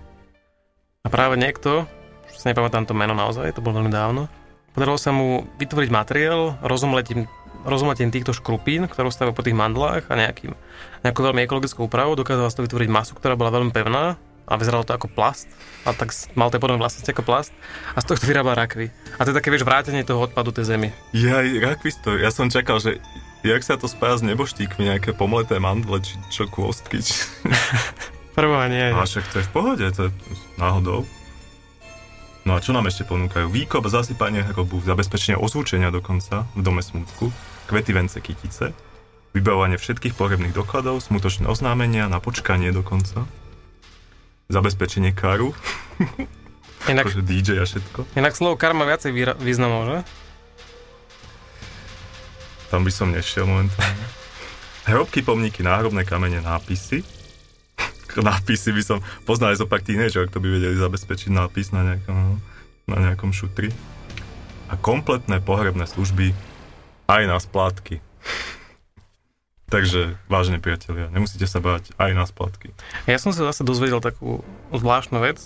A 1.03 1.07
práve 1.07 1.39
niekto, 1.39 1.87
už 2.27 2.35
si 2.35 2.45
nepamätám 2.51 2.83
to 2.83 2.91
meno 2.97 3.15
naozaj, 3.15 3.55
to 3.55 3.63
bolo 3.63 3.79
veľmi 3.79 3.93
dávno, 3.93 4.27
podarilo 4.75 4.99
sa 4.99 5.15
mu 5.15 5.47
vytvoriť 5.55 5.89
materiál 5.93 6.59
rozomletím, 6.59 7.31
rozomletím 7.65 8.13
týchto 8.13 8.31
škrupín, 8.31 8.85
ktorú 8.85 9.09
stavil 9.09 9.33
po 9.33 9.41
tých 9.41 9.57
mandlách 9.57 10.07
a 10.07 10.13
nejakým, 10.13 10.53
nejakou 11.01 11.21
veľmi 11.25 11.41
ekologickou 11.43 11.89
úpravou 11.89 12.13
dokázala 12.13 12.53
z 12.53 12.61
toho 12.61 12.65
vytvoriť 12.69 12.89
masu, 12.93 13.17
ktorá 13.17 13.33
bola 13.33 13.51
veľmi 13.51 13.73
pevná 13.73 14.21
a 14.45 14.53
vyzeralo 14.61 14.85
to 14.85 14.93
ako 14.93 15.09
plast 15.09 15.49
a 15.83 15.91
tak 15.97 16.13
mal 16.37 16.53
to 16.53 16.61
podobné 16.61 16.77
vlastnosti 16.77 17.09
ako 17.09 17.25
plast 17.25 17.51
a 17.97 17.99
z 18.01 18.05
tohto 18.05 18.29
vyrába 18.29 18.53
rakvy. 18.53 18.93
A 19.17 19.25
to 19.25 19.33
je 19.33 19.37
také, 19.41 19.49
vieš, 19.49 19.65
vrátenie 19.65 20.05
toho 20.05 20.21
odpadu 20.21 20.53
tej 20.53 20.69
zemi. 20.69 20.89
Jaj, 21.17 21.57
rakvisto, 21.65 22.13
ja 22.13 22.29
som 22.29 22.53
čakal, 22.53 22.77
že 22.77 23.01
jak 23.41 23.61
sa 23.65 23.77
to 23.77 23.89
spája 23.89 24.21
s 24.21 24.23
neboštíkmi, 24.25 24.85
nejaké 24.85 25.17
pomleté 25.17 25.57
mandle, 25.57 25.97
či 26.01 26.17
čo 26.29 26.45
kôstky, 26.45 27.01
či... 27.01 27.25
Prvá 28.37 28.67
nie. 28.67 28.91
A 28.91 29.07
však 29.07 29.31
to 29.31 29.39
je 29.39 29.47
v 29.47 29.51
pohode, 29.55 29.85
to 29.95 30.01
je 30.07 30.11
náhodou. 30.59 31.07
No 32.45 32.53
a 32.53 32.61
čo 32.61 32.75
nám 32.75 32.85
ešte 32.85 33.07
ponúkajú? 33.07 33.49
Výkop, 33.49 33.89
zasypanie 33.89 34.45
hrobu, 34.45 34.77
zabezpečenie 34.83 35.39
ozvučenia 35.39 35.89
dokonca 35.89 36.45
v 36.53 36.61
dome 36.61 36.85
smutku, 36.85 37.33
kvety, 37.65 37.91
vence, 37.91 38.17
kytice, 38.21 38.71
vybavovanie 39.33 39.75
všetkých 39.75 40.15
pohrebných 40.15 40.53
dokladov, 40.53 41.01
smutočné 41.01 41.49
oznámenia, 41.49 42.07
na 42.07 42.21
počkanie 42.21 42.71
dokonca, 42.71 43.25
zabezpečenie 44.47 45.11
karu, 45.11 45.51
Inak, 46.91 47.09
akože 47.09 47.25
DJ 47.25 47.49
a 47.59 47.65
všetko. 47.65 48.05
inak 48.13 48.37
slovo 48.37 48.55
karma 48.61 48.85
viacej 48.85 49.09
výra- 49.09 49.37
významov, 49.41 49.89
že? 49.89 49.97
Tam 52.69 52.85
by 52.85 52.91
som 52.93 53.09
nešiel 53.09 53.49
momentálne. 53.49 54.05
Hrobky, 54.89 55.25
pomníky, 55.25 55.65
náhrobné 55.65 56.05
kamene, 56.05 56.45
nápisy. 56.45 57.01
Nápisy 58.15 58.69
by 58.69 58.83
som 58.85 58.97
poznal 59.25 59.57
aj 59.57 59.65
zo 59.65 59.67
pár 59.67 59.81
tínedžerov, 59.81 60.29
kto 60.29 60.37
by 60.39 60.47
vedeli 60.47 60.77
zabezpečiť 60.77 61.33
nápis 61.33 61.73
na 61.73 61.81
nejakom, 61.83 62.37
na 62.85 62.97
nejakom 63.01 63.33
šutri. 63.33 63.73
A 64.69 64.77
kompletné 64.77 65.41
pohrebné 65.41 65.89
služby 65.89 66.31
aj 67.05 67.23
na 67.29 67.37
splátky. 67.37 68.01
Takže, 69.65 70.21
vážne 70.29 70.61
priatelia, 70.61 71.09
nemusíte 71.09 71.49
sa 71.49 71.57
báť 71.57 71.89
aj 71.97 72.11
na 72.13 72.29
splátky. 72.29 72.69
Ja 73.09 73.17
som 73.17 73.33
sa 73.33 73.49
zase 73.49 73.65
dozvedel 73.65 73.97
takú 73.97 74.45
zvláštnu 74.69 75.17
vec. 75.17 75.41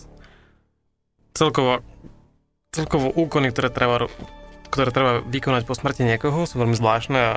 Celkovo, 1.31 1.79
celkovo 2.75 3.07
úkony, 3.15 3.55
ktoré 3.55 3.71
treba, 3.71 4.11
ktoré 4.67 4.91
treba 4.91 5.23
vykonať 5.23 5.63
po 5.63 5.71
smrti 5.71 6.03
niekoho, 6.03 6.43
sú 6.43 6.59
veľmi 6.59 6.75
zvláštne 6.75 7.19
a 7.19 7.33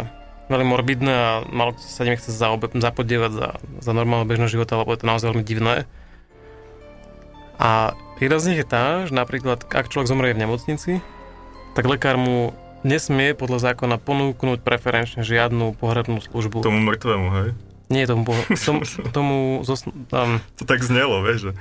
veľmi 0.51 0.69
morbidné 0.75 1.15
a 1.15 1.31
malo 1.47 1.79
sa 1.79 2.03
nimi 2.03 2.19
chce 2.19 2.35
zaobe- 2.35 2.75
zapodievať 2.75 3.31
za, 3.31 3.49
za 3.79 3.93
normálne 3.95 4.27
bežného 4.27 4.51
života, 4.51 4.75
lebo 4.75 4.91
je 4.91 5.01
to 5.01 5.09
naozaj 5.09 5.31
veľmi 5.31 5.47
divné. 5.47 5.87
A 7.63 7.95
jedna 8.19 8.43
z 8.43 8.47
nich 8.53 8.61
je 8.61 8.67
tá, 8.67 9.07
že 9.07 9.15
napríklad, 9.15 9.63
ak 9.71 9.87
človek 9.87 10.11
zomrie 10.11 10.35
v 10.35 10.43
nemocnici, 10.43 10.99
tak 11.79 11.87
lekár 11.87 12.19
mu 12.19 12.51
nesmie 12.83 13.33
podľa 13.33 13.73
zákona 13.73 13.97
ponúknuť 13.97 14.61
preferenčne 14.61 15.23
žiadnu 15.23 15.75
pohrebnú 15.75 16.19
službu. 16.19 16.63
Tomu 16.63 16.83
mŕtvemu, 16.83 17.29
hej? 17.33 17.49
Nie 17.89 18.05
tomu, 18.07 18.25
poh- 18.25 18.47
tomu, 18.67 18.81
tomu 19.11 19.37
zosn- 19.63 19.93
um, 20.11 20.39
To 20.59 20.65
tak 20.65 20.83
znelo, 20.83 21.21
vieš, 21.21 21.51
že 21.51 21.53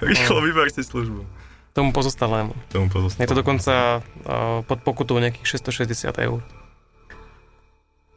rýchlo 0.00 0.40
vyber 0.40 0.68
si 0.68 0.84
službu. 0.84 1.24
tomu 1.72 1.90
pozostalému. 1.90 2.52
Tomu 2.68 2.90
pozostáva. 2.90 3.22
Je 3.22 3.28
to 3.28 3.38
dokonca 3.38 3.74
uh, 4.00 4.60
pod 4.66 4.78
pokutou 4.82 5.16
nejakých 5.16 5.58
660 5.62 6.12
eur. 6.20 6.40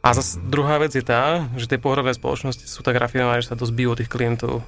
A 0.04 0.12
zase 0.12 0.36
druhá 0.36 0.76
vec 0.76 0.92
je 0.92 1.00
tá, 1.00 1.48
že 1.56 1.64
tie 1.64 1.80
pohrebné 1.80 2.12
spoločnosti 2.12 2.68
sú 2.68 2.84
tak 2.84 3.00
rafinované, 3.00 3.40
že 3.40 3.48
sa 3.48 3.56
zbijú 3.56 3.96
od 3.96 4.04
tých 4.04 4.12
klientov. 4.12 4.60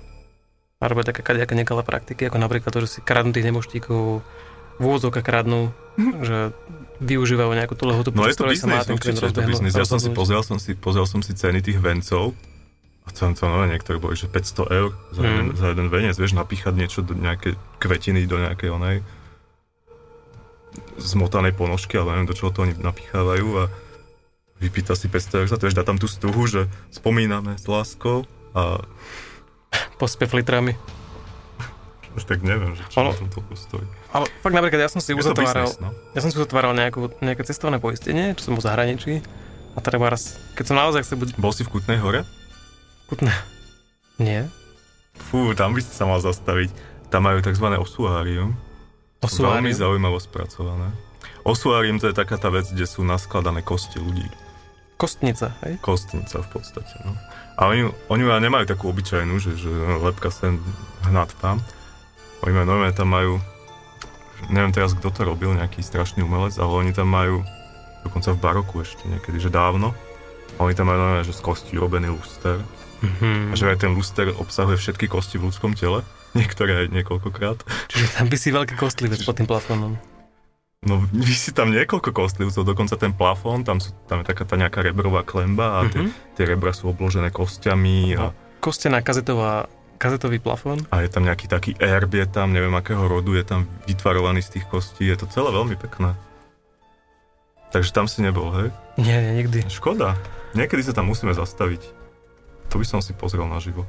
A 0.81 0.89
robia 0.89 1.05
také 1.05 1.21
kadejaké 1.21 1.53
nekalé 1.53 1.85
praktiky, 1.85 2.25
ako 2.25 2.41
napríklad 2.41 2.73
to, 2.73 2.81
že 2.81 2.89
si 2.89 2.99
kradnú 3.05 3.37
tých 3.37 3.45
nemoštíkov 3.45 4.25
v 4.77 4.83
úvodzovkách 4.83 5.21
kradnú, 5.21 5.77
že 6.29 6.57
využívajú 6.99 7.51
nejakú 7.53 7.75
tú 7.75 7.85
lehotu, 7.85 8.09
No 8.11 8.25
je 8.25 8.33
to 8.33 8.45
ktorej 8.45 8.57
sa 8.57 8.67
má 8.67 8.81
biznis, 8.81 8.95
určite 8.95 9.23
je 9.23 9.33
to 9.33 9.43
biznis. 9.43 9.73
Ja 9.73 9.85
som 9.85 9.99
si 9.99 10.09
pozrel 10.11 10.41
som 10.41 10.57
si, 10.57 10.73
pozrel 10.73 11.05
som 11.05 11.21
si 11.21 11.33
ceny 11.33 11.61
tých 11.61 11.77
vencov 11.77 12.33
a 13.05 13.11
tam 13.11 13.33
to 13.33 13.45
no, 13.45 13.63
niektoré 13.65 13.97
boli, 13.97 14.15
že 14.15 14.27
500 14.27 14.67
eur 14.73 14.91
za, 15.11 15.21
Mm. 15.21 15.29
jeden, 15.29 15.47
za 15.55 15.67
jeden 15.71 15.87
venec, 15.89 16.15
vieš, 16.15 16.33
napíchať 16.33 16.75
niečo 16.75 17.01
do 17.01 17.13
nejaké 17.13 17.55
kvetiny, 17.79 18.25
do 18.25 18.37
nejakej 18.37 18.71
onej 18.71 18.97
zmotanej 20.99 21.53
ponožky, 21.53 21.97
ale 21.97 22.13
neviem, 22.13 22.29
do 22.29 22.37
čoho 22.37 22.51
to 22.51 22.63
oni 22.63 22.75
napichávajú 22.75 23.49
a 23.57 23.65
vypýta 24.59 24.93
si 24.93 25.09
500 25.09 25.45
eur 25.45 25.49
za 25.49 25.57
to, 25.57 25.69
vieš, 25.69 25.77
dá 25.77 25.85
tam 25.85 25.97
tú 25.97 26.09
stuhu, 26.09 26.45
že 26.45 26.65
spomíname 26.91 27.55
s 27.55 27.65
láskou 27.65 28.25
a 28.53 28.81
Pospev 29.97 30.33
litrami. 30.33 30.77
tak 32.17 32.41
neviem, 32.41 32.73
že 32.73 32.83
čo 32.89 33.05
Ono- 33.05 33.13
tom 33.13 33.29
toľko 33.29 33.53
stojí. 33.55 33.87
Ale 34.17 34.27
fakt 34.41 34.55
napríklad 34.57 34.81
ja 34.81 34.91
som 34.91 35.05
si 35.05 35.12
uzatváral, 35.12 35.69
biznis, 35.69 35.85
no. 35.85 35.93
ja 36.17 36.21
som 36.25 36.31
si 36.33 36.37
uzatváral 36.41 36.73
nejakú, 36.73 37.12
nejaké 37.21 37.45
cestovné 37.45 37.77
poistenie, 37.77 38.33
čo 38.33 38.49
som 38.49 38.53
bol 38.57 38.64
v 38.64 38.69
zahraničí. 38.73 39.12
A 39.77 39.85
treba 39.85 40.09
raz, 40.09 40.41
keď 40.57 40.73
som 40.73 40.77
naozaj 40.81 41.05
chcel 41.05 41.21
buď 41.21 41.37
Bol 41.37 41.53
si 41.53 41.61
v 41.61 41.77
Kutnej 41.77 42.01
hore? 42.01 42.25
kutné. 43.07 43.31
Nie. 44.19 44.51
Fú, 45.31 45.55
tam 45.55 45.77
by 45.77 45.81
si 45.85 45.93
sa 45.95 46.09
mal 46.09 46.19
zastaviť. 46.19 46.73
Tam 47.07 47.23
majú 47.23 47.39
tzv. 47.39 47.67
osuárium. 47.79 48.59
Veľmi 49.23 49.73
Osuárium. 49.73 49.73
zaujímavo 49.73 50.19
spracované. 50.19 50.91
Osuárium 51.47 52.03
to 52.03 52.11
je 52.11 52.14
taká 52.19 52.37
tá 52.37 52.51
vec, 52.51 52.67
kde 52.67 52.85
sú 52.85 53.07
naskladané 53.07 53.62
kosti 53.62 54.03
ľudí. 54.03 54.27
Kostnica, 54.97 55.55
hej? 55.62 55.77
kostnica 55.85 56.41
v 56.43 56.49
podstate. 56.51 56.95
No. 57.05 57.12
A 57.57 57.69
oni, 57.69 57.89
oni 58.09 58.23
nemajú 58.25 58.64
takú 58.69 58.89
obyčajnú, 58.91 59.39
že, 59.39 59.57
že 59.57 59.71
lepka 60.01 60.33
sem 60.33 60.59
hnad 61.05 61.31
tam. 61.39 61.61
Oni 62.45 62.53
normálne 62.53 62.97
tam 62.97 63.12
majú, 63.12 63.39
neviem 64.49 64.72
teraz 64.72 64.93
kto 64.93 65.09
to 65.09 65.22
robil, 65.22 65.53
nejaký 65.53 65.80
strašný 65.80 66.22
umelec, 66.22 66.55
ale 66.57 66.72
oni 66.72 66.93
tam 66.93 67.09
majú, 67.09 67.43
dokonca 68.03 68.32
v 68.32 68.41
baroku 68.41 68.74
ešte 68.80 69.05
niekedy, 69.07 69.39
že 69.39 69.51
dávno, 69.51 69.93
a 70.57 70.64
oni 70.64 70.72
tam 70.72 70.89
majú 70.89 70.99
normálne, 70.99 71.26
že 71.26 71.37
z 71.37 71.43
kostí 71.43 71.76
robený 71.76 72.12
luster. 72.12 72.61
Mhm. 72.97 73.53
A 73.53 73.55
že 73.55 73.68
aj 73.68 73.84
ten 73.84 73.93
luster 73.93 74.32
obsahuje 74.32 74.80
všetky 74.80 75.05
kosti 75.07 75.37
v 75.37 75.53
ľudskom 75.53 75.76
tele, 75.76 76.01
niektoré 76.39 76.87
aj 76.87 76.97
niekoľkokrát. 76.97 77.61
Čiže 77.93 78.07
tam 78.16 78.26
by 78.26 78.37
si 78.37 78.49
veľký 78.49 78.74
kostlivec 78.74 79.20
pod 79.20 79.37
tým 79.37 79.45
plafónom. 79.45 80.01
No, 80.87 81.03
vysí 81.11 81.51
tam 81.51 81.74
niekoľko 81.74 82.14
kostlivcov, 82.14 82.62
dokonca 82.62 82.95
ten 82.95 83.11
plafón, 83.11 83.66
tam, 83.66 83.82
sú, 83.82 83.91
tam 84.07 84.22
je 84.22 84.28
taká 84.28 84.47
tá 84.47 84.55
nejaká 84.55 84.87
rebrová 84.87 85.26
klemba 85.26 85.82
a 85.82 85.89
tie, 85.91 86.07
Mhm. 86.07 86.11
tie 86.39 86.45
rebra 86.47 86.70
sú 86.70 86.89
obložené 86.89 87.34
kostiami 87.34 88.14
a, 88.14 88.30
Kostená 88.57 89.05
kazetová, 89.05 89.68
kazetový 89.97 90.39
plafón. 90.39 90.85
a 90.89 91.01
je 91.01 91.09
tam 91.09 91.25
nejaký 91.25 91.47
taký 91.47 91.73
erb, 91.77 92.13
je 92.13 92.25
tam, 92.25 92.53
neviem 92.53 92.73
akého 92.73 93.03
rodu, 93.03 93.33
je 93.33 93.43
tam 93.43 93.61
vytvarovaný 93.85 94.41
z 94.41 94.61
tých 94.61 94.67
kostí, 94.67 95.05
je 95.05 95.17
to 95.17 95.27
celé 95.27 95.49
veľmi 95.49 95.75
pekné. 95.75 96.13
Takže 97.69 97.91
tam 97.91 98.07
si 98.07 98.21
nebol, 98.21 98.53
hej? 98.53 98.69
Nie, 98.97 99.19
nie, 99.21 99.43
nikdy. 99.43 99.67
Škoda. 99.67 100.15
Niekedy 100.53 100.81
sa 100.83 100.93
tam 100.93 101.11
musíme 101.11 101.33
zastaviť. 101.33 101.83
To 102.69 102.79
by 102.79 102.87
som 102.87 103.01
si 103.01 103.13
pozrel 103.13 103.45
naživo. 103.45 103.85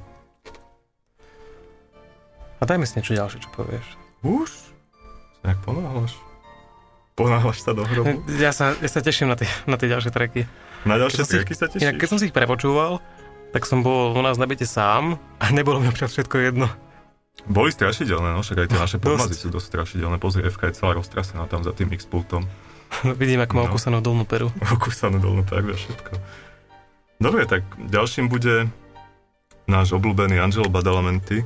A 2.58 2.66
dajme 2.66 2.84
si 2.84 2.98
niečo 2.98 3.14
ďalšie, 3.14 3.40
čo 3.40 3.50
povieš. 3.54 3.86
Už? 4.26 4.50
Sa 5.40 5.44
nejak 5.46 5.62
ponáhľaš? 5.62 6.18
Ponáhľaš 7.14 7.58
sa 7.62 7.72
do 7.72 7.86
hrobu? 7.86 8.26
Ja 8.36 8.50
sa, 8.50 8.74
ja 8.76 8.90
sa 8.90 9.00
teším 9.00 9.30
na 9.30 9.38
tie, 9.38 9.46
na 9.66 9.78
tie 9.78 9.88
ďalšie 9.88 10.10
treky. 10.10 10.42
Na 10.84 10.98
ďalšie 10.98 11.22
Keď 11.22 11.26
si- 11.26 11.36
triky 11.38 11.54
sa 11.54 11.66
Inak, 11.70 11.96
keď 11.96 12.02
tešíš? 12.02 12.10
som 12.10 12.18
si 12.18 12.26
ich 12.30 12.36
prepočúval, 12.36 13.02
tak 13.52 13.64
som 13.64 13.82
bol 13.82 14.14
u 14.14 14.22
nás 14.22 14.36
na 14.36 14.46
byte 14.46 14.64
sám 14.64 15.16
a 15.38 15.46
nebolo 15.50 15.80
mi 15.80 15.88
občas 15.88 16.12
všetko 16.12 16.36
jedno. 16.40 16.68
Boli 17.46 17.72
strašidelné, 17.72 18.34
no 18.34 18.42
však 18.42 18.58
aj 18.60 18.68
tie 18.68 18.80
naše 18.80 18.98
podmazy 18.98 19.36
sú 19.38 19.48
dosť 19.48 19.68
strašidelné. 19.72 20.18
Pozri, 20.18 20.44
FK 20.44 20.62
je 20.68 20.74
celá 20.76 20.92
roztrasená 20.94 21.48
tam 21.48 21.64
za 21.64 21.72
tým 21.72 21.88
X-pultom. 21.94 22.44
Vidím, 23.16 23.40
ako 23.40 23.54
má 23.54 23.62
No. 23.64 23.70
okúsanú 23.72 24.00
dolnú 24.00 24.24
peru. 24.24 24.52
Okúsanú 24.76 25.20
dolnú 25.20 25.44
pervu 25.44 25.72
a 25.72 25.78
všetko. 25.78 26.12
Dobre, 27.18 27.48
tak 27.48 27.64
ďalším 27.80 28.28
bude 28.28 28.68
náš 29.66 29.92
obľúbený 29.92 30.38
Angelo 30.38 30.68
Badalamenti, 30.68 31.42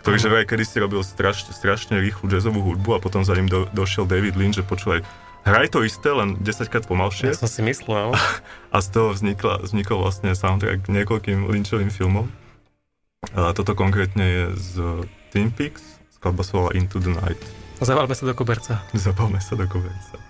ktorý 0.00 0.16
že 0.16 0.28
vraj 0.28 0.46
kedysi 0.46 0.80
robil 0.80 1.04
strašne, 1.04 1.52
strašne 1.52 2.00
rýchlu 2.00 2.26
jazzovú 2.26 2.62
hudbu 2.62 2.96
a 2.96 3.02
potom 3.02 3.20
za 3.20 3.36
ním 3.36 3.46
do, 3.46 3.68
došiel 3.70 4.06
David 4.06 4.34
Lynch, 4.34 4.56
že 4.56 4.64
počúvaj, 4.64 5.04
hraj 5.44 5.68
to 5.72 5.84
isté, 5.84 6.08
len 6.12 6.38
10 6.40 6.72
krát 6.72 6.84
pomalšie 6.86 7.32
Ja 7.32 7.38
som 7.38 7.50
si 7.50 7.60
myslel. 7.64 8.12
a 8.74 8.76
z 8.78 8.88
toho 8.92 9.12
vznikla, 9.16 9.64
vznikol 9.64 10.00
vlastne 10.04 10.32
soundtrack 10.32 10.86
k 10.86 10.92
niekoľkým 11.00 11.48
Lynchovým 11.48 11.90
filmom. 11.90 12.28
A 13.36 13.52
toto 13.52 13.76
konkrétne 13.76 14.24
je 14.24 14.44
z 14.56 14.72
Twin 15.28 15.52
Peaks, 15.52 16.00
skladba 16.16 16.40
sa 16.40 16.52
volá 16.56 16.70
Into 16.72 16.96
the 17.00 17.12
Night. 17.12 17.40
Zavalme 17.80 18.12
sa 18.12 18.28
do 18.28 18.36
koberca. 18.36 18.84
Zabavme 18.92 19.40
sa 19.40 19.56
do 19.56 19.64
koberca. 19.64 20.29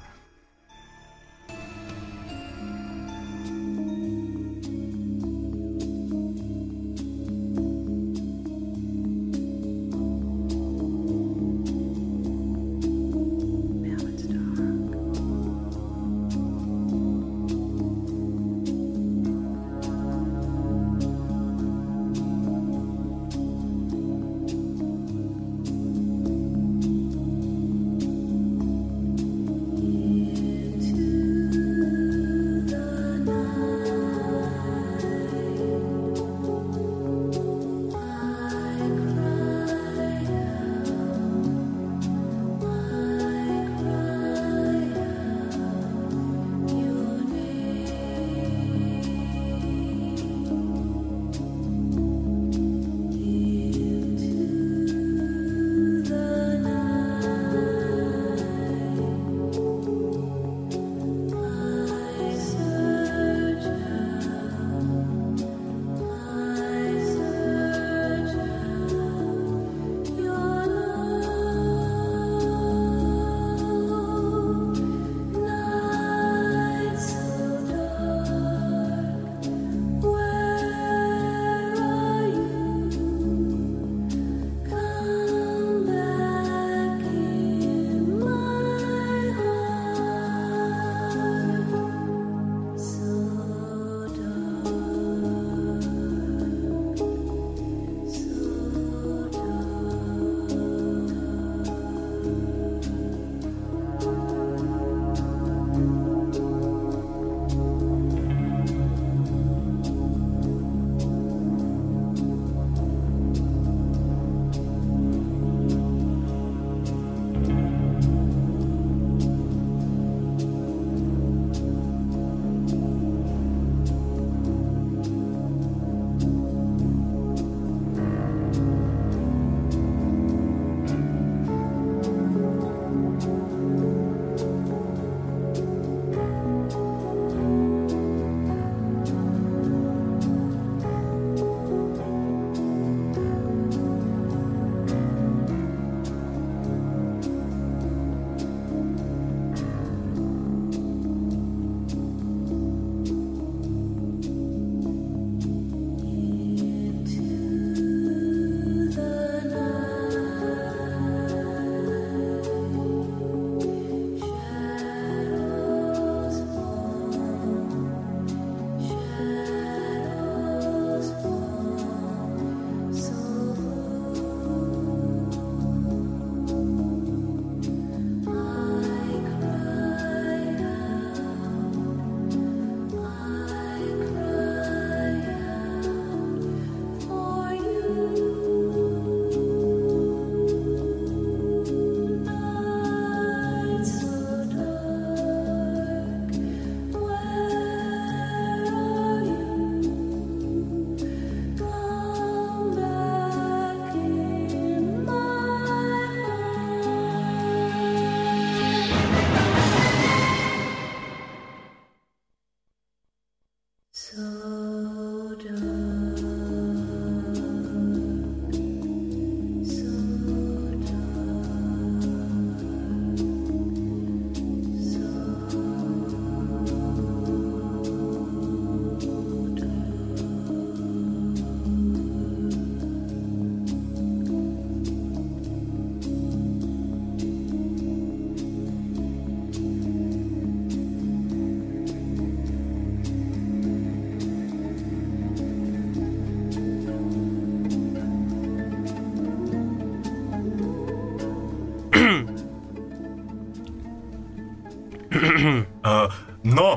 no, 256.58 256.68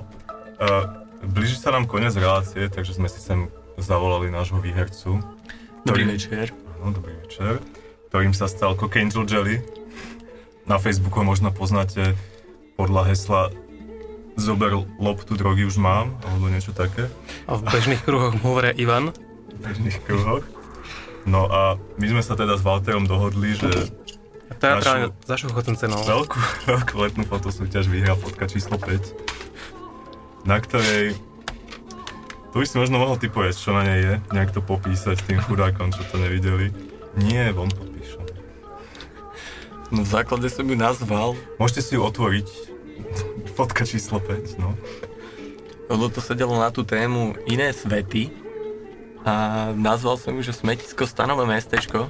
uh, 0.60 0.84
blíži 1.24 1.58
sa 1.58 1.72
nám 1.72 1.86
koniec 1.86 2.14
relácie, 2.18 2.68
takže 2.68 2.98
sme 2.98 3.08
si 3.08 3.22
sem 3.22 3.48
zavolali 3.78 4.30
nášho 4.30 4.58
výhercu. 4.60 5.22
Dobrý 5.84 6.08
ktorý- 6.08 6.14
večer. 6.18 6.46
Áno, 6.82 6.92
dobrý 6.94 7.14
večer. 7.22 7.62
Ktorým 8.10 8.34
sa 8.36 8.46
stal 8.46 8.78
Cockangel 8.78 9.26
Jelly. 9.26 9.58
Na 10.64 10.80
Facebooku 10.80 11.20
možno 11.22 11.52
poznáte 11.52 12.16
podľa 12.80 13.12
hesla 13.12 13.42
Zober 14.34 14.74
loptu, 14.98 15.38
drogy 15.38 15.62
už 15.70 15.78
mám, 15.78 16.18
alebo 16.26 16.50
niečo 16.50 16.74
také. 16.74 17.06
A 17.46 17.54
v 17.54 17.70
bežných 17.70 18.02
kruhoch 18.02 18.34
mu 18.42 18.58
hovoria 18.58 18.74
Ivan. 18.74 19.14
v 19.54 19.60
bežných 19.62 20.02
kruhoch. 20.02 20.42
No 21.30 21.46
a 21.48 21.78
my 22.02 22.06
sme 22.10 22.24
sa 22.26 22.34
teda 22.34 22.58
s 22.58 22.66
Walterom 22.66 23.06
dohodli, 23.06 23.54
že 23.54 23.70
teatrálne 24.58 25.14
za 25.26 25.36
šuchotnú 25.38 25.74
cenou. 25.76 26.02
veľkú, 26.02 26.38
veľkú 26.72 26.96
letnú 26.98 27.24
fotosúťaž 27.28 27.90
vyhrá 27.90 28.14
fotka 28.18 28.46
číslo 28.50 28.78
5, 28.78 30.46
na 30.50 30.58
ktorej 30.62 31.18
tu 32.54 32.62
by 32.62 32.70
si 32.70 32.78
možno 32.78 33.02
mohol 33.02 33.18
typovať, 33.18 33.58
čo 33.58 33.74
na 33.74 33.82
nej 33.82 34.00
je, 34.06 34.14
nejak 34.30 34.54
to 34.54 34.62
popísať 34.62 35.26
tým 35.26 35.42
chudákom, 35.42 35.90
čo 35.90 36.06
to 36.06 36.22
nevideli. 36.22 36.70
Nie, 37.18 37.50
on 37.50 37.66
popíšem. 37.74 38.22
No 39.90 40.06
v 40.06 40.10
základe 40.14 40.46
som 40.54 40.62
ju 40.70 40.78
nazval, 40.78 41.34
Môžete 41.58 41.82
si 41.82 41.92
ju 41.98 42.06
otvoriť. 42.06 42.46
Fotka 43.58 43.90
číslo 43.90 44.22
5, 44.22 44.62
no. 44.62 44.78
lebo 45.90 46.14
to 46.14 46.22
sedelo 46.22 46.54
na 46.58 46.70
tú 46.70 46.86
tému 46.86 47.34
iné 47.50 47.74
svety 47.74 48.30
a 49.26 49.70
nazval 49.74 50.22
som 50.22 50.38
ju, 50.38 50.46
že 50.46 50.54
smetisko 50.54 51.10
stanové 51.10 51.50
mestečko, 51.50 52.10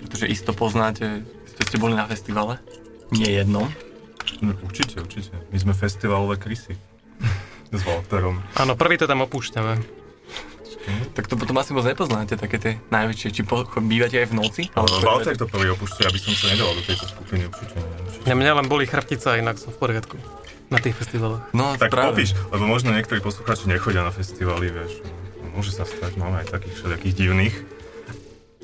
pretože 0.00 0.28
isto 0.28 0.52
poznáte, 0.52 1.24
ste, 1.56 1.62
ste 1.64 1.76
boli 1.76 1.92
na 1.92 2.04
festivale, 2.04 2.60
nie 3.10 3.26
jednom. 3.26 3.64
no. 4.38 4.52
Určite, 4.60 5.00
určite. 5.00 5.32
My 5.48 5.58
sme 5.58 5.72
festivalové 5.72 6.36
krysy. 6.36 6.76
S 7.72 7.82
Walterom. 7.82 8.38
Áno, 8.54 8.72
prvý 8.74 8.94
to 8.94 9.04
tam 9.04 9.20
opúšťame. 9.22 9.80
Tak 11.12 11.26
to 11.26 11.34
potom 11.34 11.56
asi 11.56 11.74
moc 11.74 11.82
nepoznáte, 11.82 12.36
také 12.36 12.56
tie 12.56 12.72
najväčšie, 12.88 13.28
či 13.32 13.42
po, 13.42 13.66
bývate 13.66 14.22
aj 14.22 14.30
v 14.30 14.34
noci? 14.36 14.62
Ale 14.70 14.86
chodíte- 14.86 15.02
Walter 15.02 15.34
to 15.34 15.46
prvý 15.48 15.68
opúšťa, 15.72 16.02
aby 16.04 16.14
som 16.16 16.30
sa 16.32 16.46
nedal 16.48 16.70
do 16.70 16.82
tejto 16.84 17.06
skupiny, 17.08 17.42
určite. 17.44 17.74
Ja 18.22 18.34
mňa 18.34 18.52
len 18.54 18.66
boli 18.66 18.84
chrbtica, 18.84 19.34
inak 19.34 19.56
som 19.56 19.72
v 19.72 19.80
poriadku. 19.80 20.14
Na 20.68 20.78
tých 20.78 20.94
festivaloch. 20.94 21.42
No 21.50 21.74
Tak 21.74 21.90
práve. 21.90 22.14
popíš, 22.14 22.38
lebo 22.48 22.64
možno 22.64 22.90
niektorí 22.90 23.18
poslucháči 23.18 23.66
nechodia 23.66 24.02
na 24.02 24.10
festivaly, 24.10 24.68
vieš. 24.68 25.02
No, 25.40 25.56
Môže 25.56 25.70
sa 25.70 25.82
stať, 25.82 26.14
máme 26.14 26.38
aj 26.38 26.52
takých 26.52 26.74
všelijakých 26.76 27.14
divných. 27.16 27.56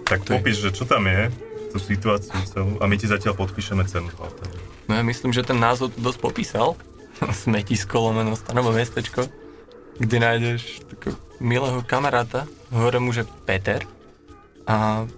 Tak 0.04 0.18
To 0.20 0.28
je- 0.28 0.34
popíš, 0.36 0.56
že 0.60 0.70
čo 0.72 0.84
tam 0.84 1.02
je, 1.04 1.26
tú 1.72 1.78
situáciu 1.80 2.36
celú, 2.44 2.76
a 2.78 2.84
my 2.84 2.94
ti 3.00 3.08
zatiaľ 3.08 3.34
podpíšeme 3.40 3.82
cenu. 3.88 4.12
No 4.86 4.92
ja 4.92 5.02
myslím, 5.02 5.32
že 5.32 5.42
ten 5.42 5.56
názov 5.56 5.96
tu 5.96 6.04
dosť 6.04 6.18
popísal. 6.20 6.76
Smetisko 7.42 8.12
lomeno 8.12 8.36
stanovo 8.36 8.76
mestečko, 8.76 9.24
kde 9.96 10.16
nájdeš 10.20 10.84
takého 10.92 11.16
milého 11.40 11.80
kamaráta, 11.82 12.44
hore 12.70 13.00
mu, 13.00 13.10
že 13.10 13.26
Peter. 13.48 13.82
A 14.68 15.08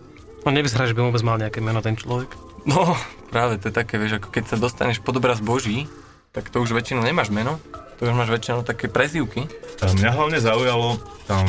On 0.45 0.53
nevyzerá, 0.53 0.85
že 0.85 0.93
by 0.93 1.09
vôbec 1.09 1.25
mal 1.25 1.41
nejaké 1.41 1.65
meno 1.65 1.81
ten 1.81 1.97
človek. 1.97 2.37
no, 2.69 2.97
práve 3.33 3.57
to 3.57 3.73
je 3.73 3.75
také, 3.75 3.97
vieš, 3.97 4.21
ako 4.21 4.29
keď 4.29 4.45
sa 4.45 4.57
dostaneš 4.61 5.01
pod 5.01 5.17
obraz 5.17 5.41
Boží, 5.41 5.89
tak 6.37 6.53
to 6.53 6.61
už 6.61 6.77
väčšinou 6.77 7.01
nemáš 7.01 7.33
meno, 7.33 7.57
to 7.97 8.05
už 8.05 8.13
máš 8.13 8.31
väčšinou 8.31 8.67
také 8.67 8.93
prezývky. 8.93 9.49
A 9.81 9.91
mňa 9.95 10.11
hlavne 10.13 10.39
zaujalo, 10.43 11.01
tam, 11.25 11.47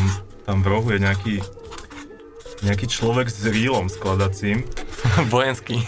tam 0.47 0.63
v 0.63 0.67
rohu 0.71 0.87
je 0.95 0.99
nejaký, 1.03 1.35
nejaký 2.65 2.87
človek 2.87 3.27
s 3.27 3.45
rýlom 3.45 3.87
skladacím, 3.87 4.65
Vojenský. 5.33 5.85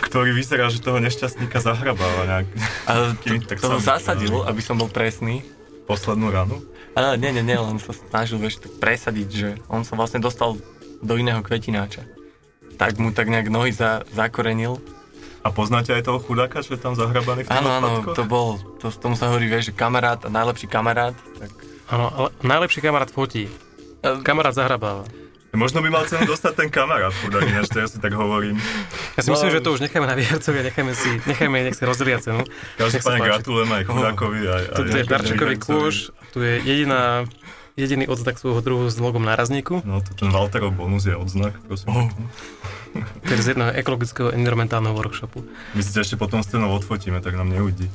ktorý 0.00 0.30
vyzerá, 0.30 0.68
že 0.68 0.78
toho 0.78 0.98
nešťastníka 0.98 1.58
zahrabáva 1.58 2.22
nejak 2.24 2.46
Ale 2.86 3.04
to, 3.22 3.34
tak 3.44 3.58
to 3.58 3.78
zasadil, 3.78 4.46
aby 4.46 4.60
som 4.60 4.76
bol 4.76 4.86
presný. 4.86 5.42
poslednú 5.84 6.30
ranu. 6.30 6.62
Ale 6.94 7.18
nie, 7.18 7.34
nie, 7.34 7.42
nie, 7.42 7.58
len 7.58 7.76
sa 7.76 7.90
snažil 7.90 8.38
vieš, 8.38 8.62
tak 8.62 8.78
presadiť, 8.78 9.28
že 9.28 9.48
on 9.66 9.82
sa 9.82 9.98
vlastne 9.98 10.22
dostal 10.22 10.54
do 11.02 11.14
iného 11.14 11.42
kvetináča. 11.42 12.06
Tak 12.74 12.96
mu 12.96 13.10
tak 13.10 13.26
nejak 13.26 13.50
nohy 13.50 13.70
za, 13.70 14.06
zakorenil. 14.10 14.78
A 15.42 15.50
poznáte 15.50 15.90
aj 15.90 16.06
toho 16.06 16.16
chudáka, 16.16 16.62
čo 16.62 16.72
je 16.72 16.80
tam 16.80 16.94
zahrabaný 16.94 17.44
v 17.44 17.50
tých 17.50 17.58
Áno, 17.60 17.68
áno, 17.68 17.88
to 18.14 18.24
bol, 18.24 18.56
to, 18.78 18.88
tomu 18.88 19.12
sa 19.12 19.28
hovorí, 19.28 19.44
vieš, 19.44 19.68
že 19.68 19.76
kamarát 19.76 20.22
a 20.22 20.30
najlepší 20.30 20.66
kamarát. 20.66 21.12
Tak, 21.36 21.50
Áno, 21.84 22.06
ale 22.08 22.28
najlepší 22.40 22.80
kamarát 22.80 23.12
fotí. 23.12 23.50
e, 24.00 24.10
Kamarát 24.22 24.56
zahrabáva. 24.56 25.04
Možno 25.54 25.78
by 25.86 25.88
mal 25.88 26.04
cenu 26.10 26.26
dostať 26.26 26.52
ten 26.58 26.68
kamarát, 26.68 27.14
chudák, 27.14 27.46
ináč 27.46 27.70
teraz 27.70 27.94
si 27.94 28.02
tak 28.02 28.10
hovorím. 28.18 28.58
Ja 29.14 29.22
si 29.22 29.30
myslím, 29.30 29.50
že 29.54 29.62
to 29.62 29.70
už 29.70 29.86
necháme 29.86 30.10
na 30.10 30.18
výhercovia, 30.18 30.66
necháme 30.66 30.92
si, 30.98 31.22
necháme 31.30 31.62
nech 31.62 31.78
si 31.78 31.86
rozdelia 31.86 32.18
cenu. 32.18 32.42
Každopádne 32.74 33.20
gratulujem 33.22 33.70
aj 33.70 33.82
chudákovi. 33.86 34.40
Aj, 34.50 34.50
aj, 34.50 34.62
Toto 34.74 34.96
je 34.98 35.04
darčekový 35.06 35.56
kôž, 35.62 35.94
tu 36.34 36.42
je 36.42 36.58
jediná, 36.66 37.22
jediný 37.78 38.10
odznak 38.10 38.34
svojho 38.42 38.60
druhu 38.66 38.90
s 38.90 38.98
logom 38.98 39.22
nárazníku, 39.22 39.86
No 39.86 40.02
to 40.02 40.10
ten 40.18 40.34
Walterov 40.34 40.74
bonus 40.74 41.06
je 41.06 41.14
odznak, 41.14 41.54
prosím. 41.66 41.86
Oh. 41.94 42.10
ktorý 43.26 43.40
z 43.42 43.48
jedného 43.54 43.70
ekologického 43.74 44.28
environmentálneho 44.34 44.94
workshopu. 44.94 45.46
My 45.74 45.82
si 45.82 45.94
ešte 45.94 46.14
potom 46.14 46.42
s 46.42 46.50
cenou 46.50 46.70
odfotíme, 46.74 47.18
tak 47.22 47.34
nám 47.34 47.50
neudí. 47.50 47.90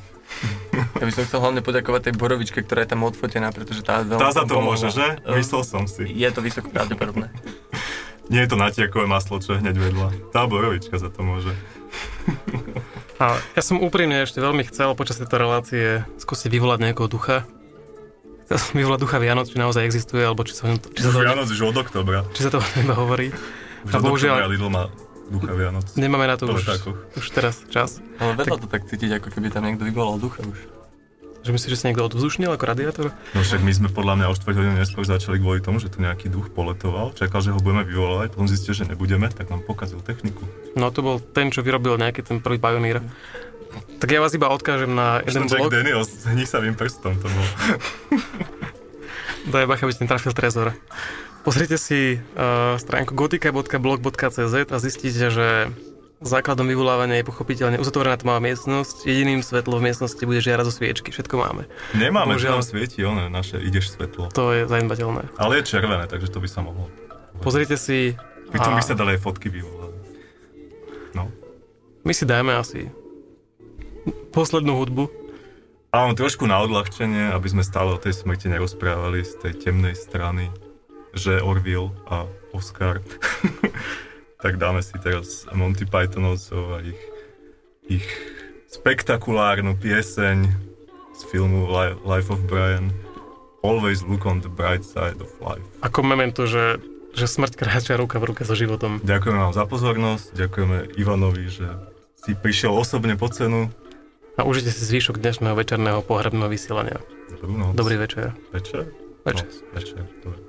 Ja 0.71 1.03
by 1.03 1.11
som 1.11 1.23
chcel 1.23 1.39
hlavne 1.39 1.59
poďakovať 1.59 2.01
tej 2.05 2.13
borovičke, 2.15 2.59
ktorá 2.59 2.81
je 2.81 2.89
tam 2.89 3.01
odfotená, 3.03 3.49
pretože 3.49 3.81
tá 3.81 3.99
veľmi 3.99 4.19
Tá 4.19 4.31
za 4.31 4.43
to 4.43 4.55
pomohla. 4.55 4.67
môže, 4.69 4.87
že? 4.89 5.05
Myslel 5.27 5.61
som 5.61 5.83
si. 5.85 6.05
Je 6.05 6.27
to 6.27 6.39
vysoko 6.39 6.67
pravdepodobné. 6.67 7.27
Nie 8.31 8.45
je 8.45 8.49
to 8.49 8.57
natiakové 8.57 9.05
maslo, 9.05 9.37
čo 9.37 9.53
je 9.53 9.59
hneď 9.59 9.73
vedľa. 9.73 10.07
Tá 10.29 10.45
borovička 10.45 10.95
za 10.95 11.09
to 11.09 11.21
môže. 11.21 11.49
A 13.17 13.25
ja 13.51 13.61
som 13.61 13.77
úprimne 13.77 14.21
ešte 14.21 14.37
veľmi 14.37 14.63
chcel 14.63 14.93
počas 14.93 15.17
tejto 15.17 15.35
relácie 15.35 16.05
skúsiť 16.15 16.47
vyvolať 16.47 16.79
nejakého 16.79 17.09
ducha. 17.09 17.43
Chcel 18.45 18.57
som 18.59 18.73
vyvolať 18.75 18.99
ducha 18.99 19.17
Vianoc, 19.17 19.45
či 19.45 19.57
naozaj 19.57 19.81
existuje, 19.83 20.21
alebo 20.21 20.41
či 20.41 20.53
sa, 20.53 20.69
či 20.69 21.01
sa, 21.01 21.09
to, 21.09 21.19
Vianoc 21.19 21.45
už 21.47 21.61
od 21.63 21.77
oktobra. 21.79 22.21
či 22.31 22.45
sa 22.45 22.49
to 22.49 22.61
iba 22.79 22.93
hovorí. 22.93 23.33
Už 23.81 23.91
A 23.91 23.97
od 23.97 24.03
bohužiaľ- 24.05 24.39
oktobra 24.39 24.53
Lidl 24.53 24.69
má 24.69 24.83
ducha 25.29 25.53
Vianoc. 25.53 25.85
Nemáme 25.95 26.25
na 26.25 26.35
to 26.35 26.49
už, 26.49 26.65
už 27.15 27.25
teraz 27.29 27.61
čas. 27.69 28.01
Ale 28.17 28.35
vedľa 28.35 28.57
to 28.61 28.67
tak 28.67 28.85
cítiť, 28.89 29.21
ako 29.21 29.29
keby 29.29 29.53
tam 29.53 29.65
niekto 29.65 29.85
vyvolal 29.85 30.17
ducha 30.17 30.41
už. 30.43 30.57
Že 31.39 31.55
myslíš, 31.55 31.71
že 31.71 31.79
sa 31.79 31.85
niekto 31.87 32.03
odvzdušnil 32.03 32.51
ako 32.51 32.65
radiátor? 32.67 33.05
No 33.31 33.39
však 33.39 33.63
my 33.63 33.71
sme 33.71 33.87
podľa 33.87 34.19
mňa 34.19 34.27
o 34.27 34.35
4 34.35 34.59
hodinu 34.59 34.75
neskôr 34.75 35.07
začali 35.07 35.39
kvôli 35.39 35.63
tomu, 35.63 35.79
že 35.79 35.87
tu 35.87 36.03
nejaký 36.03 36.27
duch 36.27 36.51
poletoval, 36.51 37.15
čakal, 37.15 37.39
že 37.39 37.55
ho 37.55 37.59
budeme 37.63 37.87
vyvolávať, 37.87 38.35
potom 38.35 38.51
zistil, 38.51 38.75
že 38.75 38.83
nebudeme, 38.83 39.31
tak 39.31 39.47
nám 39.47 39.63
pokazil 39.63 40.03
techniku. 40.03 40.43
No 40.75 40.91
to 40.91 40.99
bol 40.99 41.23
ten, 41.23 41.47
čo 41.47 41.63
vyrobil 41.63 41.95
nejaký 41.95 42.27
ten 42.27 42.43
prvý 42.43 42.59
Pioneer. 42.59 42.99
Tak 44.03 44.09
ja 44.11 44.19
vás 44.19 44.35
iba 44.35 44.51
odkážem 44.51 44.91
na 44.91 45.23
jeden 45.23 45.47
Jack 45.47 45.63
blog. 45.63 45.71
Daniels 45.71 46.11
s 46.11 46.27
hnisavým 46.27 46.75
prstom 46.75 47.15
to 47.19 47.27
bol. 47.31 47.45
Daj 49.53 49.63
bacha, 49.63 49.87
aby 49.87 49.95
ti 49.95 50.03
netrafil 50.03 50.35
trezor. 50.35 50.75
Pozrite 51.39 51.79
si 51.79 52.19
uh, 52.19 52.75
stránku 52.75 53.15
gotika.blog.cz 53.15 54.55
a 54.69 54.77
zistíte, 54.77 55.31
že 55.31 55.71
základom 56.19 56.67
vyvolávania 56.67 57.23
je 57.23 57.25
pochopiteľne 57.31 57.79
uzatvorená 57.79 58.19
tmavá 58.19 58.43
miestnosť. 58.43 59.07
Jediným 59.07 59.39
svetlom 59.39 59.79
v 59.79 59.87
miestnosti 59.91 60.19
bude 60.19 60.43
žiara 60.43 60.67
zo 60.67 60.71
sviečky. 60.75 61.15
Všetko 61.15 61.35
máme. 61.39 61.63
Nemáme, 61.95 62.35
Bohužiaľ. 62.35 62.59
nám 62.59 62.67
svieti, 62.67 62.99
ono, 63.07 63.31
naše 63.31 63.55
ideš 63.63 63.95
svetlo. 63.95 64.27
To 64.35 64.51
je 64.51 64.67
zanedbateľné. 64.67 65.31
Ale 65.39 65.63
je 65.63 65.63
červené, 65.63 66.05
takže 66.11 66.27
to 66.27 66.43
by 66.43 66.49
sa 66.51 66.59
mohlo. 66.59 66.91
Pozrite 67.39 67.79
si... 67.79 68.19
Pri 68.51 68.59
tom 68.59 68.75
a 68.75 68.77
by 68.77 68.83
sa 68.83 68.97
dali 68.97 69.15
aj 69.15 69.21
fotky 69.23 69.47
vyvolať. 69.47 69.93
No. 71.13 71.29
My 72.03 72.11
si 72.11 72.25
dáme 72.27 72.57
asi 72.57 72.89
poslednú 74.33 74.75
hudbu. 74.75 75.05
Áno, 75.89 76.13
trošku 76.13 76.45
na 76.45 76.61
odľahčenie, 76.61 77.33
aby 77.33 77.47
sme 77.49 77.63
stále 77.65 77.93
o 77.93 78.01
tej 78.01 78.13
smrti 78.13 78.49
nerozprávali 78.49 79.25
z 79.25 79.41
tej 79.41 79.53
temnej 79.69 79.97
strany, 79.97 80.53
že 81.13 81.41
Orville 81.41 81.91
a 82.09 82.25
Oscar. 82.53 83.01
tak 84.43 84.57
dáme 84.57 84.79
si 84.81 84.95
teraz 85.01 85.45
Monty 85.51 85.85
Pythonovcov 85.85 86.63
a 86.75 86.77
ich, 86.83 87.01
ich 87.89 88.07
spektakulárnu 88.69 89.75
pieseň 89.75 90.47
z 91.17 91.21
filmu 91.27 91.67
Li- 91.67 91.97
Life 92.07 92.31
of 92.31 92.39
Brian. 92.47 92.93
always 93.63 94.03
look 94.03 94.25
on 94.25 94.39
the 94.39 94.49
bright 94.49 94.83
side 94.83 95.19
of 95.19 95.29
life. 95.43 95.63
Ako 95.83 95.99
memento, 96.03 96.47
že, 96.47 96.79
že 97.11 97.27
smrť 97.27 97.59
kráča 97.59 97.99
ruka 97.99 98.19
v 98.19 98.31
ruke 98.31 98.47
so 98.47 98.55
životom. 98.55 99.03
Ďakujeme 99.03 99.39
vám 99.39 99.53
za 99.55 99.67
pozornosť, 99.67 100.35
ďakujeme 100.35 100.77
Ivanovi, 100.95 101.45
že 101.51 101.67
si 102.19 102.35
prišiel 102.35 102.71
osobne 102.71 103.19
po 103.19 103.27
cenu. 103.27 103.67
A 104.39 104.47
užite 104.47 104.71
si 104.71 104.87
zvyšok 104.87 105.19
dnešného 105.19 105.55
večerného 105.55 105.99
pohrebného 105.99 106.47
vysielania. 106.47 107.03
Dobrú 107.27 107.51
noc. 107.59 107.75
Dobrý 107.75 107.99
večer. 107.99 108.31
večer. 108.55 108.87
Večer. 109.27 109.47
Noc, 109.51 109.75
večer. 109.75 110.01
Dobre. 110.23 110.48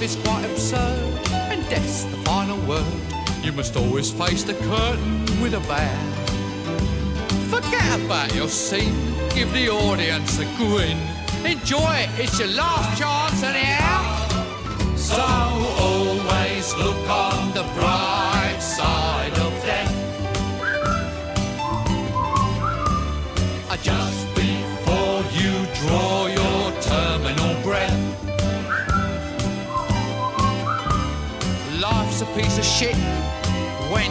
life 0.00 0.16
is 0.16 0.24
quite 0.24 0.44
absurd, 0.46 1.28
and 1.50 1.68
death's 1.68 2.04
the 2.04 2.16
final 2.18 2.56
word. 2.66 2.84
You 3.42 3.52
must 3.52 3.76
always 3.76 4.10
face 4.10 4.42
the 4.44 4.54
curtain 4.54 5.24
with 5.42 5.54
a 5.54 5.60
bow. 5.60 5.98
Forget 7.50 8.00
about 8.00 8.34
your 8.34 8.48
scene, 8.48 8.94
give 9.34 9.52
the 9.52 9.68
audience 9.68 10.38
a 10.38 10.44
grin. 10.56 10.98
Enjoy 11.44 11.92
it, 11.96 12.08
it's 12.18 12.38
your 12.38 12.48
last 12.48 12.98
chance 12.98 13.42
anyhow. 13.42 13.79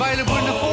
available 0.00 0.36
in 0.36 0.44
the 0.44 0.67